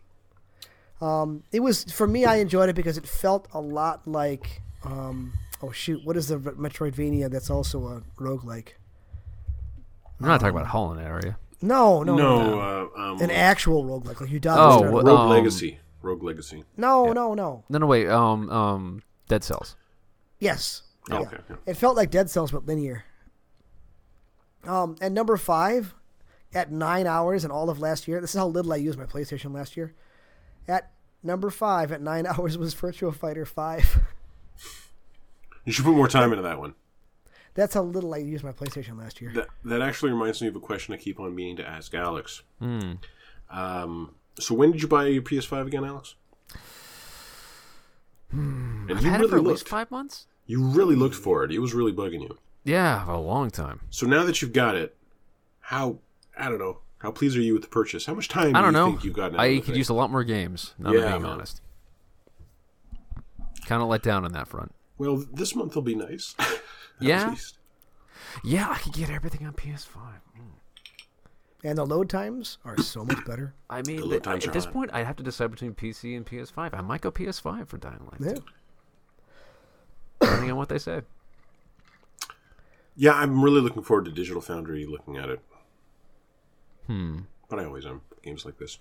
Um, 1.02 1.42
it 1.52 1.60
was 1.60 1.84
for 1.84 2.06
me. 2.06 2.24
I 2.24 2.36
enjoyed 2.36 2.68
it 2.68 2.76
because 2.76 2.96
it 2.96 3.06
felt 3.06 3.48
a 3.52 3.60
lot 3.60 4.06
like 4.06 4.62
um, 4.84 5.32
oh 5.62 5.72
shoot, 5.72 6.00
what 6.04 6.16
is 6.16 6.28
the 6.28 6.38
Metroidvania 6.38 7.30
that's 7.30 7.50
also 7.50 7.86
a 7.88 8.02
roguelike? 8.22 8.68
You're 10.20 10.28
not 10.28 10.40
talking 10.40 10.54
about 10.56 10.68
Hollow 10.68 10.94
Knight, 10.94 11.06
are 11.10 11.20
you? 11.24 11.34
No, 11.60 12.02
no, 12.02 12.16
no, 12.16 12.50
No. 12.56 12.60
Uh, 12.96 13.00
um, 13.12 13.20
an 13.20 13.30
actual 13.30 13.84
roguelike 13.84 14.20
like 14.20 14.30
you 14.30 14.38
die. 14.40 14.54
Oh, 14.56 14.82
and 14.84 14.92
what- 14.92 15.04
Rogue 15.04 15.18
um, 15.18 15.28
Legacy. 15.30 15.78
Rogue 16.02 16.22
Legacy. 16.22 16.64
no, 16.76 17.12
no, 17.12 17.34
no. 17.34 17.64
No, 17.68 17.78
no, 17.78 17.86
wait. 17.86 18.08
Um, 18.08 18.50
um, 18.50 19.02
Dead 19.28 19.44
Cells. 19.44 19.76
Yes, 20.40 20.82
Oh, 21.10 21.14
Yeah. 21.14 21.20
Okay. 21.26 21.36
yeah. 21.50 21.56
It 21.66 21.74
felt 21.74 21.96
like 21.96 22.10
Dead 22.10 22.28
Cells 22.30 22.50
but 22.52 22.66
linear. 22.66 23.04
Um, 24.64 24.96
and 25.00 25.14
number 25.14 25.36
five, 25.36 25.94
at 26.54 26.70
nine 26.70 27.06
hours 27.06 27.44
and 27.44 27.52
all 27.52 27.70
of 27.70 27.80
last 27.80 28.06
year. 28.06 28.20
This 28.20 28.30
is 28.34 28.38
how 28.38 28.46
little 28.46 28.72
I 28.72 28.76
used 28.76 28.98
my 28.98 29.06
PlayStation 29.06 29.52
last 29.54 29.76
year. 29.76 29.94
At 30.68 30.90
number 31.22 31.50
five, 31.50 31.92
at 31.92 32.00
nine 32.00 32.26
hours 32.38 32.56
was 32.58 32.74
Virtua 32.74 33.14
Fighter 33.14 33.46
Five. 33.46 33.98
You 35.64 35.72
should 35.72 35.84
put 35.84 35.94
more 35.94 36.08
time 36.08 36.32
into 36.32 36.42
that 36.42 36.58
one. 36.58 36.74
That's 37.54 37.74
how 37.74 37.82
little 37.82 38.12
I 38.14 38.16
used 38.16 38.42
my 38.42 38.50
PlayStation 38.50 38.98
last 38.98 39.20
year. 39.20 39.30
That 39.32 39.46
that 39.64 39.80
actually 39.80 40.10
reminds 40.10 40.42
me 40.42 40.48
of 40.48 40.56
a 40.56 40.60
question 40.60 40.92
I 40.92 40.96
keep 40.96 41.20
on 41.20 41.36
meaning 41.36 41.54
to 41.58 41.64
ask 41.64 41.94
Alex. 41.94 42.42
Hmm. 42.58 42.94
Um, 43.48 44.16
so 44.40 44.56
when 44.56 44.72
did 44.72 44.82
you 44.82 44.88
buy 44.88 45.06
your 45.06 45.22
PS5 45.22 45.68
again, 45.68 45.84
Alex? 45.84 46.16
and 48.32 48.90
I've 48.90 49.04
you 49.04 49.10
had 49.10 49.20
it 49.20 49.28
for 49.28 49.36
really 49.36 49.46
at 49.46 49.50
least 49.50 49.60
looked. 49.62 49.68
five 49.68 49.90
months. 49.90 50.26
You 50.46 50.64
really 50.64 50.96
looked 50.96 51.14
for 51.14 51.44
it. 51.44 51.52
It 51.52 51.58
was 51.58 51.74
really 51.74 51.92
bugging 51.92 52.22
you. 52.22 52.38
Yeah, 52.64 53.04
a 53.08 53.16
long 53.18 53.50
time. 53.50 53.80
So 53.90 54.06
now 54.06 54.24
that 54.24 54.42
you've 54.42 54.52
got 54.52 54.74
it, 54.74 54.96
how 55.60 55.98
I 56.36 56.48
don't 56.48 56.58
know. 56.58 56.78
How 57.02 57.10
pleased 57.10 57.36
are 57.36 57.40
you 57.40 57.52
with 57.54 57.62
the 57.62 57.68
purchase? 57.68 58.06
How 58.06 58.14
much 58.14 58.28
time 58.28 58.54
I 58.54 58.60
do 58.60 58.64
don't 58.64 58.64
you 58.66 58.72
know. 58.72 58.86
think 58.92 59.04
you've 59.04 59.14
gotten? 59.14 59.36
out 59.36 59.42
I 59.42 59.46
of 59.46 59.56
could 59.64 59.66
thing? 59.72 59.76
use 59.76 59.88
a 59.88 59.94
lot 59.94 60.10
more 60.10 60.22
games. 60.24 60.74
Not 60.78 60.94
Yeah, 60.94 61.10
being 61.10 61.22
man. 61.22 61.30
honest. 61.32 61.60
Kind 63.66 63.82
of 63.82 63.88
let 63.88 64.02
down 64.02 64.24
on 64.24 64.32
that 64.32 64.48
front. 64.48 64.72
Well, 64.98 65.24
this 65.32 65.54
month 65.56 65.74
will 65.74 65.82
be 65.82 65.94
nice. 65.94 66.34
Yeah? 67.00 67.30
least. 67.30 67.58
Yeah, 68.44 68.68
I 68.70 68.78
could 68.78 68.92
get 68.92 69.10
everything 69.10 69.44
on 69.44 69.54
PS5. 69.54 69.88
Hmm. 69.96 70.42
And 71.64 71.78
the 71.78 71.84
load 71.84 72.08
times 72.08 72.58
are 72.64 72.78
so 72.78 73.04
much 73.04 73.24
better. 73.26 73.54
I 73.68 73.82
mean, 73.82 73.96
The 73.96 74.02
load 74.04 74.10
th- 74.10 74.22
times 74.22 74.44
at 74.44 74.50
are 74.50 74.52
this 74.52 74.66
high. 74.66 74.70
point, 74.70 74.90
I 74.92 75.02
have 75.02 75.16
to 75.16 75.24
decide 75.24 75.50
between 75.50 75.74
PC 75.74 76.16
and 76.16 76.24
PS5. 76.24 76.72
I 76.72 76.80
might 76.80 77.00
go 77.00 77.10
PS5 77.10 77.66
for 77.66 77.78
Dying 77.78 78.06
Light, 78.12 78.20
Yeah. 78.34 78.40
depending 80.20 80.52
on 80.52 80.56
what 80.56 80.68
they 80.68 80.78
say. 80.78 81.00
Yeah, 82.94 83.14
I'm 83.14 83.42
really 83.42 83.60
looking 83.60 83.82
forward 83.82 84.04
to 84.04 84.12
Digital 84.12 84.42
Foundry 84.42 84.86
looking 84.86 85.16
at 85.16 85.28
it. 85.28 85.40
Hmm. 86.86 87.20
But 87.48 87.58
I 87.58 87.64
always 87.64 87.86
am. 87.86 88.00
Games 88.22 88.44
like 88.44 88.58
this. 88.58 88.78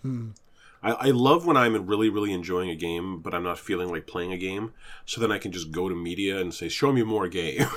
I, 0.83 0.91
I 0.91 1.05
love 1.07 1.45
when 1.45 1.57
I'm 1.57 1.85
really, 1.85 2.09
really 2.09 2.31
enjoying 2.31 2.69
a 2.69 2.75
game, 2.75 3.19
but 3.19 3.33
I'm 3.33 3.43
not 3.43 3.59
feeling 3.59 3.89
like 3.89 4.07
playing 4.07 4.31
a 4.33 4.37
game. 4.37 4.73
So 5.05 5.19
then 5.19 5.31
I 5.31 5.37
can 5.37 5.51
just 5.51 5.71
go 5.71 5.89
to 5.89 5.95
media 5.95 6.39
and 6.39 6.53
say, 6.53 6.69
"Show 6.69 6.91
me 6.91 7.03
more 7.03 7.27
game." 7.27 7.67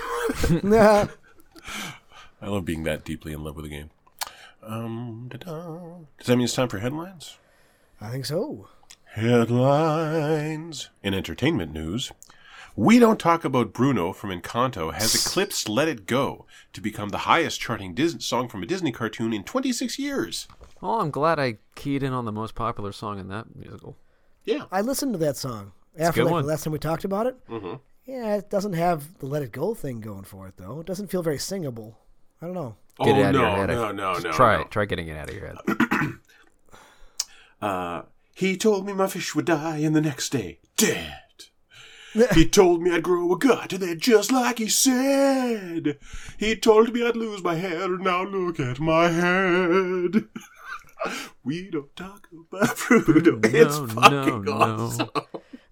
Nah. 0.63 1.07
I 2.43 2.49
love 2.49 2.65
being 2.65 2.85
that 2.85 3.05
deeply 3.05 3.33
in 3.33 3.43
love 3.43 3.57
with 3.57 3.65
a 3.65 3.69
game. 3.69 3.91
Um, 4.63 5.29
da-da. 5.31 5.79
Does 6.19 6.27
that 6.27 6.37
mean 6.37 6.45
it's 6.45 6.55
time 6.55 6.69
for 6.69 6.79
headlines? 6.79 7.39
I 8.01 8.11
think 8.11 8.25
so. 8.27 8.69
Headlines. 9.05 10.91
In 11.03 11.15
entertainment 11.15 11.73
news, 11.73 12.13
We 12.77 12.99
Don't 12.99 13.21
Talk 13.21 13.45
About 13.45 13.73
Bruno 13.73 14.13
from 14.13 14.31
Encanto 14.31 14.93
has 14.93 15.15
eclipsed 15.15 15.69
Let 15.69 15.87
It 15.87 16.07
Go 16.07 16.45
to 16.73 16.81
become 16.81 17.11
the 17.11 17.19
highest 17.19 17.61
charting 17.61 17.95
Disney 17.95 18.21
song 18.21 18.49
from 18.49 18.63
a 18.63 18.67
Disney 18.67 18.91
cartoon 18.91 19.33
in 19.33 19.45
26 19.45 19.97
years. 19.99 20.49
Well, 20.81 21.01
I'm 21.01 21.11
glad 21.13 21.39
I 21.39 21.59
keyed 21.77 22.03
in 22.03 22.13
on 22.13 22.25
the 22.25 22.33
most 22.33 22.57
popular 22.57 22.91
song 22.91 23.21
in 23.21 23.29
that 23.29 23.55
musical. 23.55 23.97
Yeah. 24.45 24.65
I 24.73 24.81
listened 24.81 25.13
to 25.15 25.19
that 25.19 25.37
song 25.37 25.71
after 25.97 26.25
like, 26.25 26.43
the 26.43 26.49
last 26.49 26.65
time 26.65 26.73
we 26.73 26.81
talked 26.81 27.05
about 27.05 27.27
it. 27.29 27.37
Mhm. 27.49 27.81
Yeah, 28.07 28.37
it 28.37 28.51
doesn't 28.51 28.73
have 28.75 29.19
the 29.19 29.27
Let 29.27 29.43
It 29.43 29.53
Go 29.53 29.75
thing 29.75 30.01
going 30.01 30.25
for 30.25 30.49
it 30.49 30.57
though. 30.57 30.81
It 30.81 30.87
doesn't 30.87 31.09
feel 31.13 31.23
very 31.23 31.39
singable. 31.39 31.97
I 32.43 32.47
don't 32.47 32.55
know. 32.55 32.75
Oh, 32.99 33.05
Get 33.05 33.19
it 33.19 33.25
out 33.27 33.35
no, 33.35 33.45
of 33.45 33.57
your 33.57 33.67
head. 33.69 33.69
no, 33.69 33.93
no, 33.93 34.13
Just 34.15 34.25
no. 34.25 34.33
Try 34.33 34.57
no. 34.57 34.63
it. 34.63 34.71
Try 34.73 34.85
getting 34.85 35.07
it 35.09 35.17
out 35.17 35.29
of 35.31 35.35
your 35.37 35.47
head. 35.47 35.59
Uh, 37.63 38.03
he 38.35 38.59
told 38.59 38.85
me 38.85 38.93
my 38.93 39.07
fish 39.07 39.35
would 39.35 39.47
die, 39.47 39.79
and 39.79 39.97
the 39.97 40.01
next 40.03 40.29
day, 40.31 40.59
dead. 40.77 41.17
He 42.35 42.49
told 42.49 42.83
me 42.83 42.91
I'd 42.93 43.03
grow 43.03 43.33
a 43.33 43.39
gut, 43.39 43.73
and 43.73 43.83
then 43.83 43.99
just 43.99 44.31
like 44.33 44.59
he 44.59 44.69
said, 44.69 45.99
he 46.39 46.57
told 46.57 46.93
me 46.93 47.05
I'd 47.07 47.17
lose 47.17 47.43
my 47.43 47.55
hair, 47.57 47.85
and 47.85 48.01
now 48.01 48.23
look 48.25 48.61
at 48.61 48.79
my 48.81 49.09
head. 49.09 50.25
we 51.45 51.71
don't 51.71 51.95
talk 51.97 52.29
about 52.33 52.77
Bruno. 52.89 53.41
it's 53.45 53.79
no, 53.79 53.87
fucking 53.89 54.45
no. 54.45 54.53
awesome. 54.53 55.11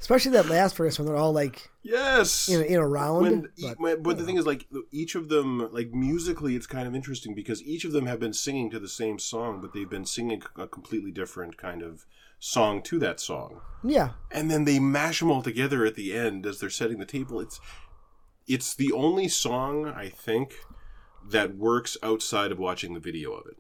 Especially 0.01 0.33
that 0.33 0.49
last 0.49 0.75
verse 0.77 0.99
when 0.99 1.07
they're 1.07 1.17
all 1.17 1.33
like 1.33 1.71
Yes. 1.85 2.49
in 2.49 2.61
a, 2.61 2.65
in 2.65 2.79
a 2.81 2.87
round. 2.87 3.23
when, 3.23 3.49
but, 3.63 3.79
when- 3.81 4.03
but 4.03 4.19
the 4.19 4.25
thing 4.25 4.37
is, 4.37 4.45
like 4.47 4.67
each 4.91 5.15
of 5.15 5.29
them, 5.29 5.73
like 5.73 5.93
musically, 5.95 6.57
it's 6.57 6.67
kind 6.67 6.89
of 6.89 6.95
interesting 6.95 7.35
because 7.35 7.63
each 7.63 7.85
of 7.85 7.93
them 7.93 8.07
have 8.07 8.19
been 8.19 8.33
singing 8.33 8.69
to 8.71 8.81
the 8.81 8.89
same 8.89 9.19
song, 9.21 9.61
but 9.61 9.73
they've 9.73 9.89
been 9.89 10.05
singing 10.05 10.43
a 10.57 10.67
completely 10.67 11.13
different 11.13 11.57
kind 11.57 11.83
of 11.83 12.05
song 12.45 12.83
to 12.83 12.99
that 12.99 13.21
song. 13.21 13.61
yeah, 13.85 14.11
and 14.33 14.51
then 14.51 14.65
they 14.65 14.81
mash 14.81 15.21
them 15.21 15.31
all 15.31 15.43
together 15.43 15.87
at 15.87 15.95
the 15.95 16.13
end 16.13 16.45
as 16.45 16.59
they're 16.59 16.69
setting 16.71 16.99
the 16.99 17.07
table. 17.07 17.39
It's 17.39 17.61
it's 18.49 18.75
the 18.75 18.91
only 18.93 19.29
song 19.29 19.87
I 19.87 20.09
think 20.09 20.57
that 21.25 21.57
works 21.57 21.97
outside 22.03 22.51
of 22.51 22.59
watching 22.59 22.95
the 22.95 23.01
video 23.01 23.33
of 23.33 23.47
it. 23.47 23.57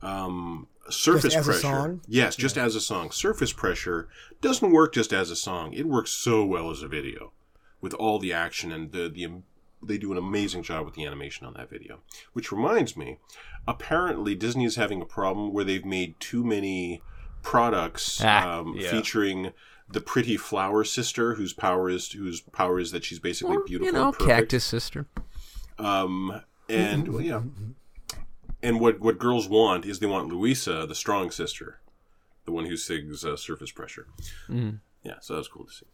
Um, 0.00 0.68
surface 0.88 1.34
as 1.34 1.44
a 1.44 1.50
pressure, 1.50 1.60
song? 1.60 2.00
yes, 2.06 2.36
just 2.36 2.56
as 2.56 2.76
a 2.76 2.80
song. 2.80 3.10
Surface 3.10 3.52
pressure 3.52 4.08
doesn't 4.40 4.70
work 4.70 4.94
just 4.94 5.12
as 5.12 5.28
a 5.32 5.36
song. 5.36 5.72
It 5.72 5.86
works 5.86 6.12
so 6.12 6.44
well 6.44 6.70
as 6.70 6.82
a 6.82 6.88
video, 6.88 7.32
with 7.80 7.94
all 7.94 8.20
the 8.20 8.32
action 8.32 8.70
and 8.70 8.92
the 8.92 9.08
the. 9.08 9.42
They 9.82 9.96
do 9.96 10.12
an 10.12 10.18
amazing 10.18 10.62
job 10.62 10.84
with 10.84 10.94
the 10.94 11.06
animation 11.06 11.46
on 11.46 11.54
that 11.54 11.70
video. 11.70 12.00
Which 12.34 12.52
reminds 12.52 12.98
me, 12.98 13.16
apparently 13.66 14.34
Disney 14.34 14.66
is 14.66 14.76
having 14.76 15.00
a 15.00 15.06
problem 15.06 15.54
where 15.54 15.64
they've 15.64 15.84
made 15.84 16.20
too 16.20 16.44
many 16.44 17.02
products 17.42 18.20
Ah, 18.24 18.58
um, 18.60 18.74
yeah. 18.76 18.90
featuring 18.90 19.52
the 19.88 20.00
pretty 20.00 20.36
flower 20.36 20.84
sister 20.84 21.34
whose 21.34 21.52
power 21.52 21.90
is 21.90 22.12
whose 22.12 22.40
power 22.40 22.78
is 22.78 22.92
that 22.92 23.04
she's 23.04 23.18
basically 23.18 23.56
Or, 23.56 23.64
beautiful 23.64 23.86
you 23.86 23.92
know, 23.92 24.08
and 24.08 24.12
perfect. 24.14 24.30
Cactus 24.30 24.64
Sister. 24.64 25.06
Um, 25.78 26.42
and 26.68 27.08
well, 27.08 27.22
yeah, 27.22 27.42
and 28.62 28.80
what 28.80 29.00
what 29.00 29.18
girls 29.18 29.48
want 29.48 29.84
is 29.86 29.98
they 29.98 30.06
want 30.06 30.28
Luisa, 30.28 30.86
the 30.86 30.94
strong 30.94 31.30
sister, 31.30 31.80
the 32.44 32.52
one 32.52 32.66
who 32.66 32.76
sings 32.76 33.24
uh, 33.24 33.36
Surface 33.36 33.72
Pressure. 33.72 34.06
Mm. 34.48 34.78
Yeah, 35.02 35.14
so 35.20 35.32
that 35.34 35.38
was 35.38 35.48
cool 35.48 35.64
to 35.64 35.72
see. 35.72 35.86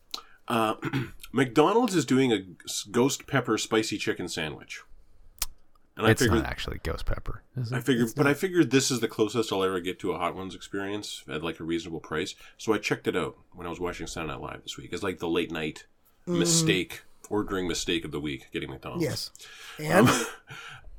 Uh, 0.49 0.75
McDonald's 1.33 1.95
is 1.95 2.05
doing 2.05 2.33
a 2.33 2.41
ghost 2.91 3.27
pepper 3.27 3.57
spicy 3.57 3.97
chicken 3.99 4.29
sandwich, 4.29 4.83
and 5.97 6.07
It's 6.07 6.21
I 6.21 6.25
figured 6.27 6.43
not 6.43 6.51
actually 6.51 6.79
Ghost 6.83 7.07
Pepper. 7.07 7.43
Is 7.57 7.73
I 7.73 7.81
figured, 7.81 8.13
but 8.15 8.27
I 8.27 8.35
figured 8.35 8.71
this 8.71 8.91
is 8.91 9.01
the 9.01 9.09
closest 9.09 9.53
I'll 9.53 9.65
ever 9.65 9.81
get 9.81 9.99
to 10.01 10.13
a 10.13 10.19
Hot 10.19 10.35
Ones 10.35 10.55
experience 10.55 11.25
at 11.29 11.43
like 11.43 11.59
a 11.59 11.65
reasonable 11.65 12.01
price. 12.01 12.35
So 12.59 12.75
I 12.75 12.79
checked 12.79 13.09
it 13.09 13.17
out 13.17 13.37
when 13.55 13.67
I 13.67 13.71
was 13.71 13.81
watching 13.81 14.07
Saturday 14.07 14.33
Night 14.33 14.43
Live 14.43 14.63
this 14.63 14.77
week. 14.77 14.91
It's 14.93 15.03
like 15.03 15.19
the 15.19 15.29
late 15.29 15.51
night 15.51 15.87
mm. 16.29 16.39
mistake, 16.39 17.03
ordering 17.31 17.67
mistake 17.67 18.05
of 18.05 18.11
the 18.11 18.21
week, 18.21 18.49
getting 18.53 18.71
McDonald's. 18.71 19.05
yes. 19.05 19.31
Um, 19.79 20.09
and 20.09 20.09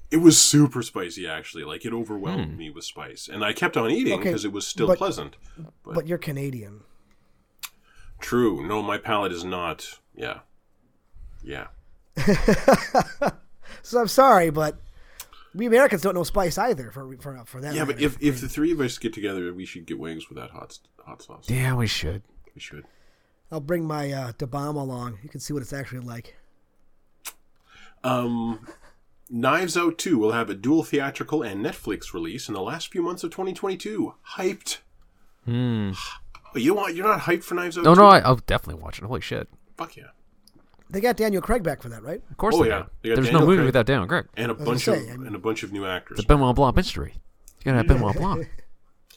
It 0.09 0.17
was 0.17 0.39
super 0.39 0.81
spicy, 0.83 1.27
actually. 1.27 1.65
Like 1.65 1.85
it 1.85 1.91
overwhelmed 1.91 2.51
hmm. 2.51 2.57
me 2.57 2.69
with 2.69 2.85
spice, 2.85 3.27
and 3.27 3.43
I 3.43 3.51
kept 3.51 3.75
on 3.75 3.91
eating 3.91 4.13
Okay, 4.13 4.23
because 4.23 4.45
it 4.45 4.53
was 4.53 4.65
still 4.65 4.87
but- 4.87 4.97
pleasant. 4.97 5.35
but 5.83 6.07
you're 6.07 6.17
Canadian. 6.17 6.83
True. 8.21 8.65
No, 8.65 8.81
my 8.81 8.97
palate 8.97 9.33
is 9.33 9.43
not. 9.43 9.99
Yeah. 10.15 10.39
Yeah. 11.43 11.67
So 13.87 14.01
I'm 14.01 14.07
sorry, 14.07 14.49
but 14.49 14.77
we 15.57 15.65
Americans 15.65 16.01
don't 16.01 16.15
know 16.15 16.23
spice 16.23 16.57
either. 16.57 16.91
For 16.91 17.17
for 17.17 17.43
for 17.45 17.61
that. 17.61 17.75
Yeah, 17.75 17.85
but 17.85 17.99
if, 17.99 18.21
if 18.21 18.39
the 18.39 18.47
three 18.47 18.71
of 18.71 18.79
us 18.79 18.97
get 18.97 19.13
together, 19.13 19.53
we 19.53 19.65
should 19.65 19.85
get 19.85 19.99
wings 19.99 20.29
with 20.29 20.37
that 20.37 20.51
hot 20.51 20.77
hot 21.05 21.21
sauce. 21.21 21.49
Yeah, 21.49 21.73
we 21.73 21.87
should. 21.87 22.23
We 22.55 22.61
should. 22.61 22.85
I'll 23.51 23.59
bring 23.61 23.85
my 23.85 24.11
uh, 24.11 24.31
Da 24.37 24.45
Bomb 24.45 24.75
along, 24.75 25.19
you 25.23 25.29
can 25.29 25.39
see 25.39 25.53
what 25.53 25.61
it's 25.61 25.71
actually 25.73 26.01
like. 26.01 26.35
Um, 28.03 28.67
Knives 29.29 29.77
Out 29.77 29.97
2 29.97 30.17
will 30.17 30.33
have 30.33 30.49
a 30.49 30.53
dual 30.53 30.83
theatrical 30.83 31.43
and 31.43 31.65
Netflix 31.65 32.13
release 32.13 32.47
in 32.47 32.53
the 32.53 32.61
last 32.61 32.91
few 32.91 33.01
months 33.01 33.23
of 33.23 33.31
2022. 33.31 34.13
Hyped. 34.35 34.79
Hmm. 35.45 35.91
You 36.55 36.73
want 36.73 36.95
you're 36.95 37.07
not 37.07 37.21
hyped 37.21 37.43
for 37.43 37.55
Knives 37.55 37.77
Out? 37.77 37.85
No, 37.85 37.95
2? 37.95 38.01
no, 38.01 38.07
I, 38.07 38.19
I'll 38.19 38.35
definitely 38.35 38.81
watch 38.81 38.99
it. 38.99 39.05
Holy 39.05 39.21
shit! 39.21 39.47
Fuck 39.77 39.95
yeah. 39.95 40.07
They 40.89 41.01
got 41.01 41.17
Daniel 41.17 41.41
Craig 41.41 41.63
back 41.63 41.81
for 41.81 41.89
that, 41.89 42.01
right? 42.03 42.21
Of 42.31 42.37
course 42.37 42.55
Oh, 42.55 42.63
they 42.63 42.69
yeah. 42.69 42.77
did. 42.77 42.85
They 43.01 43.09
got 43.09 43.15
There's 43.15 43.27
Daniel 43.27 43.41
no 43.41 43.45
movie 43.47 43.57
Craig. 43.57 43.65
without 43.67 43.85
Daniel 43.85 44.07
Craig. 44.07 44.25
And 44.37 44.51
a 44.51 44.53
bunch 44.55 44.85
gonna 44.85 44.97
of 44.99 45.03
I 45.03 45.17
mean- 45.17 45.27
and 45.27 45.35
a 45.35 45.39
bunch 45.39 45.63
of 45.63 45.71
new 45.73 45.85
actors. 45.85 46.17
The 46.17 46.23
Benoit 46.23 46.55
Blanc 46.55 46.75
mystery. 46.75 47.13
You 47.15 47.65
gotta 47.65 47.77
have 47.77 47.87
Benoit 47.87 48.15
Blanc. 48.15 48.49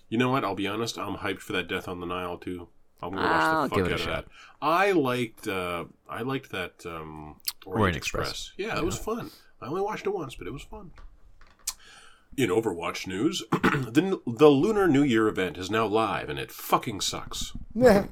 You 0.09 0.19
know 0.19 0.31
what? 0.31 0.45
I'll 0.45 0.57
be 0.57 0.67
honest. 0.67 0.99
I'm 0.99 1.17
hyped 1.17 1.41
for 1.41 1.53
that 1.53 1.69
Death 1.69 1.87
on 1.87 2.01
the 2.01 2.07
Nile 2.07 2.37
too. 2.39 2.69
I'm 3.03 3.11
gonna 3.15 3.23
watch 3.23 3.33
I'll 3.43 3.63
the 3.63 3.69
fuck 3.69 3.77
give 3.79 3.87
it 3.87 3.91
a 3.91 3.95
out 3.95 4.01
of 4.01 4.05
shot. 4.07 4.25
that. 4.27 4.33
I 4.67 4.91
liked 4.93 5.47
uh, 5.49 5.85
I 6.09 6.23
liked 6.23 6.51
that 6.53 6.85
um, 6.85 7.37
Orient, 7.65 7.81
Orient 7.81 7.97
Express. 7.97 8.29
Express. 8.31 8.53
Yeah, 8.59 8.77
it 8.77 8.85
was 8.85 8.99
fun. 8.99 9.31
I 9.63 9.67
only 9.67 9.81
watched 9.83 10.07
it 10.07 10.11
once, 10.15 10.35
but 10.35 10.47
it 10.47 10.53
was 10.53 10.63
fun. 10.63 10.91
In 12.37 12.49
Overwatch 12.51 13.07
news, 13.07 13.43
the 13.53 14.21
the 14.27 14.49
Lunar 14.49 14.87
New 14.89 15.03
Year 15.03 15.29
event 15.29 15.57
is 15.59 15.71
now 15.71 15.87
live, 15.87 16.29
and 16.29 16.39
it 16.39 16.51
fucking 16.51 17.01
sucks. 17.01 17.53
Yeah. 17.75 18.07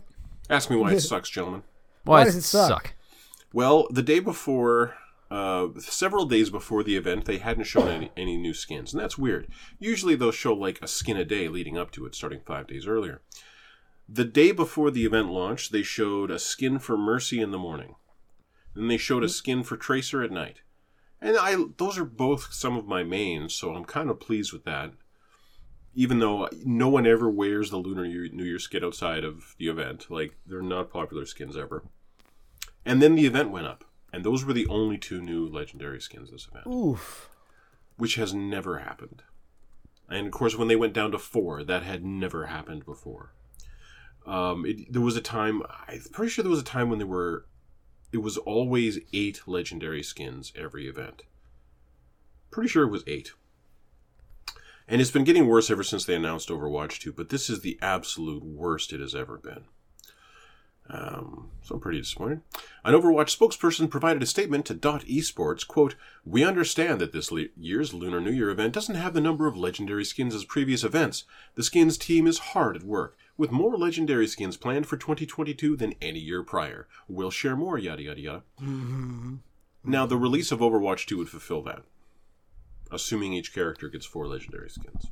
Ask 0.50 0.70
me 0.70 0.76
why 0.76 0.92
it 0.92 1.00
sucks, 1.02 1.28
gentlemen. 1.30 1.62
Why, 2.04 2.24
does 2.24 2.36
it 2.36 2.42
suck? 2.42 2.94
Well, 3.52 3.86
the 3.90 4.02
day 4.02 4.20
before, 4.20 4.94
uh, 5.30 5.68
several 5.78 6.26
days 6.26 6.50
before 6.50 6.82
the 6.82 6.96
event, 6.96 7.24
they 7.24 7.38
hadn't 7.38 7.64
shown 7.64 7.88
any, 7.88 8.10
any 8.16 8.36
new 8.36 8.52
skins, 8.52 8.92
and 8.92 9.02
that's 9.02 9.16
weird. 9.16 9.48
Usually 9.78 10.14
they'll 10.14 10.32
show 10.32 10.52
like 10.52 10.78
a 10.82 10.88
skin 10.88 11.16
a 11.16 11.24
day 11.24 11.48
leading 11.48 11.78
up 11.78 11.90
to 11.92 12.04
it, 12.06 12.14
starting 12.14 12.40
five 12.44 12.66
days 12.66 12.86
earlier. 12.86 13.22
The 14.08 14.24
day 14.24 14.52
before 14.52 14.90
the 14.90 15.04
event 15.04 15.30
launched, 15.30 15.72
they 15.72 15.82
showed 15.82 16.30
a 16.30 16.38
skin 16.38 16.78
for 16.78 16.96
Mercy 16.96 17.40
in 17.40 17.50
the 17.50 17.58
morning. 17.58 17.94
Then 18.74 18.88
they 18.88 18.96
showed 18.96 19.24
a 19.24 19.28
skin 19.28 19.62
for 19.62 19.76
Tracer 19.76 20.22
at 20.22 20.30
night. 20.30 20.60
And 21.20 21.36
I 21.36 21.56
those 21.76 21.98
are 21.98 22.04
both 22.04 22.52
some 22.52 22.76
of 22.76 22.86
my 22.86 23.02
mains, 23.02 23.52
so 23.52 23.74
I'm 23.74 23.84
kind 23.84 24.08
of 24.08 24.20
pleased 24.20 24.52
with 24.52 24.64
that. 24.64 24.92
Even 25.94 26.20
though 26.20 26.48
no 26.64 26.88
one 26.88 27.06
ever 27.06 27.28
wears 27.28 27.70
the 27.70 27.76
Lunar 27.76 28.06
New 28.06 28.44
Year 28.44 28.58
skin 28.58 28.84
outside 28.84 29.24
of 29.24 29.56
the 29.58 29.68
event, 29.68 30.06
like 30.10 30.36
they're 30.46 30.62
not 30.62 30.92
popular 30.92 31.26
skins 31.26 31.56
ever. 31.56 31.82
And 32.84 33.02
then 33.02 33.14
the 33.14 33.26
event 33.26 33.50
went 33.50 33.66
up, 33.66 33.84
and 34.12 34.24
those 34.24 34.44
were 34.44 34.52
the 34.52 34.66
only 34.68 34.98
two 34.98 35.20
new 35.20 35.46
legendary 35.46 36.00
skins 36.00 36.30
this 36.30 36.48
event, 36.50 36.66
Oof. 36.66 37.30
which 37.96 38.14
has 38.14 38.32
never 38.32 38.78
happened. 38.78 39.22
And 40.08 40.26
of 40.26 40.32
course, 40.32 40.56
when 40.56 40.68
they 40.68 40.76
went 40.76 40.94
down 40.94 41.10
to 41.10 41.18
four, 41.18 41.62
that 41.64 41.82
had 41.82 42.04
never 42.04 42.46
happened 42.46 42.84
before. 42.84 43.34
Um, 44.26 44.64
it, 44.66 44.92
there 44.92 45.02
was 45.02 45.16
a 45.16 45.20
time, 45.20 45.62
I'm 45.86 46.00
pretty 46.12 46.30
sure 46.30 46.42
there 46.42 46.50
was 46.50 46.60
a 46.60 46.64
time 46.64 46.88
when 46.88 46.98
there 46.98 47.06
were, 47.06 47.46
it 48.12 48.18
was 48.18 48.38
always 48.38 48.98
eight 49.12 49.42
legendary 49.46 50.02
skins 50.02 50.52
every 50.56 50.86
event. 50.86 51.22
Pretty 52.50 52.68
sure 52.68 52.84
it 52.84 52.90
was 52.90 53.04
eight. 53.06 53.32
And 54.86 55.02
it's 55.02 55.10
been 55.10 55.24
getting 55.24 55.46
worse 55.46 55.70
ever 55.70 55.82
since 55.82 56.06
they 56.06 56.14
announced 56.14 56.48
Overwatch 56.48 56.98
2, 57.00 57.12
but 57.12 57.28
this 57.28 57.50
is 57.50 57.60
the 57.60 57.78
absolute 57.82 58.42
worst 58.42 58.94
it 58.94 59.00
has 59.00 59.14
ever 59.14 59.36
been. 59.36 59.64
Um, 60.90 61.50
so 61.60 61.74
I'm 61.74 61.80
pretty 61.80 61.98
disappointed. 61.98 62.40
An 62.82 62.94
Overwatch 62.94 63.36
spokesperson 63.36 63.90
provided 63.90 64.22
a 64.22 64.26
statement 64.26 64.64
to 64.66 64.74
Dot 64.74 65.04
Esports, 65.04 65.66
quote, 65.66 65.96
We 66.24 66.44
understand 66.44 66.98
that 67.00 67.12
this 67.12 67.30
le- 67.30 67.46
year's 67.56 67.92
Lunar 67.92 68.20
New 68.20 68.32
Year 68.32 68.48
event 68.48 68.72
doesn't 68.72 68.94
have 68.94 69.12
the 69.12 69.20
number 69.20 69.46
of 69.46 69.56
legendary 69.56 70.04
skins 70.04 70.34
as 70.34 70.44
previous 70.46 70.84
events. 70.84 71.24
The 71.56 71.62
skins 71.62 71.98
team 71.98 72.26
is 72.26 72.38
hard 72.38 72.74
at 72.76 72.84
work, 72.84 73.18
with 73.36 73.50
more 73.52 73.76
legendary 73.76 74.26
skins 74.26 74.56
planned 74.56 74.86
for 74.86 74.96
2022 74.96 75.76
than 75.76 75.94
any 76.00 76.20
year 76.20 76.42
prior. 76.42 76.88
We'll 77.06 77.30
share 77.30 77.56
more, 77.56 77.76
yada 77.78 78.02
yada 78.02 78.20
yada. 78.20 78.42
Now, 79.84 80.06
the 80.06 80.16
release 80.16 80.50
of 80.50 80.60
Overwatch 80.60 81.06
2 81.06 81.18
would 81.18 81.28
fulfill 81.28 81.62
that, 81.62 81.82
assuming 82.90 83.34
each 83.34 83.52
character 83.54 83.88
gets 83.88 84.06
four 84.06 84.26
legendary 84.26 84.70
skins. 84.70 85.10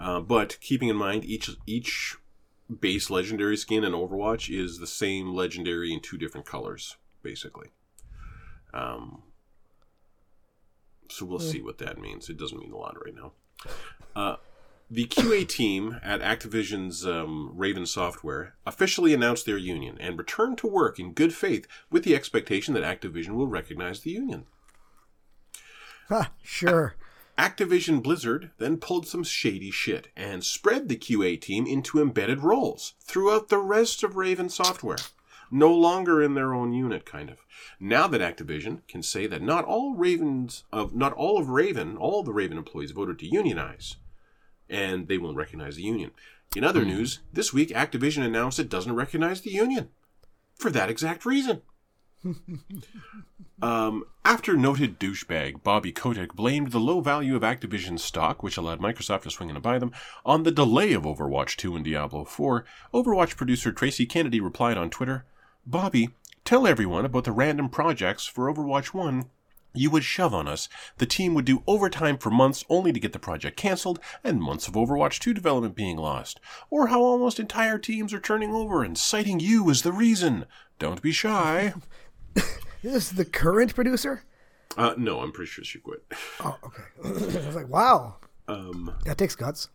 Uh, 0.00 0.20
but 0.20 0.58
keeping 0.60 0.88
in 0.88 0.96
mind, 0.96 1.24
each 1.24 1.50
each 1.66 2.16
base 2.80 3.10
legendary 3.10 3.56
skin 3.56 3.84
in 3.84 3.92
Overwatch 3.92 4.54
is 4.54 4.78
the 4.78 4.86
same 4.86 5.34
legendary 5.34 5.92
in 5.92 6.00
two 6.00 6.18
different 6.18 6.46
colors, 6.46 6.96
basically. 7.22 7.68
Um, 8.74 9.22
so 11.08 11.24
we'll 11.24 11.38
see 11.38 11.62
what 11.62 11.78
that 11.78 11.98
means. 11.98 12.28
It 12.28 12.36
doesn't 12.36 12.58
mean 12.58 12.72
a 12.72 12.76
lot 12.76 12.96
right 13.02 13.14
now. 13.14 13.32
Uh, 14.14 14.36
the 14.90 15.06
QA 15.06 15.46
team 15.46 16.00
at 16.02 16.20
Activision's 16.20 17.06
um, 17.06 17.52
Raven 17.54 17.86
Software 17.86 18.54
officially 18.66 19.12
announced 19.12 19.44
their 19.44 19.58
union 19.58 19.96
and 20.00 20.18
returned 20.18 20.58
to 20.58 20.66
work 20.66 20.98
in 20.98 21.12
good 21.12 21.34
faith 21.34 21.66
with 21.90 22.04
the 22.04 22.14
expectation 22.14 22.74
that 22.74 22.82
Activision 22.82 23.30
will 23.30 23.48
recognize 23.48 24.00
the 24.00 24.10
union. 24.10 24.46
Ha, 26.08 26.32
sure. 26.42 26.94
Activision 27.38 28.02
Blizzard 28.02 28.50
then 28.58 28.78
pulled 28.78 29.06
some 29.06 29.22
shady 29.22 29.70
shit 29.70 30.08
and 30.16 30.42
spread 30.42 30.88
the 30.88 30.96
QA 30.96 31.40
team 31.40 31.68
into 31.68 32.00
embedded 32.00 32.40
roles 32.40 32.94
throughout 33.00 33.48
the 33.48 33.58
rest 33.58 34.02
of 34.02 34.16
Raven 34.16 34.48
software. 34.48 34.98
No 35.48 35.72
longer 35.72 36.20
in 36.20 36.34
their 36.34 36.52
own 36.52 36.72
unit, 36.72 37.06
kind 37.06 37.30
of. 37.30 37.38
Now 37.78 38.08
that 38.08 38.20
Activision 38.20 38.80
can 38.88 39.04
say 39.04 39.28
that 39.28 39.40
not 39.40 39.64
all 39.64 39.94
Ravens 39.94 40.64
of 40.72 40.94
not 40.94 41.12
all 41.12 41.38
of 41.38 41.48
Raven, 41.48 41.96
all 41.96 42.24
the 42.24 42.32
Raven 42.32 42.58
employees 42.58 42.90
voted 42.90 43.20
to 43.20 43.26
unionize, 43.26 43.96
and 44.68 45.06
they 45.06 45.16
won't 45.16 45.36
recognize 45.36 45.76
the 45.76 45.82
union. 45.82 46.10
In 46.56 46.64
other 46.64 46.82
hmm. 46.82 46.88
news, 46.88 47.20
this 47.32 47.52
week 47.52 47.70
Activision 47.70 48.24
announced 48.26 48.58
it 48.58 48.68
doesn't 48.68 48.96
recognize 48.96 49.42
the 49.42 49.52
union 49.52 49.90
for 50.56 50.70
that 50.70 50.90
exact 50.90 51.24
reason. 51.24 51.62
Um, 53.60 54.04
after 54.24 54.56
noted 54.56 55.00
douchebag 55.00 55.64
Bobby 55.64 55.90
Kotick 55.90 56.34
blamed 56.34 56.70
the 56.70 56.78
low 56.78 57.00
value 57.00 57.34
of 57.34 57.42
Activision's 57.42 58.04
stock, 58.04 58.40
which 58.40 58.56
allowed 58.56 58.80
Microsoft 58.80 59.22
to 59.22 59.30
swing 59.30 59.50
in 59.50 59.56
and 59.56 59.62
buy 59.62 59.80
them, 59.80 59.90
on 60.24 60.44
the 60.44 60.52
delay 60.52 60.92
of 60.92 61.02
Overwatch 61.02 61.56
2 61.56 61.74
and 61.74 61.84
Diablo 61.84 62.24
4, 62.24 62.64
Overwatch 62.94 63.36
producer 63.36 63.72
Tracy 63.72 64.06
Kennedy 64.06 64.40
replied 64.40 64.78
on 64.78 64.90
Twitter, 64.90 65.24
Bobby, 65.66 66.10
tell 66.44 66.68
everyone 66.68 67.04
about 67.04 67.24
the 67.24 67.32
random 67.32 67.68
projects 67.68 68.26
for 68.26 68.52
Overwatch 68.52 68.94
1 68.94 69.28
you 69.74 69.90
would 69.90 70.04
shove 70.04 70.34
on 70.34 70.48
us. 70.48 70.68
The 70.96 71.06
team 71.06 71.34
would 71.34 71.44
do 71.44 71.62
overtime 71.66 72.18
for 72.18 72.30
months 72.30 72.64
only 72.68 72.92
to 72.92 73.00
get 73.00 73.12
the 73.12 73.18
project 73.18 73.56
cancelled, 73.56 74.00
and 74.24 74.40
months 74.40 74.66
of 74.66 74.74
Overwatch 74.74 75.18
2 75.20 75.34
development 75.34 75.74
being 75.74 75.96
lost. 75.96 76.40
Or 76.70 76.88
how 76.88 77.00
almost 77.00 77.38
entire 77.38 77.78
teams 77.78 78.12
are 78.12 78.20
turning 78.20 78.52
over 78.52 78.82
and 78.82 78.96
citing 78.96 79.40
you 79.40 79.70
as 79.70 79.82
the 79.82 79.92
reason. 79.92 80.46
Don't 80.78 81.02
be 81.02 81.12
shy. 81.12 81.74
This 82.82 83.10
is 83.10 83.12
the 83.12 83.24
current 83.24 83.74
producer? 83.74 84.22
Uh, 84.76 84.94
no, 84.96 85.20
I'm 85.20 85.32
pretty 85.32 85.50
sure 85.50 85.64
she 85.64 85.78
quit. 85.80 86.04
Oh, 86.40 86.56
okay. 86.64 86.82
I 87.04 87.46
was 87.46 87.56
like, 87.56 87.68
wow. 87.68 88.16
Um, 88.46 88.94
That 89.04 89.18
takes 89.18 89.34
guts. 89.34 89.68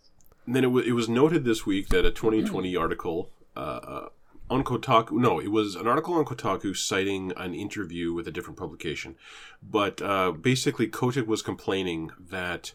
and 0.46 0.56
then 0.56 0.64
it, 0.64 0.68
w- 0.68 0.88
it 0.88 0.94
was 0.94 1.10
noted 1.10 1.44
this 1.44 1.66
week 1.66 1.90
that 1.90 2.06
a 2.06 2.12
2020 2.12 2.76
article 2.86 3.30
uh, 3.56 3.60
uh, 3.60 4.10
on 4.50 4.64
Kotaku, 4.64 5.12
no, 5.14 5.40
it 5.40 5.52
was 5.52 5.76
an 5.76 5.88
article 5.88 6.14
on 6.16 6.26
Kotaku 6.26 6.76
citing 6.76 7.34
an 7.38 7.54
interview 7.54 8.14
with 8.14 8.28
a 8.28 8.32
different 8.32 8.58
publication. 8.60 9.16
But 9.62 10.02
uh, 10.02 10.32
basically, 10.32 10.88
Kotick 10.88 11.28
was 11.28 11.42
complaining 11.42 12.12
that 12.30 12.74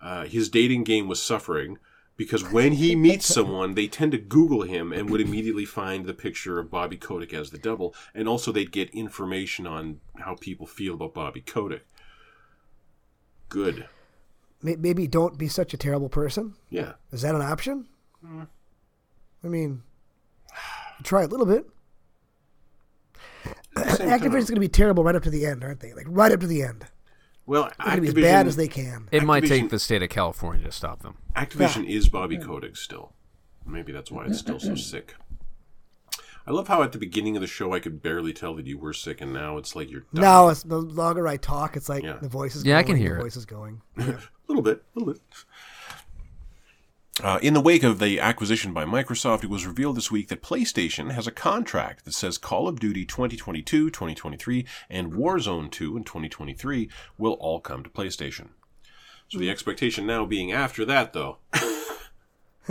uh, 0.00 0.24
his 0.26 0.48
dating 0.48 0.84
game 0.84 1.08
was 1.08 1.20
suffering 1.22 1.78
because 2.16 2.50
when 2.52 2.72
he 2.72 2.94
meets 2.94 3.26
someone, 3.26 3.74
they 3.74 3.88
tend 3.88 4.12
to 4.12 4.18
Google 4.18 4.62
him 4.62 4.92
and 4.92 5.10
would 5.10 5.20
immediately 5.20 5.64
find 5.64 6.06
the 6.06 6.14
picture 6.14 6.58
of 6.58 6.70
Bobby 6.70 6.96
Kotick 6.96 7.34
as 7.34 7.50
the 7.50 7.58
devil. 7.58 7.94
And 8.14 8.28
also, 8.28 8.52
they'd 8.52 8.70
get 8.70 8.90
information 8.90 9.66
on 9.66 10.00
how 10.18 10.36
people 10.36 10.66
feel 10.66 10.94
about 10.94 11.14
Bobby 11.14 11.40
Kotick. 11.40 11.86
Good. 13.48 13.88
Maybe 14.62 15.06
don't 15.06 15.36
be 15.36 15.48
such 15.48 15.74
a 15.74 15.76
terrible 15.76 16.08
person. 16.08 16.54
Yeah. 16.70 16.92
Is 17.12 17.22
that 17.22 17.34
an 17.34 17.42
option? 17.42 17.86
Hmm. 18.24 18.44
I 19.42 19.48
mean, 19.48 19.82
try 21.02 21.22
a 21.22 21.26
little 21.26 21.46
bit. 21.46 21.66
At 23.76 23.86
the 23.86 23.96
same 23.96 24.08
Activision's 24.08 24.48
going 24.48 24.54
to 24.54 24.60
be 24.60 24.68
terrible 24.68 25.04
right 25.04 25.14
up 25.14 25.22
to 25.24 25.30
the 25.30 25.44
end, 25.44 25.62
aren't 25.62 25.80
they? 25.80 25.92
Like 25.92 26.06
right 26.08 26.32
up 26.32 26.40
to 26.40 26.46
the 26.46 26.62
end. 26.62 26.86
Well, 27.46 27.70
They're 27.84 28.00
be 28.00 28.08
as 28.08 28.14
bad 28.14 28.46
as 28.46 28.56
they 28.56 28.68
can. 28.68 29.08
It 29.12 29.22
might 29.22 29.44
take 29.44 29.68
the 29.68 29.78
state 29.78 30.02
of 30.02 30.08
California 30.08 30.64
to 30.64 30.72
stop 30.72 31.02
them. 31.02 31.18
Activision 31.36 31.86
is 31.86 32.08
Bobby 32.08 32.38
Kotick 32.38 32.76
still. 32.76 33.12
Maybe 33.66 33.92
that's 33.92 34.10
why 34.10 34.26
it's 34.26 34.38
still 34.38 34.58
so 34.58 34.68
mm-hmm. 34.68 34.76
sick. 34.76 35.14
I 36.46 36.50
love 36.50 36.68
how 36.68 36.82
at 36.82 36.92
the 36.92 36.98
beginning 36.98 37.36
of 37.36 37.40
the 37.40 37.46
show 37.46 37.72
I 37.72 37.80
could 37.80 38.02
barely 38.02 38.34
tell 38.34 38.54
that 38.56 38.66
you 38.66 38.76
were 38.76 38.92
sick, 38.92 39.22
and 39.22 39.32
now 39.32 39.56
it's 39.56 39.74
like 39.74 39.90
you're 39.90 40.04
dying. 40.12 40.24
Now, 40.24 40.48
it's, 40.48 40.62
the 40.62 40.76
longer 40.78 41.26
I 41.26 41.38
talk, 41.38 41.74
it's 41.76 41.88
like 41.88 42.02
Yeah. 42.02 42.18
the 42.20 42.28
voice 42.28 42.54
is 42.54 42.64
Yeah, 42.64 42.76
I 42.76 42.82
going. 42.82 42.96
can 42.96 42.96
hear 42.96 43.14
the 43.14 43.20
it. 43.20 43.22
voice 43.22 43.36
is 43.36 43.46
going. 43.46 43.80
a 43.96 44.18
little 44.46 44.62
bit, 44.62 44.82
a 44.94 44.98
little 44.98 45.14
bit. 45.14 45.22
Uh, 47.22 47.38
in 47.42 47.54
the 47.54 47.60
wake 47.60 47.84
of 47.84 48.00
the 48.00 48.18
acquisition 48.18 48.72
by 48.72 48.84
Microsoft, 48.84 49.44
it 49.44 49.50
was 49.50 49.66
revealed 49.66 49.96
this 49.96 50.10
week 50.10 50.26
that 50.28 50.42
PlayStation 50.42 51.12
has 51.12 51.28
a 51.28 51.32
contract 51.32 52.04
that 52.04 52.12
says 52.12 52.38
Call 52.38 52.66
of 52.66 52.80
Duty 52.80 53.04
2022, 53.04 53.88
2023, 53.90 54.66
and 54.90 55.12
Warzone 55.12 55.70
2 55.70 55.96
in 55.96 56.02
2023 56.02 56.90
will 57.16 57.34
all 57.34 57.60
come 57.60 57.84
to 57.84 57.90
PlayStation. 57.90 58.48
So 59.28 59.38
the 59.38 59.48
expectation 59.48 60.06
now 60.06 60.26
being 60.26 60.50
after 60.50 60.84
that, 60.86 61.12
though. 61.12 61.38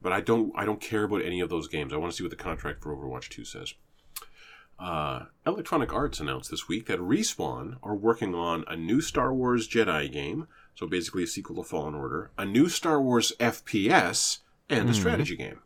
but 0.00 0.12
I 0.12 0.20
don't. 0.20 0.52
I 0.54 0.64
don't 0.64 0.80
care 0.80 1.04
about 1.04 1.22
any 1.22 1.40
of 1.40 1.50
those 1.50 1.66
games. 1.66 1.92
I 1.92 1.96
want 1.96 2.12
to 2.12 2.16
see 2.16 2.22
what 2.22 2.30
the 2.30 2.36
contract 2.36 2.82
for 2.82 2.96
Overwatch 2.96 3.28
2 3.30 3.44
says. 3.44 3.74
Uh, 4.78 5.24
Electronic 5.44 5.92
Arts 5.92 6.20
announced 6.20 6.52
this 6.52 6.68
week 6.68 6.86
that 6.86 7.00
Respawn 7.00 7.78
are 7.82 7.96
working 7.96 8.34
on 8.34 8.64
a 8.68 8.76
new 8.76 9.00
Star 9.00 9.34
Wars 9.34 9.68
Jedi 9.68 10.10
game, 10.10 10.46
so 10.78 10.86
basically 10.86 11.24
a 11.24 11.26
sequel 11.26 11.56
to 11.56 11.64
Fallen 11.64 11.96
Order, 11.96 12.30
a 12.38 12.44
new 12.44 12.68
Star 12.68 13.02
Wars 13.02 13.32
FPS, 13.40 14.38
and 14.70 14.82
a 14.82 14.92
hmm. 14.92 14.92
strategy 14.92 15.34
game. 15.34 15.58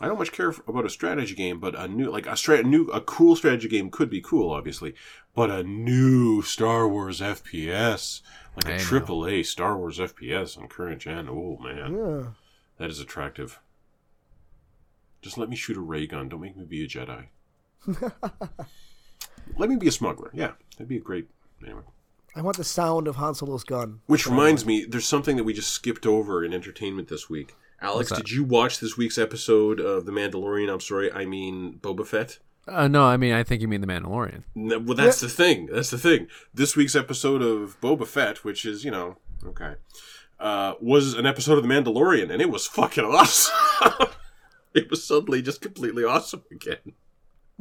I 0.00 0.06
don't 0.06 0.18
much 0.18 0.32
care 0.32 0.54
about 0.66 0.86
a 0.86 0.90
strategy 0.90 1.34
game, 1.34 1.60
but 1.60 1.78
a 1.78 1.86
new, 1.86 2.10
like 2.10 2.26
a 2.26 2.34
stra- 2.34 2.62
new, 2.62 2.86
a 2.86 3.02
cool 3.02 3.36
strategy 3.36 3.68
game 3.68 3.90
could 3.90 4.08
be 4.08 4.22
cool, 4.22 4.50
obviously, 4.50 4.94
but 5.34 5.50
a 5.50 5.62
new 5.62 6.40
Star 6.40 6.88
Wars 6.88 7.20
FPS, 7.20 8.22
like 8.56 8.66
I 8.66 8.70
a 8.70 8.78
know. 8.78 8.82
triple 8.82 9.26
A 9.26 9.42
Star 9.42 9.76
Wars 9.76 9.98
FPS 9.98 10.56
on 10.56 10.66
current 10.68 11.02
gen. 11.02 11.28
Oh 11.28 11.58
man, 11.62 11.94
Yeah. 11.94 12.26
that 12.78 12.88
is 12.88 13.00
attractive. 13.00 13.60
Just 15.20 15.36
let 15.36 15.50
me 15.50 15.56
shoot 15.56 15.76
a 15.76 15.80
ray 15.80 16.06
gun. 16.06 16.30
Don't 16.30 16.40
make 16.40 16.56
me 16.56 16.64
be 16.64 16.84
a 16.84 16.88
Jedi. 16.88 17.26
let 19.58 19.68
me 19.68 19.76
be 19.76 19.88
a 19.88 19.92
smuggler. 19.92 20.30
Yeah, 20.32 20.52
that'd 20.78 20.88
be 20.88 20.96
a 20.96 21.00
great. 21.00 21.28
Anyway. 21.62 21.82
I 22.34 22.40
want 22.40 22.56
the 22.56 22.64
sound 22.64 23.08
of 23.08 23.16
Han 23.16 23.34
Solo's 23.34 23.64
gun. 23.64 24.00
Which 24.06 24.26
reminds 24.26 24.64
me, 24.64 24.86
there's 24.88 25.06
something 25.06 25.36
that 25.36 25.44
we 25.44 25.52
just 25.52 25.70
skipped 25.70 26.06
over 26.06 26.44
in 26.44 26.54
entertainment 26.54 27.08
this 27.08 27.28
week. 27.28 27.54
Alex, 27.80 28.10
did 28.12 28.30
you 28.30 28.44
watch 28.44 28.78
this 28.78 28.96
week's 28.96 29.18
episode 29.18 29.80
of 29.80 30.06
The 30.06 30.12
Mandalorian? 30.12 30.72
I'm 30.72 30.80
sorry, 30.80 31.12
I 31.12 31.26
mean 31.26 31.78
Boba 31.82 32.06
Fett. 32.06 32.38
Uh, 32.66 32.86
no, 32.86 33.04
I 33.04 33.16
mean 33.16 33.32
I 33.32 33.42
think 33.42 33.60
you 33.60 33.68
mean 33.68 33.80
the 33.80 33.86
Mandalorian. 33.88 34.44
No, 34.54 34.78
well, 34.78 34.96
that's 34.96 35.20
the 35.20 35.28
thing. 35.28 35.66
That's 35.66 35.90
the 35.90 35.98
thing. 35.98 36.28
This 36.54 36.76
week's 36.76 36.94
episode 36.94 37.42
of 37.42 37.78
Boba 37.80 38.06
Fett, 38.06 38.44
which 38.44 38.64
is, 38.64 38.84
you 38.84 38.92
know, 38.92 39.16
okay, 39.44 39.74
uh, 40.38 40.74
was 40.80 41.14
an 41.14 41.26
episode 41.26 41.58
of 41.58 41.64
The 41.64 41.68
Mandalorian, 41.68 42.30
and 42.30 42.40
it 42.40 42.50
was 42.50 42.66
fucking 42.66 43.04
awesome. 43.04 43.52
it 44.74 44.88
was 44.88 45.04
suddenly 45.04 45.42
just 45.42 45.60
completely 45.60 46.04
awesome 46.04 46.44
again. 46.52 46.94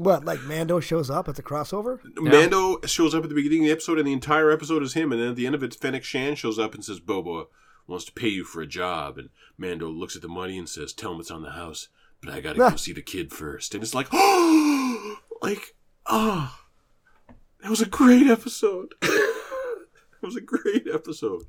What, 0.02 0.26
like 0.26 0.42
Mando 0.42 0.80
shows 0.80 1.12
up 1.12 1.30
at 1.30 1.36
the 1.36 1.44
crossover? 1.44 2.00
Mando 2.16 2.80
shows 2.88 3.14
up 3.14 3.22
at 3.24 3.30
the 3.30 3.36
beginning 3.36 3.60
of 3.60 3.66
the 3.66 3.72
episode, 3.72 4.00
and 4.00 4.08
the 4.08 4.14
entire 4.14 4.50
episode 4.50 4.82
is 4.82 4.96
him. 4.96 5.12
And 5.12 5.22
then 5.22 5.30
at 5.30 5.36
the 5.36 5.46
end 5.46 5.54
of 5.54 5.62
it, 5.62 5.76
Fennec 5.76 6.04
Shand 6.04 6.40
shows 6.40 6.58
up 6.58 6.74
and 6.74 6.84
says, 6.84 7.00
Boba 7.00 7.46
wants 7.86 8.06
to 8.06 8.12
pay 8.12 8.30
you 8.30 8.44
for 8.44 8.64
a 8.64 8.68
job. 8.68 9.20
And 9.20 9.30
Mando 9.60 9.90
looks 9.90 10.16
at 10.16 10.24
the 10.24 10.28
money 10.28 10.58
and 10.58 10.68
says, 10.68 10.92
Tell 10.92 11.14
him 11.14 11.20
it's 11.20 11.30
on 11.30 11.44
the 11.44 11.52
house, 11.52 11.90
but 12.20 12.34
I 12.34 12.42
gotta 12.42 12.58
go 12.58 12.76
see 12.78 12.94
the 12.94 13.04
kid 13.04 13.32
first. 13.32 13.76
And 13.76 13.84
it's 13.84 13.94
like, 13.94 14.08
oh, 14.12 15.20
like, 15.44 15.76
oh, 16.08 16.58
that 17.62 17.70
was 17.70 17.82
a 17.82 17.86
great 17.86 18.26
episode. 18.26 18.96
it 19.04 19.36
was 20.24 20.36
a 20.36 20.42
great 20.42 20.88
episode. 20.92 21.44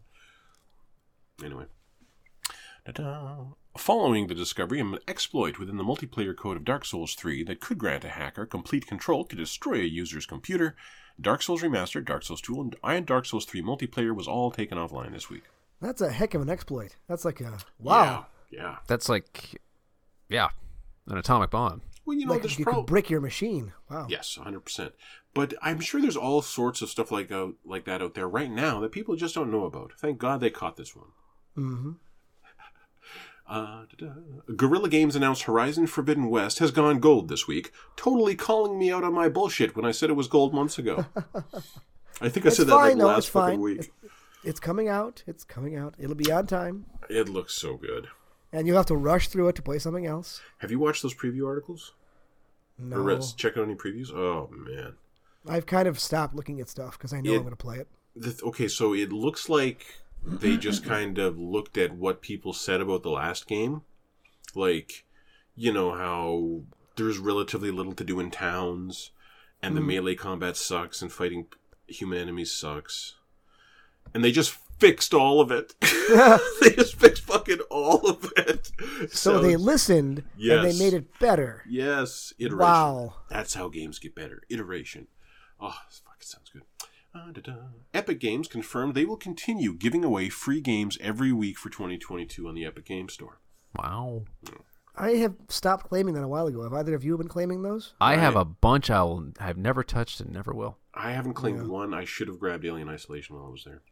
Anyway. 1.43 1.65
Ta-da. 2.85 3.47
Following 3.77 4.27
the 4.27 4.35
discovery 4.35 4.81
of 4.81 4.93
an 4.93 4.99
exploit 5.09 5.59
within 5.59 5.79
the 5.79 5.85
multiplayer 5.85 6.37
code 6.37 6.59
of 6.59 6.65
Dark 6.65 6.85
Souls 6.85 7.15
3 7.15 7.43
that 7.45 7.61
could 7.61 7.79
grant 7.79 8.05
a 8.05 8.11
hacker 8.11 8.45
complete 8.45 8.87
control 8.87 9.25
to 9.25 9.35
destroy 9.37 9.77
a 9.77 9.85
user's 9.85 10.27
computer, 10.27 10.77
Dark 11.19 11.43
Souls 11.43 11.63
Remastered, 11.63 12.05
Dark 12.05 12.23
Souls 12.23 12.43
2, 12.43 12.61
and- 12.61 12.77
and 12.85 13.07
Dark 13.07 13.25
Souls 13.25 13.47
3 13.47 13.63
multiplayer 13.63 14.15
was 14.15 14.29
all 14.29 14.51
taken 14.51 14.77
offline 14.77 15.13
this 15.13 15.31
week. 15.31 15.45
That's 15.81 16.03
a 16.03 16.13
heck 16.13 16.35
of 16.35 16.43
an 16.43 16.51
exploit. 16.51 16.97
That's 17.09 17.25
like 17.25 17.41
a 17.41 17.59
wow. 17.79 18.27
Yeah. 18.51 18.61
yeah. 18.61 18.77
That's 18.87 19.09
like, 19.09 19.61
yeah, 20.29 20.51
an 21.07 21.17
atomic 21.17 21.51
bomb. 21.51 21.81
Well, 22.05 22.19
you 22.19 22.27
know, 22.27 22.33
Like 22.33 22.43
there's 22.43 22.59
you 22.59 22.65
could 22.65 22.73
probably. 22.73 22.87
brick 22.91 23.11
your 23.11 23.21
machine. 23.21 23.73
Wow. 23.91 24.07
Yes, 24.09 24.37
100%. 24.37 24.93
But 25.35 25.55
I'm 25.63 25.81
sure 25.81 26.01
there's 26.01 26.17
all 26.17 26.43
sorts 26.43 26.83
of 26.83 26.91
stuff 26.91 27.11
like 27.11 27.33
out, 27.33 27.55
like 27.65 27.85
that 27.87 28.03
out 28.03 28.15
there 28.15 28.29
right 28.29 28.51
now 28.51 28.81
that 28.81 28.93
people 28.93 29.17
just 29.17 29.35
don't 29.35 29.51
know 29.51 29.65
about. 29.65 29.93
Thank 29.99 30.19
God 30.19 30.41
they 30.41 30.51
caught 30.51 30.77
this 30.77 30.95
one. 30.95 31.09
Mm-hmm. 31.57 31.93
Uh. 33.49 33.85
Guerrilla 34.57 34.89
Games 34.89 35.15
announced 35.17 35.43
Horizon 35.43 35.87
Forbidden 35.87 36.31
West 36.31 36.59
has 36.61 36.71
gone 36.71 37.01
gold 37.01 37.29
this 37.29 37.47
week, 37.47 37.73
totally 37.97 38.35
calling 38.35 38.79
me 38.79 38.91
out 38.91 39.05
on 39.05 39.13
my 39.13 39.29
bullshit 39.29 39.77
when 39.77 39.85
I 39.85 39.91
said 39.91 40.11
it 40.11 40.15
was 40.15 40.29
gold 40.29 40.55
months 40.55 40.79
ago. 40.79 41.05
I 42.21 42.29
think 42.29 42.47
I 42.47 42.49
It's 42.49 42.57
said 42.59 42.69
that 42.69 42.75
like 42.75 42.97
though, 42.97 43.07
last 43.07 43.31
fucking 43.31 43.61
week. 43.61 43.93
It's 44.45 44.61
coming 44.61 44.89
out. 44.89 45.23
It's 45.27 45.45
coming 45.45 45.77
out. 45.77 45.95
It'll 45.99 46.15
be 46.17 46.31
on 46.33 46.47
time. 46.47 46.87
It 47.11 47.29
looks 47.29 47.55
so 47.55 47.77
good. 47.77 48.09
And 48.53 48.67
you'll 48.67 48.77
have 48.77 48.87
to 48.87 48.97
rush 48.97 49.29
through 49.29 49.49
it 49.49 49.57
to 49.57 49.63
play 49.63 49.79
something 49.79 50.07
else. 50.07 50.41
Have 50.59 50.71
you 50.71 50.79
watched 50.79 51.03
those 51.03 51.15
preview 51.15 51.47
articles? 51.47 51.93
No. 52.79 52.97
Or 52.99 53.03
read, 53.03 53.23
check 53.37 53.57
out 53.57 53.65
any 53.65 53.75
previews? 53.75 54.11
Oh 54.13 54.49
man. 54.53 54.95
I've 55.49 55.67
kind 55.67 55.89
of 55.89 55.99
stopped 55.99 56.35
looking 56.35 56.61
at 56.61 56.69
stuff 56.69 56.97
because 56.99 57.13
I 57.13 57.21
know 57.21 57.33
It- 57.33 57.37
I'm 57.37 57.43
going 57.43 57.51
to 57.51 57.57
play 57.57 57.79
it. 57.79 57.89
The, 58.15 58.39
okay, 58.45 58.69
so 58.69 58.93
it 58.95 59.11
looks 59.11 59.49
like 59.49 59.87
they 60.25 60.57
just 60.57 60.85
kind 60.85 61.19
of 61.19 61.39
looked 61.39 61.77
at 61.77 61.97
what 61.97 62.23
people 62.23 62.53
said 62.53 62.81
about 62.81 63.03
the 63.03 63.11
last 63.11 63.47
game. 63.47 63.83
Like, 64.55 65.05
you 65.57 65.73
know, 65.73 65.93
how 65.93 66.63
there's 66.97 67.19
relatively 67.19 67.71
little 67.71 67.95
to 67.95 68.05
do 68.05 68.21
in 68.21 68.31
towns, 68.31 69.11
and 69.63 69.77
the 69.77 69.81
mm-hmm. 69.81 69.89
melee 69.89 70.15
combat 70.15 70.57
sucks, 70.57 71.03
and 71.03 71.13
fighting 71.13 71.47
human 71.87 72.19
enemies 72.19 72.53
sucks. 72.53 73.15
And 74.15 74.23
they 74.23 74.33
just 74.33 74.57
fixed 74.79 75.15
all 75.15 75.41
of 75.41 75.51
it. 75.51 75.75
they 75.81 76.71
just 76.71 76.97
fixed 76.97 77.23
fucking 77.25 77.61
all 77.71 78.09
of 78.09 78.33
it. 78.37 78.73
So 79.11 79.39
they 79.39 79.53
Sounds- 79.53 79.63
listened 79.63 80.25
and 80.39 80.65
they 80.65 80.79
made 80.79 80.93
it 80.93 81.19
better. 81.19 81.63
Yes, 81.69 82.33
iteration. 82.39 82.59
Wow. 82.59 83.15
That's 83.31 83.55
how 83.55 83.69
games 83.69 83.99
get 83.99 84.15
better. 84.15 84.43
Iteration. 84.51 85.07
Oh, 85.61 85.77
this 85.89 86.03
fucking 86.05 86.23
sounds 86.23 86.51
good. 86.51 86.63
Da-da. 87.15 87.57
Epic 87.93 88.21
Games 88.21 88.49
confirmed 88.49 88.95
they 88.95 89.05
will 89.05 89.17
continue 89.17 89.75
giving 89.75 90.05
away 90.05 90.29
free 90.29 90.61
games 90.61 90.99
every 91.01 91.33
week 91.33 91.59
for 91.59 91.69
2022 91.69 92.49
on 92.49 92.55
the 92.55 92.65
Epic 92.65 92.87
Game 92.87 93.09
Store. 93.09 93.41
Wow. 93.77 94.25
I 94.97 95.13
have 95.13 95.35
stopped 95.49 95.89
claiming 95.89 96.15
that 96.15 96.25
a 96.25 96.29
while 96.29 96.47
ago. 96.47 96.63
Have 96.63 96.73
either 96.75 96.95
of 96.95 97.05
you 97.05 97.17
been 97.17 97.29
claiming 97.29 97.63
those? 97.63 97.95
I 98.01 98.17
have 98.17 98.37
a 98.37 98.45
bunch 98.45 98.91
I 98.91 99.03
will 99.03 99.33
have 99.41 99.57
never 99.57 99.83
touched 99.83 100.21
and 100.21 100.33
never 100.33 100.53
will. 100.53 100.79
I 100.95 101.13
haven't 101.13 101.35
claimed 101.35 101.67
one. 101.67 101.95
I 101.95 102.05
should 102.05 102.29
have 102.29 102.39
grabbed 102.39 102.65
Alien 102.65 102.89
Isolation 102.89 103.37
while 103.37 103.47
I 103.47 103.51
was 103.51 103.65
there. 103.65 103.83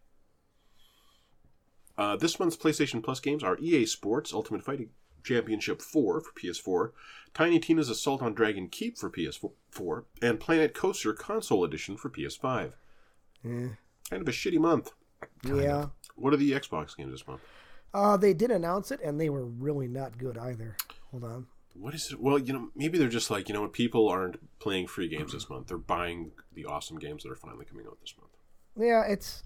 Uh, 1.97 2.17
this 2.17 2.39
month's 2.39 2.57
PlayStation 2.57 3.03
Plus 3.03 3.21
games 3.21 3.43
are 3.43 3.59
EA 3.59 3.87
Sports 3.87 4.33
Ultimate 4.33 4.65
Fighting 4.65 4.91
Championship 5.23 5.83
4 5.83 6.21
for 6.21 6.33
PS4, 6.33 6.93
Tiny 7.35 7.59
Tina's 7.59 7.91
Assault 7.91 8.23
on 8.23 8.35
Dragon 8.35 8.69
Keep 8.69 8.99
for 8.99 9.11
PS4, 9.11 10.05
and 10.23 10.41
Planet 10.41 10.75
Coaster 10.75 11.13
Console 11.13 11.65
Edition 11.65 11.97
for 11.97 12.09
PS5. 12.09 12.73
Eh, 13.45 13.69
Kind 14.11 14.23
of 14.23 14.29
a 14.29 14.33
shitty 14.33 14.59
month. 14.59 14.91
yeah. 15.45 15.87
What 16.17 16.33
are 16.35 16.37
the 16.37 16.53
Xbox 16.53 16.97
games 16.97 17.13
this 17.13 17.27
month? 17.27 17.41
Uh, 17.95 18.17
they 18.17 18.35
did 18.35 18.51
announce 18.51 18.91
it, 18.91 19.01
and 19.03 19.21
they 19.21 19.31
were 19.31 19.45
really 19.47 19.89
not 19.89 20.19
good 20.19 20.37
either. 20.39 20.77
Hold 21.11 21.25
on. 21.25 21.47
What 21.75 21.95
is 21.95 22.11
it? 22.13 22.21
Well, 22.21 22.39
you 22.39 22.53
know, 22.53 22.69
maybe 22.75 22.99
they're 22.99 23.09
just 23.09 23.31
like, 23.31 23.49
you 23.49 23.55
know 23.55 23.63
what, 23.63 23.73
people 23.73 24.09
aren't 24.09 24.37
playing 24.59 24.87
free 24.89 25.09
games 25.09 25.33
this 25.33 25.49
month. 25.49 25.69
They're 25.69 25.79
buying 25.79 26.33
the 26.53 26.67
awesome 26.67 26.99
games 26.99 27.23
that 27.23 27.31
are 27.33 27.37
finally 27.37 27.65
coming 27.65 27.87
out 27.87 27.99
this 28.01 28.15
month. 28.19 28.33
Yeah, 28.77 29.05
it's. 29.11 29.43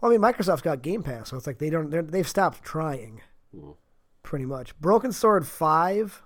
Well, 0.00 0.10
I 0.12 0.16
mean, 0.16 0.22
Microsoft's 0.22 0.62
got 0.62 0.82
Game 0.82 1.02
Pass, 1.02 1.28
so 1.30 1.36
it's 1.36 1.46
like 1.46 1.58
they 1.58 1.70
don't. 1.70 1.90
they're- 1.90 2.02
They've 2.02 2.28
stopped 2.28 2.62
trying. 2.64 3.20
Hmm. 3.54 3.72
Pretty 4.22 4.44
much. 4.46 4.78
Broken 4.80 5.12
Sword 5.12 5.46
Five. 5.46 6.22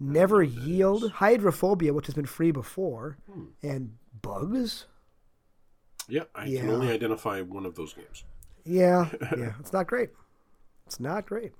Never 0.00 0.42
Yield, 0.42 1.10
Hydrophobia, 1.12 1.92
which 1.92 2.06
has 2.06 2.14
been 2.14 2.26
free 2.26 2.50
before, 2.52 3.18
Hmm. 3.32 3.44
and 3.62 3.96
Bugs. 4.22 4.86
Yeah, 6.08 6.24
I 6.34 6.46
can 6.46 6.70
only 6.70 6.90
identify 6.90 7.40
one 7.42 7.66
of 7.66 7.74
those 7.74 7.92
games. 7.92 8.24
Yeah, 8.64 9.08
yeah, 9.36 9.52
it's 9.60 9.72
not 9.72 9.86
great. 9.86 10.10
It's 10.86 10.98
not 10.98 11.26
great. 11.26 11.52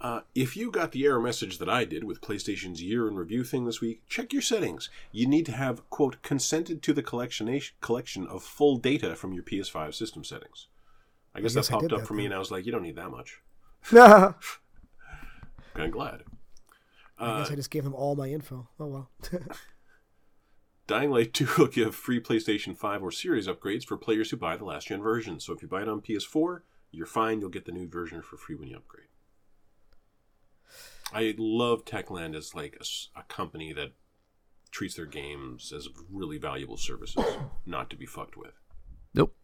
Uh, 0.00 0.20
if 0.34 0.56
you 0.56 0.70
got 0.70 0.92
the 0.92 1.04
error 1.04 1.20
message 1.20 1.58
that 1.58 1.68
I 1.68 1.84
did 1.84 2.04
with 2.04 2.22
PlayStation's 2.22 2.82
year 2.82 3.06
in 3.06 3.16
review 3.16 3.44
thing 3.44 3.66
this 3.66 3.82
week, 3.82 4.02
check 4.08 4.32
your 4.32 4.40
settings. 4.40 4.88
You 5.12 5.26
need 5.26 5.44
to 5.46 5.52
have, 5.52 5.88
quote, 5.90 6.22
consented 6.22 6.82
to 6.82 6.94
the 6.94 7.02
collection 7.02 7.60
collection 7.82 8.26
of 8.26 8.42
full 8.42 8.78
data 8.78 9.14
from 9.14 9.34
your 9.34 9.42
PS5 9.42 9.94
system 9.94 10.24
settings. 10.24 10.68
I 11.34 11.40
guess, 11.40 11.54
guess 11.54 11.68
that 11.68 11.72
popped 11.72 11.92
up 11.92 12.00
that 12.00 12.06
for 12.06 12.14
me, 12.14 12.24
and 12.24 12.34
I 12.34 12.38
was 12.38 12.50
like, 12.50 12.64
you 12.64 12.72
don't 12.72 12.82
need 12.82 12.96
that 12.96 13.10
much. 13.10 13.40
I 13.92 14.34
of 15.76 15.90
glad. 15.90 16.22
Uh, 17.18 17.42
guess 17.42 17.50
I 17.50 17.54
just 17.54 17.70
gave 17.70 17.84
them 17.84 17.94
all 17.94 18.16
my 18.16 18.28
info. 18.28 18.68
Oh 18.78 18.86
well. 18.86 19.10
Dying 20.90 21.12
Light 21.12 21.32
2 21.34 21.46
will 21.56 21.66
give 21.68 21.94
free 21.94 22.20
PlayStation 22.20 22.76
5 22.76 23.04
or 23.04 23.12
Series 23.12 23.46
upgrades 23.46 23.84
for 23.84 23.96
players 23.96 24.30
who 24.30 24.36
buy 24.36 24.56
the 24.56 24.64
last 24.64 24.88
gen 24.88 25.00
version. 25.00 25.38
So 25.38 25.52
if 25.52 25.62
you 25.62 25.68
buy 25.68 25.82
it 25.82 25.88
on 25.88 26.00
PS4, 26.00 26.62
you're 26.90 27.06
fine. 27.06 27.40
You'll 27.40 27.48
get 27.48 27.64
the 27.64 27.70
new 27.70 27.88
version 27.88 28.22
for 28.22 28.36
free 28.36 28.56
when 28.56 28.66
you 28.66 28.76
upgrade. 28.76 29.06
I 31.12 31.36
love 31.38 31.84
Techland 31.84 32.34
as 32.34 32.56
like 32.56 32.76
a 33.16 33.22
company 33.22 33.72
that 33.72 33.92
treats 34.72 34.96
their 34.96 35.06
games 35.06 35.72
as 35.72 35.88
really 36.10 36.38
valuable 36.38 36.76
services, 36.76 37.24
not 37.66 37.88
to 37.90 37.96
be 37.96 38.06
fucked 38.06 38.36
with. 38.36 38.58
Nope. 39.14 39.36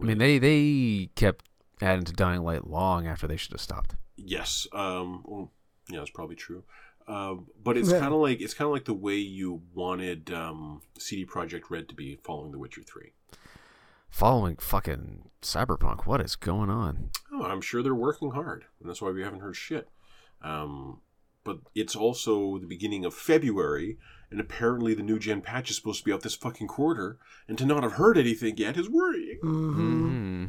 I 0.00 0.02
mean, 0.02 0.18
they 0.18 0.38
they 0.38 1.10
kept 1.14 1.48
adding 1.80 2.04
to 2.06 2.12
Dying 2.12 2.42
Light 2.42 2.66
long 2.66 3.06
after 3.06 3.28
they 3.28 3.36
should 3.36 3.52
have 3.52 3.60
stopped. 3.60 3.94
Yes. 4.16 4.66
Um. 4.72 5.22
Well, 5.24 5.52
yeah, 5.88 5.98
that's 5.98 6.10
probably 6.10 6.36
true. 6.36 6.64
Uh, 7.08 7.36
but 7.62 7.76
it's 7.76 7.90
Yeah. 7.90 8.00
kind 8.00 8.14
of 8.14 8.20
like 8.20 8.40
it's 8.40 8.54
kind 8.54 8.66
of 8.66 8.72
like 8.72 8.84
the 8.84 8.94
way 8.94 9.16
you 9.16 9.62
wanted 9.74 10.32
um, 10.32 10.82
CD 10.98 11.24
Projekt 11.26 11.70
Red 11.70 11.88
to 11.88 11.94
be 11.94 12.18
following 12.22 12.52
The 12.52 12.58
Witcher 12.58 12.82
Three. 12.82 13.12
Following 14.10 14.56
fucking 14.56 15.30
Cyberpunk, 15.40 16.04
what 16.06 16.20
is 16.20 16.36
going 16.36 16.68
on? 16.68 17.10
Oh, 17.32 17.44
I'm 17.44 17.62
sure 17.62 17.82
they're 17.82 17.94
working 17.94 18.32
hard, 18.32 18.66
and 18.80 18.88
that's 18.88 19.00
why 19.00 19.10
we 19.10 19.22
haven't 19.22 19.40
heard 19.40 19.56
shit. 19.56 19.88
Um, 20.42 21.00
but 21.44 21.58
it's 21.74 21.96
also 21.96 22.58
the 22.58 22.66
beginning 22.66 23.04
of 23.06 23.14
February, 23.14 23.96
and 24.30 24.38
apparently 24.38 24.92
the 24.94 25.02
new 25.02 25.18
gen 25.18 25.40
patch 25.40 25.70
is 25.70 25.76
supposed 25.76 26.00
to 26.00 26.04
be 26.04 26.12
out 26.12 26.20
this 26.20 26.34
fucking 26.34 26.68
quarter, 26.68 27.18
and 27.48 27.56
to 27.58 27.64
not 27.64 27.82
have 27.84 27.92
heard 27.94 28.18
anything 28.18 28.56
yet 28.58 28.76
is 28.76 28.88
worrying. 28.90 29.38
Mm. 29.42 30.48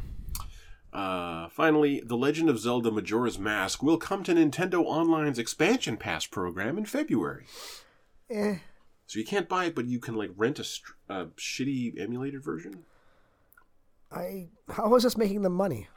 Uh, 0.94 1.48
finally, 1.48 2.00
The 2.06 2.16
Legend 2.16 2.48
of 2.48 2.58
Zelda 2.60 2.90
Majora's 2.92 3.36
Mask 3.38 3.82
will 3.82 3.96
come 3.98 4.22
to 4.22 4.32
Nintendo 4.32 4.86
Online's 4.86 5.40
expansion 5.40 5.96
pass 5.96 6.24
program 6.24 6.78
in 6.78 6.86
February. 6.86 7.46
Eh, 8.30 8.58
So 9.08 9.18
you 9.18 9.24
can't 9.24 9.48
buy 9.48 9.64
it, 9.66 9.74
but 9.74 9.86
you 9.86 9.98
can 9.98 10.14
like 10.14 10.30
rent 10.36 10.60
a, 10.60 10.64
str- 10.64 10.92
a 11.08 11.26
shitty 11.36 12.00
emulated 12.00 12.44
version. 12.44 12.84
I 14.12 14.50
how 14.70 14.94
is 14.94 15.02
this 15.02 15.16
making 15.16 15.42
them 15.42 15.54
money? 15.54 15.88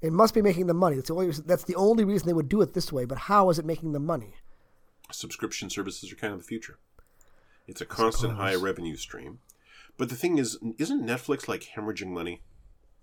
It 0.00 0.12
must 0.12 0.34
be 0.34 0.42
making 0.42 0.68
them 0.68 0.76
money. 0.76 0.94
That's 0.96 1.08
the 1.08 1.14
only 1.14 1.26
reason, 1.26 1.44
that's 1.48 1.64
the 1.64 1.74
only 1.74 2.04
reason 2.04 2.28
they 2.28 2.32
would 2.34 2.48
do 2.48 2.60
it 2.62 2.72
this 2.74 2.92
way. 2.92 3.04
But 3.04 3.18
how 3.18 3.50
is 3.50 3.58
it 3.58 3.64
making 3.64 3.92
them 3.92 4.06
money? 4.06 4.34
Subscription 5.10 5.70
services 5.70 6.12
are 6.12 6.16
kind 6.16 6.32
of 6.32 6.38
the 6.38 6.44
future. 6.46 6.78
It's 7.66 7.80
a 7.80 7.86
constant 7.86 8.34
high 8.34 8.54
revenue 8.54 8.94
stream. 8.94 9.40
But 9.96 10.08
the 10.08 10.14
thing 10.14 10.38
is, 10.38 10.56
isn't 10.78 11.04
Netflix 11.04 11.48
like 11.48 11.70
hemorrhaging 11.74 12.08
money? 12.12 12.42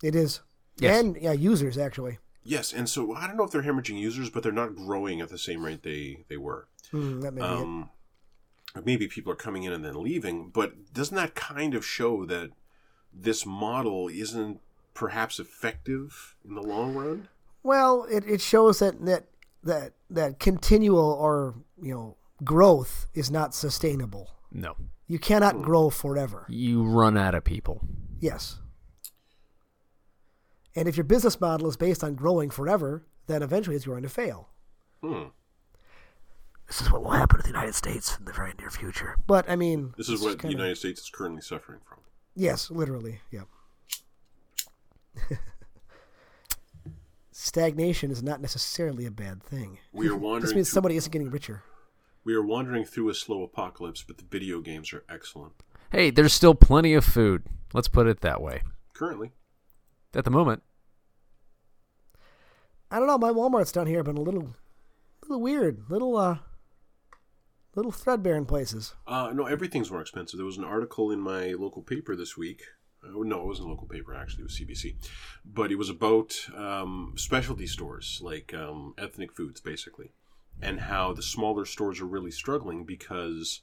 It 0.01 0.15
is. 0.15 0.41
Yes. 0.77 0.99
And 0.99 1.17
yeah, 1.21 1.31
users 1.33 1.77
actually. 1.77 2.19
Yes, 2.43 2.73
and 2.73 2.89
so 2.89 3.13
I 3.15 3.25
don't 3.27 3.37
know 3.37 3.43
if 3.45 3.51
they're 3.51 3.61
hemorrhaging 3.63 3.97
users, 3.99 4.29
but 4.29 4.43
they're 4.43 4.51
not 4.51 4.75
growing 4.75 5.21
at 5.21 5.29
the 5.29 5.37
same 5.37 5.63
rate 5.63 5.83
they 5.83 6.25
they 6.27 6.37
were. 6.37 6.67
Hmm, 6.91 7.21
that 7.21 7.33
may 7.33 7.41
be 7.41 7.47
it. 7.47 7.51
Um, 7.51 7.89
maybe 8.83 9.07
people 9.07 9.31
are 9.31 9.35
coming 9.37 9.63
in 9.63 9.71
and 9.71 9.83
then 9.85 10.01
leaving, 10.03 10.49
but 10.49 10.93
doesn't 10.93 11.15
that 11.15 11.35
kind 11.35 11.73
of 11.73 11.85
show 11.85 12.25
that 12.25 12.49
this 13.13 13.45
model 13.45 14.07
isn't 14.09 14.59
perhaps 14.93 15.39
effective 15.39 16.35
in 16.47 16.55
the 16.55 16.61
long 16.61 16.93
run? 16.95 17.27
Well, 17.61 18.05
it, 18.11 18.25
it 18.27 18.41
shows 18.41 18.79
that 18.79 19.05
that 19.05 19.25
that 19.63 19.93
that 20.09 20.39
continual 20.39 21.11
or 21.13 21.55
you 21.81 21.93
know 21.93 22.17
growth 22.43 23.07
is 23.13 23.31
not 23.31 23.53
sustainable. 23.55 24.31
No, 24.51 24.75
You 25.07 25.17
cannot 25.17 25.61
grow 25.61 25.89
forever. 25.89 26.45
you 26.49 26.83
run 26.83 27.17
out 27.17 27.33
of 27.35 27.43
people. 27.43 27.81
Yes. 28.19 28.59
And 30.75 30.87
if 30.87 30.97
your 30.97 31.03
business 31.03 31.39
model 31.39 31.67
is 31.67 31.77
based 31.77 32.03
on 32.03 32.15
growing 32.15 32.49
forever, 32.49 33.05
then 33.27 33.43
eventually 33.43 33.75
it's 33.75 33.85
going 33.85 34.03
to 34.03 34.09
fail. 34.09 34.49
Hmm. 35.03 35.25
This 36.67 36.81
is 36.81 36.91
what 36.91 37.03
will 37.03 37.11
happen 37.11 37.37
to 37.37 37.43
the 37.43 37.49
United 37.49 37.75
States 37.75 38.17
in 38.17 38.25
the 38.25 38.33
very 38.33 38.53
near 38.57 38.69
future. 38.71 39.17
But 39.27 39.49
I 39.49 39.55
mean, 39.55 39.93
This 39.97 40.09
is 40.09 40.21
what 40.21 40.31
the 40.33 40.37
kinda- 40.39 40.57
United 40.57 40.77
States 40.77 41.01
is 41.01 41.09
currently 41.09 41.41
suffering 41.41 41.79
from. 41.87 41.99
Yes, 42.35 42.71
literally. 42.71 43.21
Yep. 43.31 43.47
Stagnation 47.31 48.11
is 48.11 48.21
not 48.21 48.41
necessarily 48.41 49.05
a 49.05 49.11
bad 49.11 49.43
thing. 49.43 49.79
We 49.91 50.07
are 50.07 50.15
wandering. 50.17 50.41
This 50.41 50.55
means 50.55 50.69
through, 50.69 50.73
somebody 50.75 50.95
isn't 50.97 51.11
getting 51.11 51.29
richer. 51.31 51.63
we 52.23 52.33
are 52.35 52.41
wandering 52.43 52.85
through 52.85 53.09
a 53.09 53.13
slow 53.13 53.43
apocalypse, 53.43 54.03
but 54.07 54.17
the 54.17 54.23
video 54.29 54.61
games 54.61 54.93
are 54.93 55.03
excellent 55.09 55.53
Hey, 55.91 56.09
there's 56.09 56.33
still 56.33 56.55
plenty 56.55 56.93
of 56.95 57.05
food. 57.05 57.43
Let's 57.73 57.87
put 57.87 58.07
it 58.07 58.21
that 58.21 58.41
way. 58.41 58.63
currently. 58.93 59.31
At 60.15 60.25
the 60.25 60.31
moment, 60.31 60.61
I 62.91 62.99
don't 62.99 63.07
know. 63.07 63.17
My 63.17 63.31
Walmart's 63.31 63.71
down 63.71 63.87
here 63.87 63.97
have 63.97 64.05
been 64.05 64.17
a 64.17 64.21
little, 64.21 64.53
little 65.23 65.41
weird, 65.41 65.89
little, 65.89 66.15
uh, 66.15 66.37
little 67.75 67.91
threadbare 67.91 68.35
in 68.35 68.45
places. 68.45 68.93
Uh, 69.07 69.31
no, 69.33 69.45
everything's 69.45 69.89
more 69.89 70.01
expensive. 70.01 70.37
There 70.37 70.45
was 70.45 70.57
an 70.57 70.63
article 70.63 71.09
in 71.09 71.19
my 71.19 71.53
local 71.53 71.81
paper 71.81 72.15
this 72.15 72.37
week. 72.37 72.61
Uh, 73.03 73.23
no, 73.23 73.41
it 73.41 73.47
wasn't 73.47 73.67
a 73.67 73.71
local 73.71 73.87
paper, 73.87 74.13
actually. 74.13 74.43
It 74.43 74.45
was 74.45 74.59
CBC. 74.59 74.95
But 75.43 75.71
it 75.71 75.77
was 75.77 75.89
about 75.89 76.35
um, 76.55 77.13
specialty 77.17 77.65
stores, 77.65 78.19
like 78.21 78.53
um, 78.53 78.93
ethnic 78.99 79.33
foods, 79.33 79.59
basically, 79.59 80.11
and 80.61 80.81
how 80.81 81.13
the 81.13 81.23
smaller 81.23 81.65
stores 81.65 81.99
are 81.99 82.05
really 82.05 82.31
struggling 82.31 82.85
because 82.85 83.61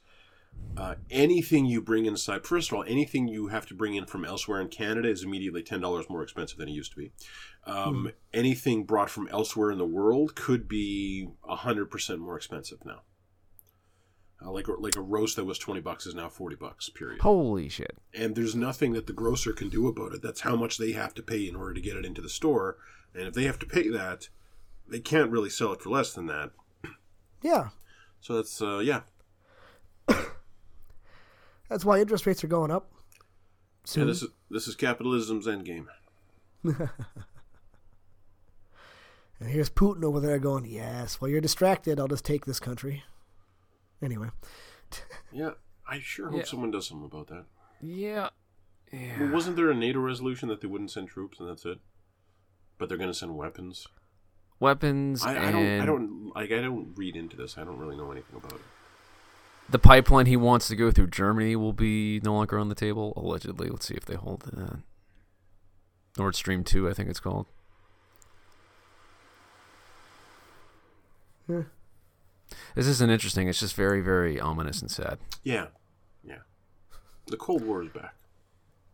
uh, 0.77 0.95
anything 1.09 1.65
you 1.65 1.81
bring 1.81 2.05
inside, 2.05 2.45
first 2.45 2.71
of 2.71 2.77
all, 2.77 2.83
anything 2.87 3.27
you 3.27 3.47
have 3.47 3.65
to 3.67 3.73
bring 3.73 3.95
in 3.95 4.05
from 4.05 4.23
elsewhere 4.25 4.61
in 4.61 4.67
Canada 4.67 5.09
is 5.09 5.23
immediately 5.23 5.61
$10 5.61 6.09
more 6.09 6.23
expensive 6.23 6.57
than 6.57 6.69
it 6.69 6.73
used 6.73 6.91
to 6.91 6.97
be. 6.97 7.11
Um, 7.65 8.11
Anything 8.33 8.85
brought 8.85 9.09
from 9.09 9.27
elsewhere 9.29 9.69
in 9.71 9.77
the 9.77 9.85
world 9.85 10.35
could 10.35 10.67
be 10.67 11.27
100% 11.47 12.17
more 12.19 12.35
expensive 12.37 12.79
now. 12.85 13.01
Uh, 14.43 14.49
like 14.49 14.65
like 14.79 14.95
a 14.95 15.01
roast 15.01 15.35
that 15.35 15.45
was 15.45 15.59
20 15.59 15.81
bucks 15.81 16.07
is 16.07 16.15
now 16.15 16.27
40 16.27 16.55
bucks 16.55 16.89
period. 16.89 17.21
Holy 17.21 17.69
shit. 17.69 17.95
and 18.11 18.35
there's 18.35 18.55
nothing 18.55 18.93
that 18.93 19.05
the 19.05 19.13
grocer 19.13 19.53
can 19.53 19.69
do 19.69 19.87
about 19.87 20.13
it. 20.13 20.23
That's 20.23 20.41
how 20.41 20.55
much 20.55 20.79
they 20.79 20.93
have 20.93 21.13
to 21.13 21.21
pay 21.21 21.47
in 21.47 21.55
order 21.55 21.75
to 21.75 21.81
get 21.81 21.95
it 21.95 22.05
into 22.05 22.21
the 22.21 22.29
store. 22.29 22.77
And 23.13 23.27
if 23.27 23.35
they 23.35 23.43
have 23.43 23.59
to 23.59 23.67
pay 23.67 23.87
that 23.89 24.29
they 24.87 24.99
can't 24.99 25.29
really 25.29 25.49
sell 25.51 25.73
it 25.73 25.81
for 25.81 25.91
less 25.91 26.13
than 26.13 26.25
that. 26.25 26.51
Yeah, 27.43 27.69
so 28.19 28.35
that's 28.37 28.59
uh, 28.63 28.79
yeah 28.79 29.01
that's 31.71 31.85
why 31.85 31.99
interest 31.99 32.25
rates 32.27 32.43
are 32.43 32.47
going 32.47 32.69
up. 32.69 32.91
yeah 33.95 34.03
this 34.03 34.21
is 34.21 34.29
this 34.49 34.67
is 34.67 34.75
capitalism's 34.75 35.47
endgame. 35.47 35.85
And 39.39 39.49
here's 39.49 39.71
Putin 39.71 40.03
over 40.03 40.19
there 40.19 40.37
going, 40.37 40.65
"Yes, 40.65 41.19
while 41.19 41.27
you're 41.31 41.41
distracted, 41.41 41.99
I'll 41.99 42.07
just 42.07 42.23
take 42.25 42.45
this 42.45 42.59
country." 42.59 43.03
Anyway, 43.99 44.29
yeah 45.31 45.51
i 45.87 45.99
sure 45.99 46.29
hope 46.29 46.39
Yeah. 46.41 46.45
someone 46.45 46.69
does 46.71 46.87
something 46.87 47.05
about 47.11 47.27
that. 47.27 47.45
Yeah. 47.81 48.29
well, 49.19 49.31
wasn't 49.31 49.55
there 49.55 49.71
a 49.71 49.75
nato 49.75 49.99
resolution 49.99 50.47
that 50.49 50.61
they 50.61 50.67
wouldn't 50.67 50.91
send 50.91 51.07
troops 51.09 51.39
and 51.39 51.49
that's 51.49 51.65
it? 51.65 51.79
But 52.77 52.87
they're 52.89 52.97
going 52.99 53.09
to 53.09 53.17
send 53.17 53.35
weapons? 53.35 53.87
Weapons 54.59 55.23
I, 55.25 55.31
I 55.31 55.33
and 55.45 55.53
don't 55.53 55.81
i 55.81 55.85
don't 55.87 56.31
like 56.35 56.51
i 56.51 56.61
don't 56.61 56.93
read 56.95 57.15
into 57.15 57.35
this. 57.35 57.57
I 57.57 57.63
don't 57.63 57.79
really 57.79 57.97
know 57.97 58.11
anything 58.11 58.35
about 58.35 58.53
it 58.53 58.61
the 59.71 59.79
pipeline 59.79 60.25
he 60.25 60.37
wants 60.37 60.67
to 60.67 60.75
go 60.75 60.91
through 60.91 61.07
Germany 61.07 61.55
will 61.55 61.73
be 61.73 62.19
no 62.23 62.33
longer 62.33 62.57
on 62.59 62.69
the 62.69 62.75
table, 62.75 63.13
allegedly. 63.15 63.69
Let's 63.69 63.85
see 63.87 63.95
if 63.95 64.05
they 64.05 64.15
hold 64.15 64.41
that. 64.41 64.79
Nord 66.17 66.35
Stream 66.35 66.63
2, 66.63 66.89
I 66.89 66.93
think 66.93 67.09
it's 67.09 67.19
called. 67.19 67.47
Yeah. 71.47 71.63
This 72.75 72.87
isn't 72.87 73.09
interesting. 73.09 73.47
It's 73.47 73.59
just 73.59 73.75
very, 73.75 74.01
very 74.01 74.39
ominous 74.39 74.81
and 74.81 74.91
sad. 74.91 75.17
yeah 75.43 75.67
yeah 76.23 76.37
the 77.27 77.37
cold 77.37 77.65
war 77.65 77.81
is 77.81 77.89
back 77.89 78.13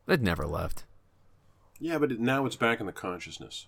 It 0.08 0.22
never 0.22 0.46
left. 0.46 0.86
yeah 1.80 1.98
but 1.98 2.12
it, 2.12 2.20
now 2.20 2.46
it's 2.46 2.56
back 2.56 2.80
in 2.80 2.86
the 2.86 2.92
consciousness 2.94 3.68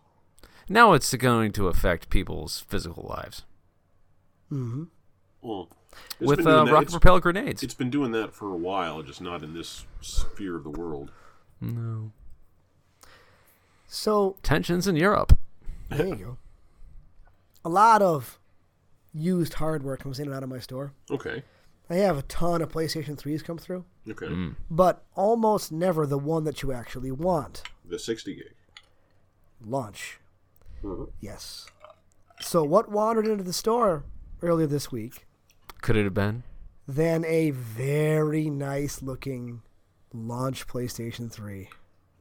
Now 0.69 0.93
it's 0.93 1.13
going 1.15 1.51
to 1.53 1.67
affect 1.67 2.09
people's 2.09 2.61
physical 2.67 3.05
lives 3.09 3.43
hmm 4.49 4.85
Well, 5.41 5.69
with 6.19 6.37
been 6.39 6.47
uh, 6.47 6.65
rocket 6.65 6.91
propelled 6.91 7.21
grenades. 7.21 7.63
It's 7.63 7.73
been 7.73 7.89
doing 7.89 8.11
that 8.11 8.33
for 8.33 8.51
a 8.51 8.57
while, 8.57 9.01
just 9.03 9.21
not 9.21 9.43
in 9.43 9.53
this 9.53 9.85
sphere 10.01 10.55
of 10.57 10.63
the 10.63 10.69
world. 10.69 11.11
no. 11.61 12.11
so 13.87 14.35
Tensions 14.43 14.87
in 14.87 14.95
Europe. 14.95 15.37
there 15.89 16.07
you 16.07 16.15
go. 16.15 16.37
A 17.65 17.69
lot 17.69 18.01
of 18.01 18.39
used 19.13 19.55
hardware 19.55 19.97
comes 19.97 20.19
in 20.19 20.27
and 20.27 20.35
out 20.35 20.43
of 20.43 20.49
my 20.49 20.59
store. 20.59 20.93
Okay. 21.09 21.43
I 21.89 21.95
have 21.95 22.17
a 22.17 22.21
ton 22.23 22.61
of 22.61 22.71
PlayStation 22.71 23.15
3s 23.19 23.43
come 23.43 23.57
through, 23.57 23.83
Okay. 24.07 24.27
Mm. 24.27 24.55
but 24.69 25.03
almost 25.15 25.71
never 25.71 26.05
the 26.05 26.19
one 26.19 26.43
that 26.43 26.61
you 26.61 26.71
actually 26.71 27.11
want. 27.11 27.63
The 27.83 27.97
60 27.97 28.35
gig. 28.35 28.53
Launch. 29.65 30.19
Mhm. 30.83 31.09
Yes. 31.19 31.65
So 32.39 32.63
what 32.63 32.89
wandered 32.91 33.25
into 33.27 33.43
the 33.43 33.51
store 33.53 34.03
earlier 34.41 34.67
this 34.67 34.91
week 34.91 35.25
Could 35.81 35.95
it 35.97 36.03
have 36.03 36.13
been? 36.13 36.43
than 36.87 37.23
a 37.25 37.51
very 37.51 38.49
nice 38.49 39.03
looking 39.03 39.61
launch 40.11 40.65
PlayStation 40.67 41.31
3? 41.31 41.69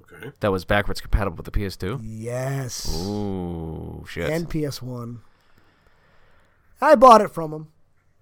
Okay. 0.02 0.30
That 0.40 0.52
was 0.52 0.64
backwards 0.66 1.00
compatible 1.00 1.36
with 1.36 1.46
the 1.46 1.50
PS2? 1.58 2.00
Yes. 2.02 2.86
Ooh, 3.06 4.04
shit. 4.08 4.28
And 4.30 4.48
PS1. 4.48 5.20
I 6.82 6.94
bought 6.96 7.20
it 7.22 7.30
from 7.30 7.52
him. 7.52 7.68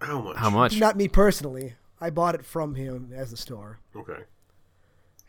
How 0.01 0.21
much? 0.21 0.37
How 0.37 0.51
much? 0.51 0.79
Not 0.79 0.97
me 0.97 1.09
personally. 1.09 1.75
I 2.01 2.11
bought 2.11 2.35
it 2.37 2.45
from 2.45 2.75
him 2.77 3.11
as 3.15 3.31
the 3.31 3.37
store. 3.37 3.81
Okay. 3.97 4.23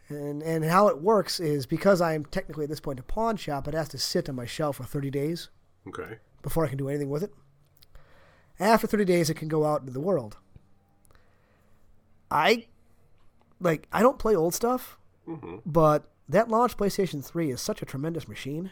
And 0.09 0.41
and 0.43 0.63
how 0.65 0.87
it 0.87 1.01
works 1.01 1.39
is 1.39 1.65
because 1.65 1.99
I 1.99 2.13
am 2.13 2.25
technically 2.25 2.63
at 2.65 2.69
this 2.69 2.79
point 2.79 2.99
a 2.99 3.03
pawn 3.03 3.37
shop, 3.37 3.67
it 3.67 3.73
has 3.73 3.89
to 3.89 3.97
sit 3.97 4.29
on 4.29 4.35
my 4.35 4.45
shelf 4.45 4.77
for 4.77 4.83
30 4.83 5.09
days 5.09 5.49
Okay. 5.87 6.17
before 6.43 6.63
I 6.65 6.69
can 6.69 6.77
do 6.77 6.89
anything 6.89 7.09
with 7.09 7.23
it. 7.23 7.33
After 8.59 8.87
30 8.87 9.05
days, 9.05 9.29
it 9.29 9.35
can 9.35 9.47
go 9.47 9.65
out 9.65 9.81
into 9.81 9.93
the 9.93 9.99
world. 9.99 10.37
I 12.29 12.67
like 13.59 13.87
I 13.91 14.01
don't 14.01 14.19
play 14.19 14.35
old 14.35 14.53
stuff, 14.53 14.97
hmm 15.25 15.57
but 15.65 16.09
that 16.29 16.49
launch 16.49 16.75
PlayStation 16.75 17.23
3 17.23 17.51
is 17.51 17.61
such 17.61 17.81
a 17.81 17.85
tremendous 17.85 18.27
machine. 18.27 18.71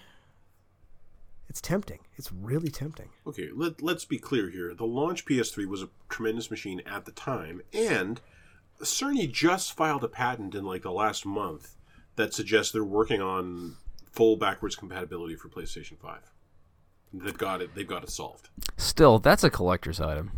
It's 1.48 1.62
tempting. 1.62 2.00
It's 2.18 2.34
really 2.34 2.70
tempting. 2.70 3.10
Okay, 3.26 3.50
let, 3.56 3.82
let's 3.82 4.04
be 4.04 4.18
clear 4.18 4.50
here. 4.50 4.74
The 4.74 4.86
launch 4.86 5.26
PS3 5.26 5.66
was 5.68 5.82
a 5.82 5.90
tremendous 6.10 6.52
machine 6.52 6.82
at 6.86 7.06
the 7.06 7.14
time, 7.14 7.62
and 7.72 8.20
Cerny 8.82 9.32
just 9.32 9.72
filed 9.72 10.04
a 10.04 10.10
patent 10.10 10.54
in 10.54 10.66
like 10.66 10.82
the 10.82 10.92
last 10.92 11.26
month 11.26 11.78
that 12.18 12.34
suggests 12.34 12.74
they're 12.74 12.84
working 12.84 13.22
on 13.22 13.78
full 14.12 14.36
backwards 14.36 14.76
compatibility 14.76 15.36
for 15.36 15.48
PlayStation 15.48 15.98
5. 15.98 16.20
They've 17.24 17.38
got 17.38 17.62
it. 17.62 17.74
They've 17.76 17.88
got 17.88 18.04
it 18.04 18.10
solved. 18.10 18.50
Still, 18.78 19.20
that's 19.20 19.44
a 19.44 19.50
collector's 19.50 20.02
item. 20.02 20.32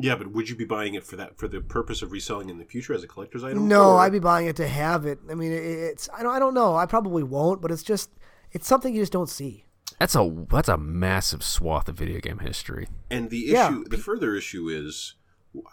Yeah, 0.00 0.14
but 0.14 0.30
would 0.32 0.48
you 0.48 0.54
be 0.54 0.64
buying 0.64 0.94
it 0.94 1.04
for 1.04 1.16
that 1.16 1.38
for 1.38 1.48
the 1.48 1.60
purpose 1.60 2.02
of 2.02 2.12
reselling 2.12 2.48
in 2.50 2.58
the 2.58 2.64
future 2.64 2.94
as 2.94 3.02
a 3.02 3.08
collector's 3.08 3.42
item? 3.42 3.66
No, 3.66 3.92
Or- 3.92 3.98
I'd 3.98 4.12
be 4.12 4.20
buying 4.20 4.46
it 4.46 4.56
to 4.56 4.68
have 4.68 5.06
it. 5.06 5.18
I 5.30 5.34
mean, 5.34 5.50
it's 5.52 6.08
I 6.16 6.22
don't 6.22 6.32
I 6.34 6.38
don't 6.38 6.54
know. 6.54 6.76
I 6.76 6.86
probably 6.86 7.22
won't, 7.24 7.60
but 7.60 7.70
it's 7.70 7.82
just 7.82 8.10
it's 8.52 8.66
something 8.68 8.94
you 8.94 9.02
just 9.02 9.12
don't 9.12 9.28
see. 9.28 9.64
That's 9.98 10.14
a 10.14 10.46
that's 10.50 10.68
a 10.68 10.76
massive 10.76 11.42
swath 11.42 11.88
of 11.88 11.96
video 11.96 12.20
game 12.20 12.38
history. 12.38 12.86
And 13.10 13.30
the 13.30 13.38
Yeah. 13.38 13.68
issue, 13.70 13.84
the 13.88 13.98
further 13.98 14.36
issue 14.36 14.68
is, 14.68 15.14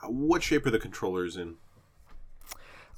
what 0.04 0.42
shape 0.42 0.66
are 0.66 0.72
the 0.72 0.80
controllers 0.80 1.38
in? 1.38 1.56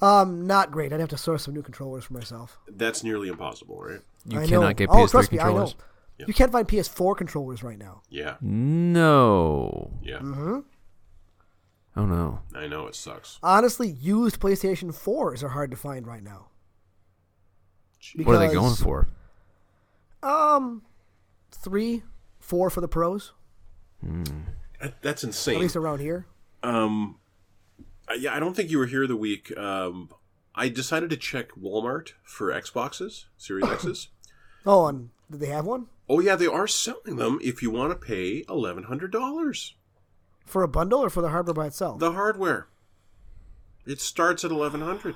Um, 0.01 0.45
not 0.45 0.71
great. 0.71 0.93
I'd 0.93 0.99
have 0.99 1.09
to 1.09 1.17
source 1.17 1.43
some 1.43 1.53
new 1.55 1.63
controllers 1.63 2.05
for 2.05 2.13
myself. 2.13 2.59
That's 2.69 3.03
nearly 3.03 3.29
impossible, 3.29 3.81
right? 3.81 3.99
You 4.25 4.39
I 4.39 4.45
cannot 4.47 4.61
know. 4.61 4.73
get 4.73 4.89
oh, 4.89 4.93
PS3 4.93 5.09
trust 5.11 5.31
me, 5.31 5.37
controllers. 5.39 5.75
I 5.77 5.83
know. 6.19 6.25
You 6.27 6.33
can't 6.33 6.51
find 6.51 6.67
PS4 6.67 7.15
controllers 7.17 7.63
right 7.63 7.77
now. 7.77 8.01
Yeah, 8.09 8.37
No. 8.41 9.91
yeah. 10.01 10.17
Mm-hmm. 10.19 10.59
Oh 11.95 12.05
no. 12.05 12.41
I 12.55 12.67
know 12.67 12.85
it 12.87 12.95
sucks. 12.95 13.39
Honestly, 13.41 13.87
used 13.89 14.39
PlayStation 14.39 14.93
4s 14.93 15.43
are 15.43 15.49
hard 15.49 15.71
to 15.71 15.77
find 15.77 16.05
right 16.05 16.23
now. 16.23 16.47
What 18.23 18.35
are 18.35 18.47
they 18.47 18.53
going 18.53 18.75
for? 18.75 19.09
Um, 20.23 20.83
three, 21.51 22.03
four 22.39 22.69
for 22.69 22.81
the 22.81 22.87
pros, 22.87 23.33
That- 24.01 25.01
That's 25.01 25.23
insane. 25.23 25.55
at 25.55 25.61
least 25.61 25.75
around 25.75 25.99
here. 25.99 26.27
Um, 26.63 27.17
uh, 28.09 28.13
yeah, 28.13 28.33
I 28.35 28.39
don't 28.39 28.55
think 28.55 28.69
you 28.69 28.77
were 28.77 28.85
here 28.85 29.07
the 29.07 29.15
week. 29.15 29.55
Um, 29.57 30.09
I 30.55 30.69
decided 30.69 31.09
to 31.11 31.17
check 31.17 31.49
Walmart 31.59 32.13
for 32.23 32.51
Xboxes, 32.51 33.25
Series 33.37 33.65
X's. 33.69 34.09
Oh, 34.65 34.85
and 34.87 35.11
did 35.31 35.39
they 35.39 35.45
have 35.47 35.65
one 35.65 35.87
Oh 36.09 36.19
yeah, 36.19 36.35
they 36.35 36.47
are 36.47 36.67
selling 36.67 37.17
them 37.17 37.39
if 37.41 37.61
you 37.61 37.69
want 37.69 37.91
to 37.91 37.95
pay 38.07 38.43
eleven 38.49 38.83
hundred 38.83 39.11
dollars. 39.11 39.75
for 40.45 40.63
a 40.63 40.67
bundle 40.67 40.99
or 41.03 41.09
for 41.09 41.21
the 41.21 41.29
hardware 41.29 41.53
by 41.53 41.67
itself? 41.67 41.99
The 41.99 42.13
hardware. 42.13 42.67
It 43.85 43.99
starts 44.01 44.43
at 44.45 44.51
eleven 44.51 44.81
hundred. 44.81 45.15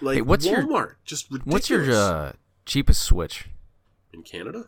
Like 0.00 0.16
Hey, 0.16 0.22
what's 0.22 0.46
your- 0.46 0.62
Walmart? 0.62 0.94
just 1.04 1.30
ridiculous. 1.30 1.52
What's 1.52 1.70
your 1.70 1.90
uh, 1.92 2.32
cheapest 2.66 3.02
Switch? 3.02 3.48
in 4.12 4.22
Canada? 4.22 4.66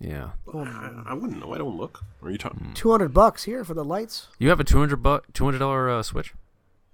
Yeah. 0.00 0.30
I, 0.52 1.02
I 1.08 1.14
wouldn't 1.14 1.38
know. 1.38 1.52
I 1.54 1.58
don't 1.58 1.76
look. 1.76 2.02
Are 2.22 2.30
you 2.30 2.38
talking? 2.38 2.72
Two 2.74 2.90
hundred 2.90 3.12
bucks 3.14 3.44
here 3.44 3.64
for 3.64 3.74
the 3.74 3.84
lights, 3.84 4.28
You 4.38 4.48
have 4.48 4.58
a 4.60 4.64
two 4.64 4.78
hundred 4.78 5.02
buck 5.02 5.26
two 5.32 5.44
hundred 5.44 5.58
dollar 5.58 5.88
uh, 5.90 6.02
Switch? 6.02 6.32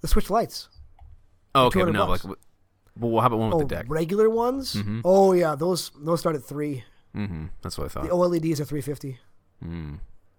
the 0.03 0.09
Switch 0.09 0.29
lights. 0.31 0.69
Oh, 1.55 1.67
okay, 1.67 1.83
but 1.85 1.93
no, 1.93 2.01
like, 2.01 2.09
bucks. 2.09 2.23
w- 2.23 2.37
well, 2.99 3.21
how 3.23 3.29
about 3.29 3.39
one 3.39 3.49
with 3.51 3.57
Oh, 3.57 3.61
the 3.61 3.75
deck? 3.75 3.87
regular 3.89 4.29
ones. 4.29 4.75
Mhm. 4.75 5.01
Oh 5.05 5.33
yeah, 5.33 5.55
those 5.55 5.91
those 5.99 6.21
start 6.21 6.37
at 6.37 6.45
three. 6.45 6.85
Mm-hmm. 7.19 7.47
That's 7.63 7.77
what 7.77 7.87
I 7.87 7.89
thought. 7.89 8.05
The 8.05 8.11
OLEDs 8.11 8.61
are 8.61 8.65
three 8.65 8.81
fifty. 8.81 9.19
Mm. 9.65 9.99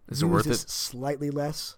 Is 0.10 0.24
it 0.24 0.28
worth 0.28 0.48
it? 0.48 0.56
Slightly 0.56 1.30
less. 1.30 1.76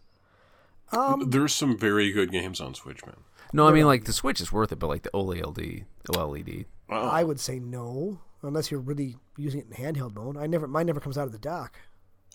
Um, 0.92 1.30
There's 1.30 1.54
some 1.54 1.78
very 1.78 2.12
good 2.12 2.32
games 2.32 2.62
on 2.62 2.74
Switch, 2.76 3.06
man. 3.06 3.16
No, 3.54 3.68
I 3.68 3.72
mean 3.72 3.86
like 3.86 4.06
the 4.06 4.14
Switch 4.14 4.40
is 4.40 4.52
worth 4.52 4.72
it, 4.72 4.80
but 4.80 4.88
like 4.88 5.04
the 5.04 5.10
OLED, 5.12 5.86
OLED. 6.08 6.66
Wow. 6.88 7.10
I 7.10 7.24
would 7.24 7.40
say 7.40 7.60
no, 7.60 8.20
unless 8.42 8.72
you're 8.72 8.80
really 8.80 9.18
using 9.38 9.62
it 9.62 9.68
in 9.70 9.84
handheld 9.84 10.16
mode. 10.16 10.38
I 10.38 10.48
never, 10.48 10.68
mine 10.68 10.86
never 10.86 11.00
comes 11.00 11.18
out 11.18 11.26
of 11.26 11.32
the 11.32 11.40
dock. 11.40 11.80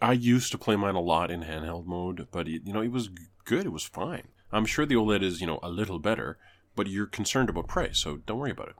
I 0.01 0.13
used 0.13 0.53
to 0.53 0.59
play 0.59 0.77
mine 0.77 0.95
a 0.95 1.01
lot 1.01 1.31
in 1.31 1.43
handheld 1.43 1.87
mode, 1.87 2.29
but 2.31 2.49
it, 2.49 2.63
you 2.65 2.73
know 2.73 2.83
it 2.83 2.93
was 2.93 3.11
good. 3.45 3.65
It 3.65 3.73
was 3.73 3.85
fine. 3.85 4.29
I'm 4.53 4.67
sure 4.67 4.85
the 4.85 4.95
OLED 4.97 5.23
is 5.23 5.41
you 5.41 5.47
know 5.47 5.61
a 5.63 5.71
little 5.71 5.99
better, 5.99 6.39
but 6.75 6.87
you're 6.87 7.07
concerned 7.07 7.49
about 7.49 7.69
price, 7.69 7.99
so 7.99 8.19
don't 8.27 8.39
worry 8.39 8.51
about 8.51 8.71
it. 8.71 8.77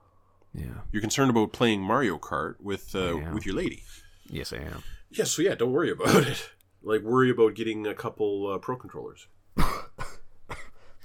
Yeah. 0.53 0.81
You're 0.91 1.01
concerned 1.01 1.29
about 1.29 1.53
playing 1.53 1.81
Mario 1.81 2.17
Kart 2.17 2.55
with 2.59 2.95
uh, 2.95 3.19
with 3.33 3.45
your 3.45 3.55
lady. 3.55 3.83
Yes, 4.29 4.51
I 4.53 4.57
am. 4.57 4.83
Yeah, 5.11 5.25
so 5.25 5.41
yeah, 5.41 5.55
don't 5.55 5.71
worry 5.71 5.91
about 5.97 6.27
it. 6.27 6.49
Like 6.81 7.01
worry 7.01 7.29
about 7.29 7.53
getting 7.55 7.85
a 7.87 7.93
couple 7.93 8.51
uh, 8.51 8.57
pro 8.57 8.75
controllers. 8.77 9.27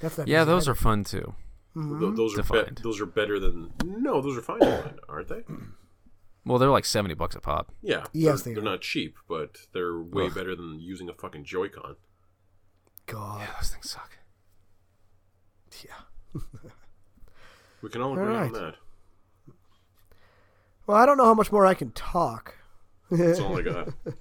That's 0.01 0.19
not 0.19 0.29
Yeah, 0.29 0.45
those 0.45 0.65
either. 0.65 0.73
are 0.73 0.77
fun 0.77 1.05
too. 1.05 1.35
Th- 1.75 2.15
those 2.15 2.39
are 2.39 2.43
be- 2.43 2.83
those 2.83 3.01
are 3.01 3.07
better 3.07 3.39
than 3.39 3.73
no, 3.85 4.21
those 4.21 4.37
are 4.37 4.43
fine, 4.43 4.61
aren't 5.09 5.29
they? 5.29 5.43
Well, 6.45 6.59
they're 6.59 6.71
like 6.71 6.85
seventy 6.85 7.15
bucks 7.15 7.37
a 7.37 7.41
pop. 7.41 7.71
Yeah. 7.83 8.05
Yes, 8.13 8.43
they're, 8.43 8.51
they 8.53 8.55
they're 8.61 8.69
not 8.69 8.81
cheap, 8.81 9.17
but 9.29 9.59
they're 9.73 10.03
way 10.03 10.27
Ugh. 10.27 10.35
better 10.35 10.57
than 10.57 10.81
using 10.81 11.09
a 11.09 11.15
fucking 11.15 11.45
Joy-Con. 11.45 11.95
God. 13.07 13.43
Yeah, 13.43 13.55
those 13.61 13.71
things 13.71 13.89
suck. 13.89 14.19
Yeah. 15.85 16.41
We 17.81 17.91
can 17.91 18.01
all 18.03 18.11
All 18.11 18.19
agree 18.19 18.35
on 18.35 18.53
that. 18.55 18.75
Well, 20.87 20.97
I 20.97 21.07
don't 21.07 21.17
know 21.17 21.25
how 21.25 21.35
much 21.35 21.53
more 21.53 21.65
I 21.67 21.75
can 21.75 21.93
talk. 21.93 22.57
That's 23.11 23.39
all 23.41 23.57
I 23.59 23.63
got. 23.63 23.89
I'm 24.07 24.15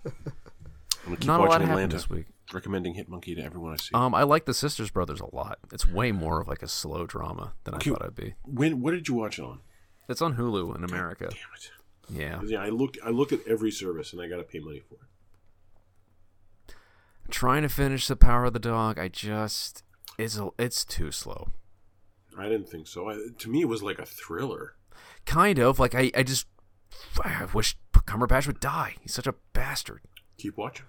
gonna 1.05 1.17
keep 1.17 1.25
Not 1.25 1.39
a 1.39 1.43
lot 1.43 1.49
watching 1.49 1.67
happened 1.67 1.71
Atlanta. 1.71 1.93
this 1.95 2.09
week. 2.09 2.25
Recommending 2.53 2.93
Hit 2.95 3.07
Monkey 3.07 3.33
to 3.35 3.41
everyone 3.41 3.71
I 3.73 3.75
see. 3.77 3.91
Um, 3.93 4.13
I 4.13 4.23
like 4.23 4.45
the 4.45 4.53
Sisters 4.53 4.91
Brothers 4.91 5.21
a 5.21 5.33
lot. 5.33 5.57
It's 5.71 5.87
way 5.87 6.11
more 6.11 6.41
of 6.41 6.47
like 6.49 6.61
a 6.61 6.67
slow 6.67 7.05
drama 7.05 7.53
than 7.63 7.75
Okay. 7.75 7.89
I 7.91 7.93
thought 7.93 8.01
it'd 8.01 8.15
be. 8.15 8.35
when 8.45 8.81
what 8.81 8.91
did 8.91 9.07
you 9.07 9.13
watch 9.15 9.39
it 9.39 9.43
on? 9.43 9.59
It's 10.09 10.21
on 10.21 10.35
Hulu 10.35 10.75
in 10.75 10.83
America. 10.83 11.29
Damn 11.29 11.37
it. 11.55 11.71
Yeah, 12.09 12.39
'Cause, 12.39 12.51
Yeah, 12.51 12.61
I 12.61 12.67
look 12.69 12.97
I 13.05 13.09
look 13.09 13.31
at 13.31 13.39
every 13.47 13.71
service 13.71 14.11
and 14.11 14.21
I 14.21 14.27
gotta 14.27 14.43
pay 14.43 14.59
money 14.59 14.81
for 14.81 14.95
it. 14.95 16.75
trying 17.29 17.61
to 17.61 17.69
finish 17.69 18.07
the 18.07 18.17
Power 18.17 18.45
of 18.45 18.53
the 18.53 18.59
Dog. 18.59 18.99
I 18.99 19.07
just 19.07 19.83
it's 20.17 20.37
a, 20.37 20.49
it's 20.59 20.83
too 20.83 21.11
slow. 21.11 21.49
I 22.37 22.49
didn't 22.49 22.67
think 22.69 22.87
so. 22.87 23.09
I, 23.09 23.17
to 23.39 23.49
me, 23.49 23.61
it 23.61 23.69
was 23.69 23.81
like 23.81 23.99
a 23.99 24.05
thriller. 24.05 24.75
Kind 25.31 25.59
of 25.59 25.79
like 25.79 25.95
I 25.95 26.11
I 26.15 26.23
just 26.23 26.45
I 27.23 27.45
wish 27.53 27.77
Cumberbatch 27.93 28.47
would 28.47 28.59
die. 28.59 28.95
He's 29.01 29.13
such 29.13 29.27
a 29.27 29.35
bastard. 29.53 30.01
Keep 30.37 30.57
watching. 30.57 30.85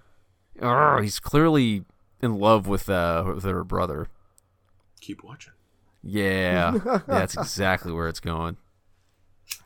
Oh, 0.61 1.01
he's 1.01 1.21
clearly 1.21 1.85
in 2.21 2.35
love 2.39 2.67
with 2.67 2.91
uh 2.91 3.23
with 3.37 3.45
her 3.45 3.63
brother. 3.63 4.09
Keep 5.01 5.23
watching. 5.23 5.53
Yeah, 6.03 6.79
that's 7.07 7.37
exactly 7.37 7.93
where 7.93 8.09
it's 8.09 8.19
going. 8.19 8.57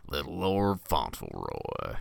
Little 0.08 0.38
Lord 0.38 0.80
Fauntleroy. 0.82 1.96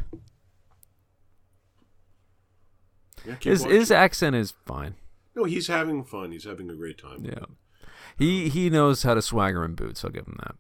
Yeah, 3.26 3.36
His 3.42 3.62
watching. 3.62 3.78
his 3.80 3.92
accent 3.92 4.36
is 4.36 4.54
fine. 4.66 4.96
no, 5.34 5.46
he's 5.46 5.68
having 5.68 6.04
fun. 6.04 6.32
He's 6.34 6.44
having 6.44 6.70
a 6.70 6.76
great 6.76 6.98
time. 6.98 7.24
Yeah, 7.24 7.46
he 8.18 8.50
he 8.50 8.70
knows 8.70 9.04
how 9.04 9.14
to 9.14 9.22
swagger 9.22 9.64
in 9.64 9.76
boots. 9.76 10.04
I'll 10.04 10.12
give 10.12 10.28
him 10.28 10.38
that. 10.44 10.56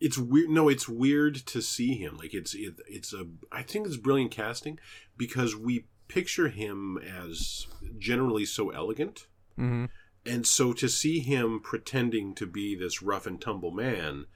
It's 0.00 0.18
weird. 0.18 0.50
No, 0.50 0.68
it's 0.68 0.88
weird 0.88 1.34
to 1.46 1.62
see 1.62 1.94
him. 1.94 2.16
Like 2.18 2.34
it's 2.34 2.54
it, 2.54 2.74
it's 2.86 3.12
a. 3.12 3.26
I 3.50 3.62
think 3.62 3.86
it's 3.86 3.96
brilliant 3.96 4.30
casting 4.30 4.78
because 5.16 5.56
we 5.56 5.86
picture 6.08 6.48
him 6.48 6.98
as 6.98 7.66
generally 7.98 8.44
so 8.44 8.70
elegant, 8.70 9.26
Mm-hmm. 9.58 9.86
and 10.26 10.46
so 10.46 10.72
to 10.74 10.88
see 10.88 11.20
him 11.20 11.60
pretending 11.60 12.34
to 12.34 12.46
be 12.46 12.74
this 12.76 13.00
rough 13.02 13.26
and 13.26 13.40
tumble 13.40 13.70
man, 13.70 14.26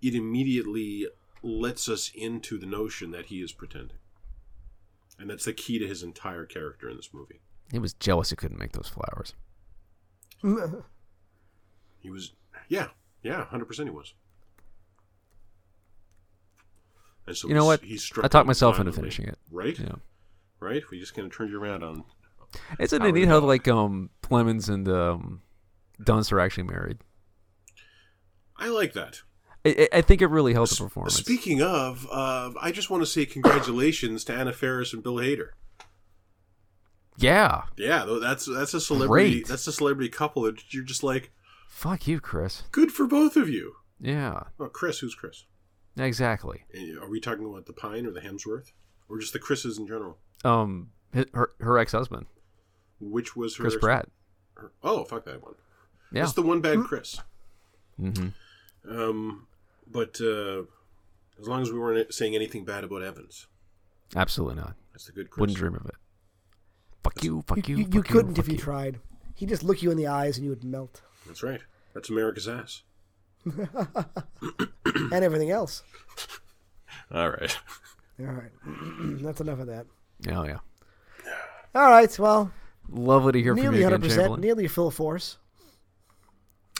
it 0.00 0.14
immediately 0.14 1.06
lets 1.42 1.88
us 1.88 2.10
into 2.14 2.56
the 2.58 2.66
notion 2.66 3.10
that 3.10 3.26
he 3.26 3.42
is 3.42 3.52
pretending, 3.52 3.98
and 5.18 5.28
that's 5.28 5.44
the 5.46 5.52
key 5.52 5.78
to 5.80 5.86
his 5.88 6.02
entire 6.04 6.44
character 6.46 6.88
in 6.88 6.96
this 6.96 7.10
movie. 7.12 7.40
He 7.72 7.78
was 7.80 7.92
jealous 7.92 8.30
he 8.30 8.36
couldn't 8.36 8.58
make 8.60 8.72
those 8.72 8.88
flowers. 8.88 9.34
He 12.00 12.10
was, 12.10 12.32
yeah, 12.68 12.88
yeah, 13.22 13.44
hundred 13.46 13.66
percent. 13.66 13.88
He 13.88 13.94
was. 13.94 14.14
And 17.28 17.36
so 17.36 17.48
You 17.48 17.54
know 17.54 17.64
what? 17.64 17.82
I 18.22 18.28
talked 18.28 18.46
myself 18.46 18.78
into 18.78 18.92
finishing 18.92 19.26
it. 19.26 19.38
Right? 19.50 19.78
Yeah. 19.78 19.96
Right? 20.60 20.82
We 20.90 20.98
just 20.98 21.14
kind 21.14 21.26
of 21.26 21.36
turned 21.36 21.50
you 21.50 21.62
around 21.62 21.84
on. 21.84 22.04
Isn't 22.80 23.04
it 23.04 23.12
neat 23.12 23.28
how 23.28 23.40
like 23.40 23.68
um 23.68 24.10
Plemons 24.22 24.68
and 24.68 24.88
um 24.88 25.42
Dunst 26.02 26.32
are 26.32 26.40
actually 26.40 26.64
married? 26.64 26.98
I 28.56 28.68
like 28.68 28.92
that. 28.94 29.20
I, 29.64 30.00
think 30.00 30.22
it 30.22 30.28
really 30.28 30.54
helped 30.54 30.70
the 30.70 30.82
performance. 30.84 31.16
Speaking 31.16 31.60
of, 31.60 32.06
uh, 32.10 32.52
I 32.60 32.72
just 32.72 32.88
want 32.88 33.02
to 33.02 33.06
say 33.06 33.26
congratulations 33.26 34.24
to 34.24 34.32
Anna 34.32 34.52
Faris 34.52 34.94
and 34.94 35.02
Bill 35.02 35.16
Hader. 35.16 35.50
yeah, 37.18 37.62
Yeah, 37.76 38.06
that's 38.20 38.46
that's 38.46 38.72
a 38.72 38.80
celebrity. 38.80 39.30
Great. 39.40 39.48
That's 39.48 39.66
a 39.66 39.72
celebrity 39.72 40.08
couple 40.08 40.42
that 40.42 40.72
you're 40.72 40.84
just 40.84 41.02
like, 41.02 41.32
fuck 41.68 42.06
you, 42.06 42.18
Chris. 42.20 42.62
good 42.72 42.92
for 42.92 43.06
both 43.06 43.36
of 43.36 43.48
you. 43.48 43.74
Yeah, 44.00 44.44
Oh, 44.60 44.68
Chris, 44.68 45.00
who's 45.00 45.14
Chris? 45.14 45.44
Exactly. 46.04 46.64
And 46.72 46.98
Are 46.98 47.08
we 47.08 47.20
talking 47.20 47.44
about 47.44 47.66
the 47.66 47.72
Pine 47.72 48.06
or 48.06 48.10
the 48.10 48.20
Hemsworth, 48.20 48.72
or 49.08 49.18
just 49.18 49.32
the 49.32 49.38
Chris's 49.38 49.78
in 49.78 49.86
general? 49.86 50.18
Um, 50.44 50.90
her 51.34 51.50
her 51.60 51.78
ex 51.78 51.92
husband, 51.92 52.26
Which 53.00 53.34
was 53.36 53.56
her 53.56 53.62
Chris 53.64 53.74
ex- 53.74 53.80
Pratt. 53.82 54.08
her- 54.54 54.72
oh, 54.82 55.04
fuck 55.04 55.24
that 55.24 55.42
one. 55.42 55.54
Yeah. 56.12 56.22
That's 56.22 56.32
the 56.34 56.42
one 56.42 56.60
bad 56.60 56.80
Chris. 56.84 57.20
Mm-hmm. 58.00 58.28
Um, 58.90 59.46
but 59.86 60.20
uh, 60.20 60.62
As 61.40 61.46
long 61.48 61.62
as 61.62 61.70
we 61.72 61.78
weren't 61.78 62.12
saying 62.14 62.34
anything 62.34 62.64
bad 62.64 62.84
about 62.84 63.02
Evans. 63.02 63.46
Absolutely 64.16 64.56
not. 64.56 64.74
That's 64.92 65.06
the 65.06 65.12
good 65.12 65.30
Chris. 65.30 65.40
Wouldn't 65.40 65.58
dream 65.58 65.74
of 65.74 65.84
it. 65.86 65.94
Fuck 67.04 67.22
you. 67.22 67.42
Fuck 67.46 67.68
you. 67.68 67.76
You, 67.78 67.84
fuck 67.84 67.94
you 67.94 68.02
couldn't 68.02 68.34
fuck 68.36 68.44
if 68.46 68.52
you, 68.52 68.58
tried. 68.58 69.00
He'd 69.34 69.48
just 69.50 69.62
look 69.62 69.82
you 69.82 69.90
in 69.90 69.96
the 69.96 70.06
eyes 70.06 70.36
and 70.36 70.44
you 70.44 70.50
would 70.50 70.64
melt. 70.64 71.02
That's 71.26 71.42
right. 71.42 71.60
That's 71.94 72.08
America's 72.10 72.48
ass. 72.48 72.82
and 74.84 75.24
everything 75.24 75.50
else. 75.50 75.82
All 77.12 77.30
right. 77.30 77.58
All 78.20 78.26
right. 78.26 78.50
That's 79.22 79.40
enough 79.40 79.60
of 79.60 79.66
that. 79.68 79.86
Oh 80.30 80.44
yeah. 80.44 80.58
All 81.74 81.90
right. 81.90 82.18
Well, 82.18 82.52
Lovely 82.90 83.32
to 83.32 83.42
hear 83.42 83.54
from 83.54 83.62
nearly 83.62 83.80
you 83.80 83.86
again, 83.86 84.00
100%, 84.00 84.08
Chamberlain. 84.08 84.40
nearly 84.40 84.66
full 84.66 84.90
force. 84.90 85.38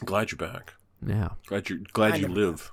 Glad 0.04 0.30
you're 0.30 0.38
back. 0.38 0.74
Yeah. 1.06 1.30
Glad 1.46 1.68
you're 1.68 1.80
glad 1.92 2.12
I 2.14 2.16
you 2.16 2.28
never 2.28 2.40
live. 2.40 2.72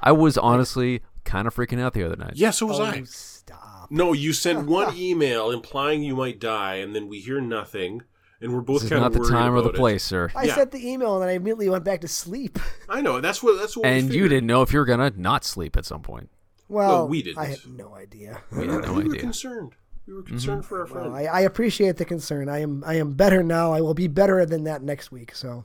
I 0.00 0.12
was 0.12 0.36
honestly 0.36 1.02
kind 1.24 1.46
of 1.46 1.54
freaking 1.54 1.80
out 1.80 1.94
the 1.94 2.04
other 2.04 2.16
night. 2.16 2.32
Yeah, 2.34 2.50
so 2.50 2.66
was 2.66 2.80
oh, 2.80 2.84
I. 2.84 3.02
stop. 3.04 3.88
No, 3.90 4.12
you 4.12 4.32
sent 4.32 4.66
one 4.66 4.96
email 4.96 5.50
implying 5.50 6.02
you 6.02 6.16
might 6.16 6.40
die, 6.40 6.76
and 6.76 6.94
then 6.94 7.08
we 7.08 7.20
hear 7.20 7.40
nothing, 7.40 8.02
and 8.42 8.52
we're 8.52 8.60
both 8.60 8.82
This 8.82 8.90
is 8.90 8.98
not 8.98 9.12
the 9.12 9.20
time 9.20 9.52
or 9.52 9.60
the 9.60 9.68
about 9.68 9.74
it. 9.74 9.78
place, 9.78 10.02
sir. 10.04 10.30
I 10.34 10.44
Yeah. 10.44 10.54
sent 10.56 10.72
the 10.72 10.86
email 10.90 11.14
and 11.14 11.22
then 11.22 11.28
I 11.28 11.32
immediately 11.32 11.68
went 11.68 11.84
back 11.84 12.00
to 12.00 12.08
sleep. 12.08 12.58
I 12.88 13.00
know. 13.00 13.20
That's 13.20 13.42
what. 13.42 13.58
That's 13.58 13.76
what. 13.76 13.84
we 13.84 13.98
And 13.98 14.12
you 14.12 14.28
didn't 14.28 14.46
know 14.46 14.62
if 14.62 14.72
you 14.72 14.80
were 14.80 14.84
gonna 14.84 15.12
not 15.16 15.44
sleep 15.44 15.76
at 15.76 15.86
some 15.86 16.02
point. 16.02 16.28
Well, 16.68 16.88
Well, 16.88 17.08
we 17.08 17.22
didn't. 17.22 17.38
I 17.38 17.46
had 17.46 17.66
no 17.66 17.94
idea. 17.94 18.42
We 18.50 18.66
had 18.66 18.68
no 18.68 18.92
we 18.94 19.04
were 19.04 19.10
idea. 19.10 19.20
concerned. 19.20 19.74
We 20.06 20.14
were 20.14 20.22
mm-hmm. 20.22 20.30
concerned 20.30 20.66
for 20.66 20.80
our 20.80 20.86
friend. 20.86 21.12
Well, 21.12 21.16
I, 21.16 21.24
I 21.24 21.40
appreciate 21.40 21.96
the 21.96 22.04
concern. 22.04 22.48
I 22.48 22.58
am 22.58 22.82
I 22.84 22.94
am 22.94 23.12
better 23.12 23.42
now. 23.42 23.72
I 23.72 23.80
will 23.80 23.94
be 23.94 24.08
better 24.08 24.44
than 24.44 24.64
that 24.64 24.82
next 24.82 25.12
week. 25.12 25.34
So 25.34 25.64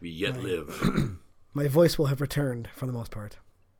we 0.00 0.10
yet 0.10 0.42
live. 0.42 1.18
my 1.54 1.68
voice 1.68 1.98
will 1.98 2.06
have 2.06 2.20
returned 2.20 2.68
for 2.74 2.86
the 2.86 2.92
most 2.92 3.10
part. 3.10 3.38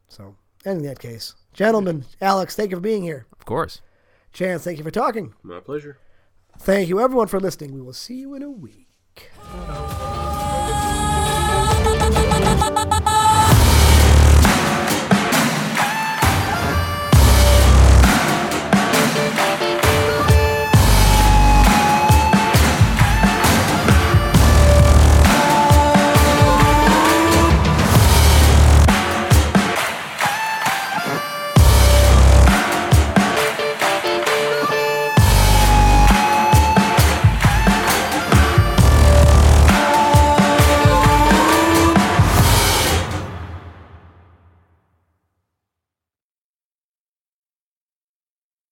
So 0.09 0.37
and 0.65 0.79
in 0.79 0.87
that 0.87 1.01
case, 1.01 1.35
gentlemen, 1.53 2.05
Alex, 2.21 2.55
thank 2.55 2.71
you 2.71 2.77
for 2.77 2.83
being 2.83 3.03
here. 3.03 3.27
Of 3.33 3.45
course. 3.45 3.81
Chance, 4.33 4.65
thank 4.65 4.79
you 4.79 4.85
for 4.85 4.91
talking. 4.91 5.35
My 5.43 5.61
pleasure. 5.61 5.99
Thank 6.59 6.89
you, 6.89 7.01
everyone, 7.01 7.29
for 7.29 7.39
listening. 7.41 7.73
We 7.73 7.81
will 7.81 7.93
see 7.93 8.17
you 8.17 8.35
in 8.35 8.43
a 8.43 8.51
week. 8.51 8.87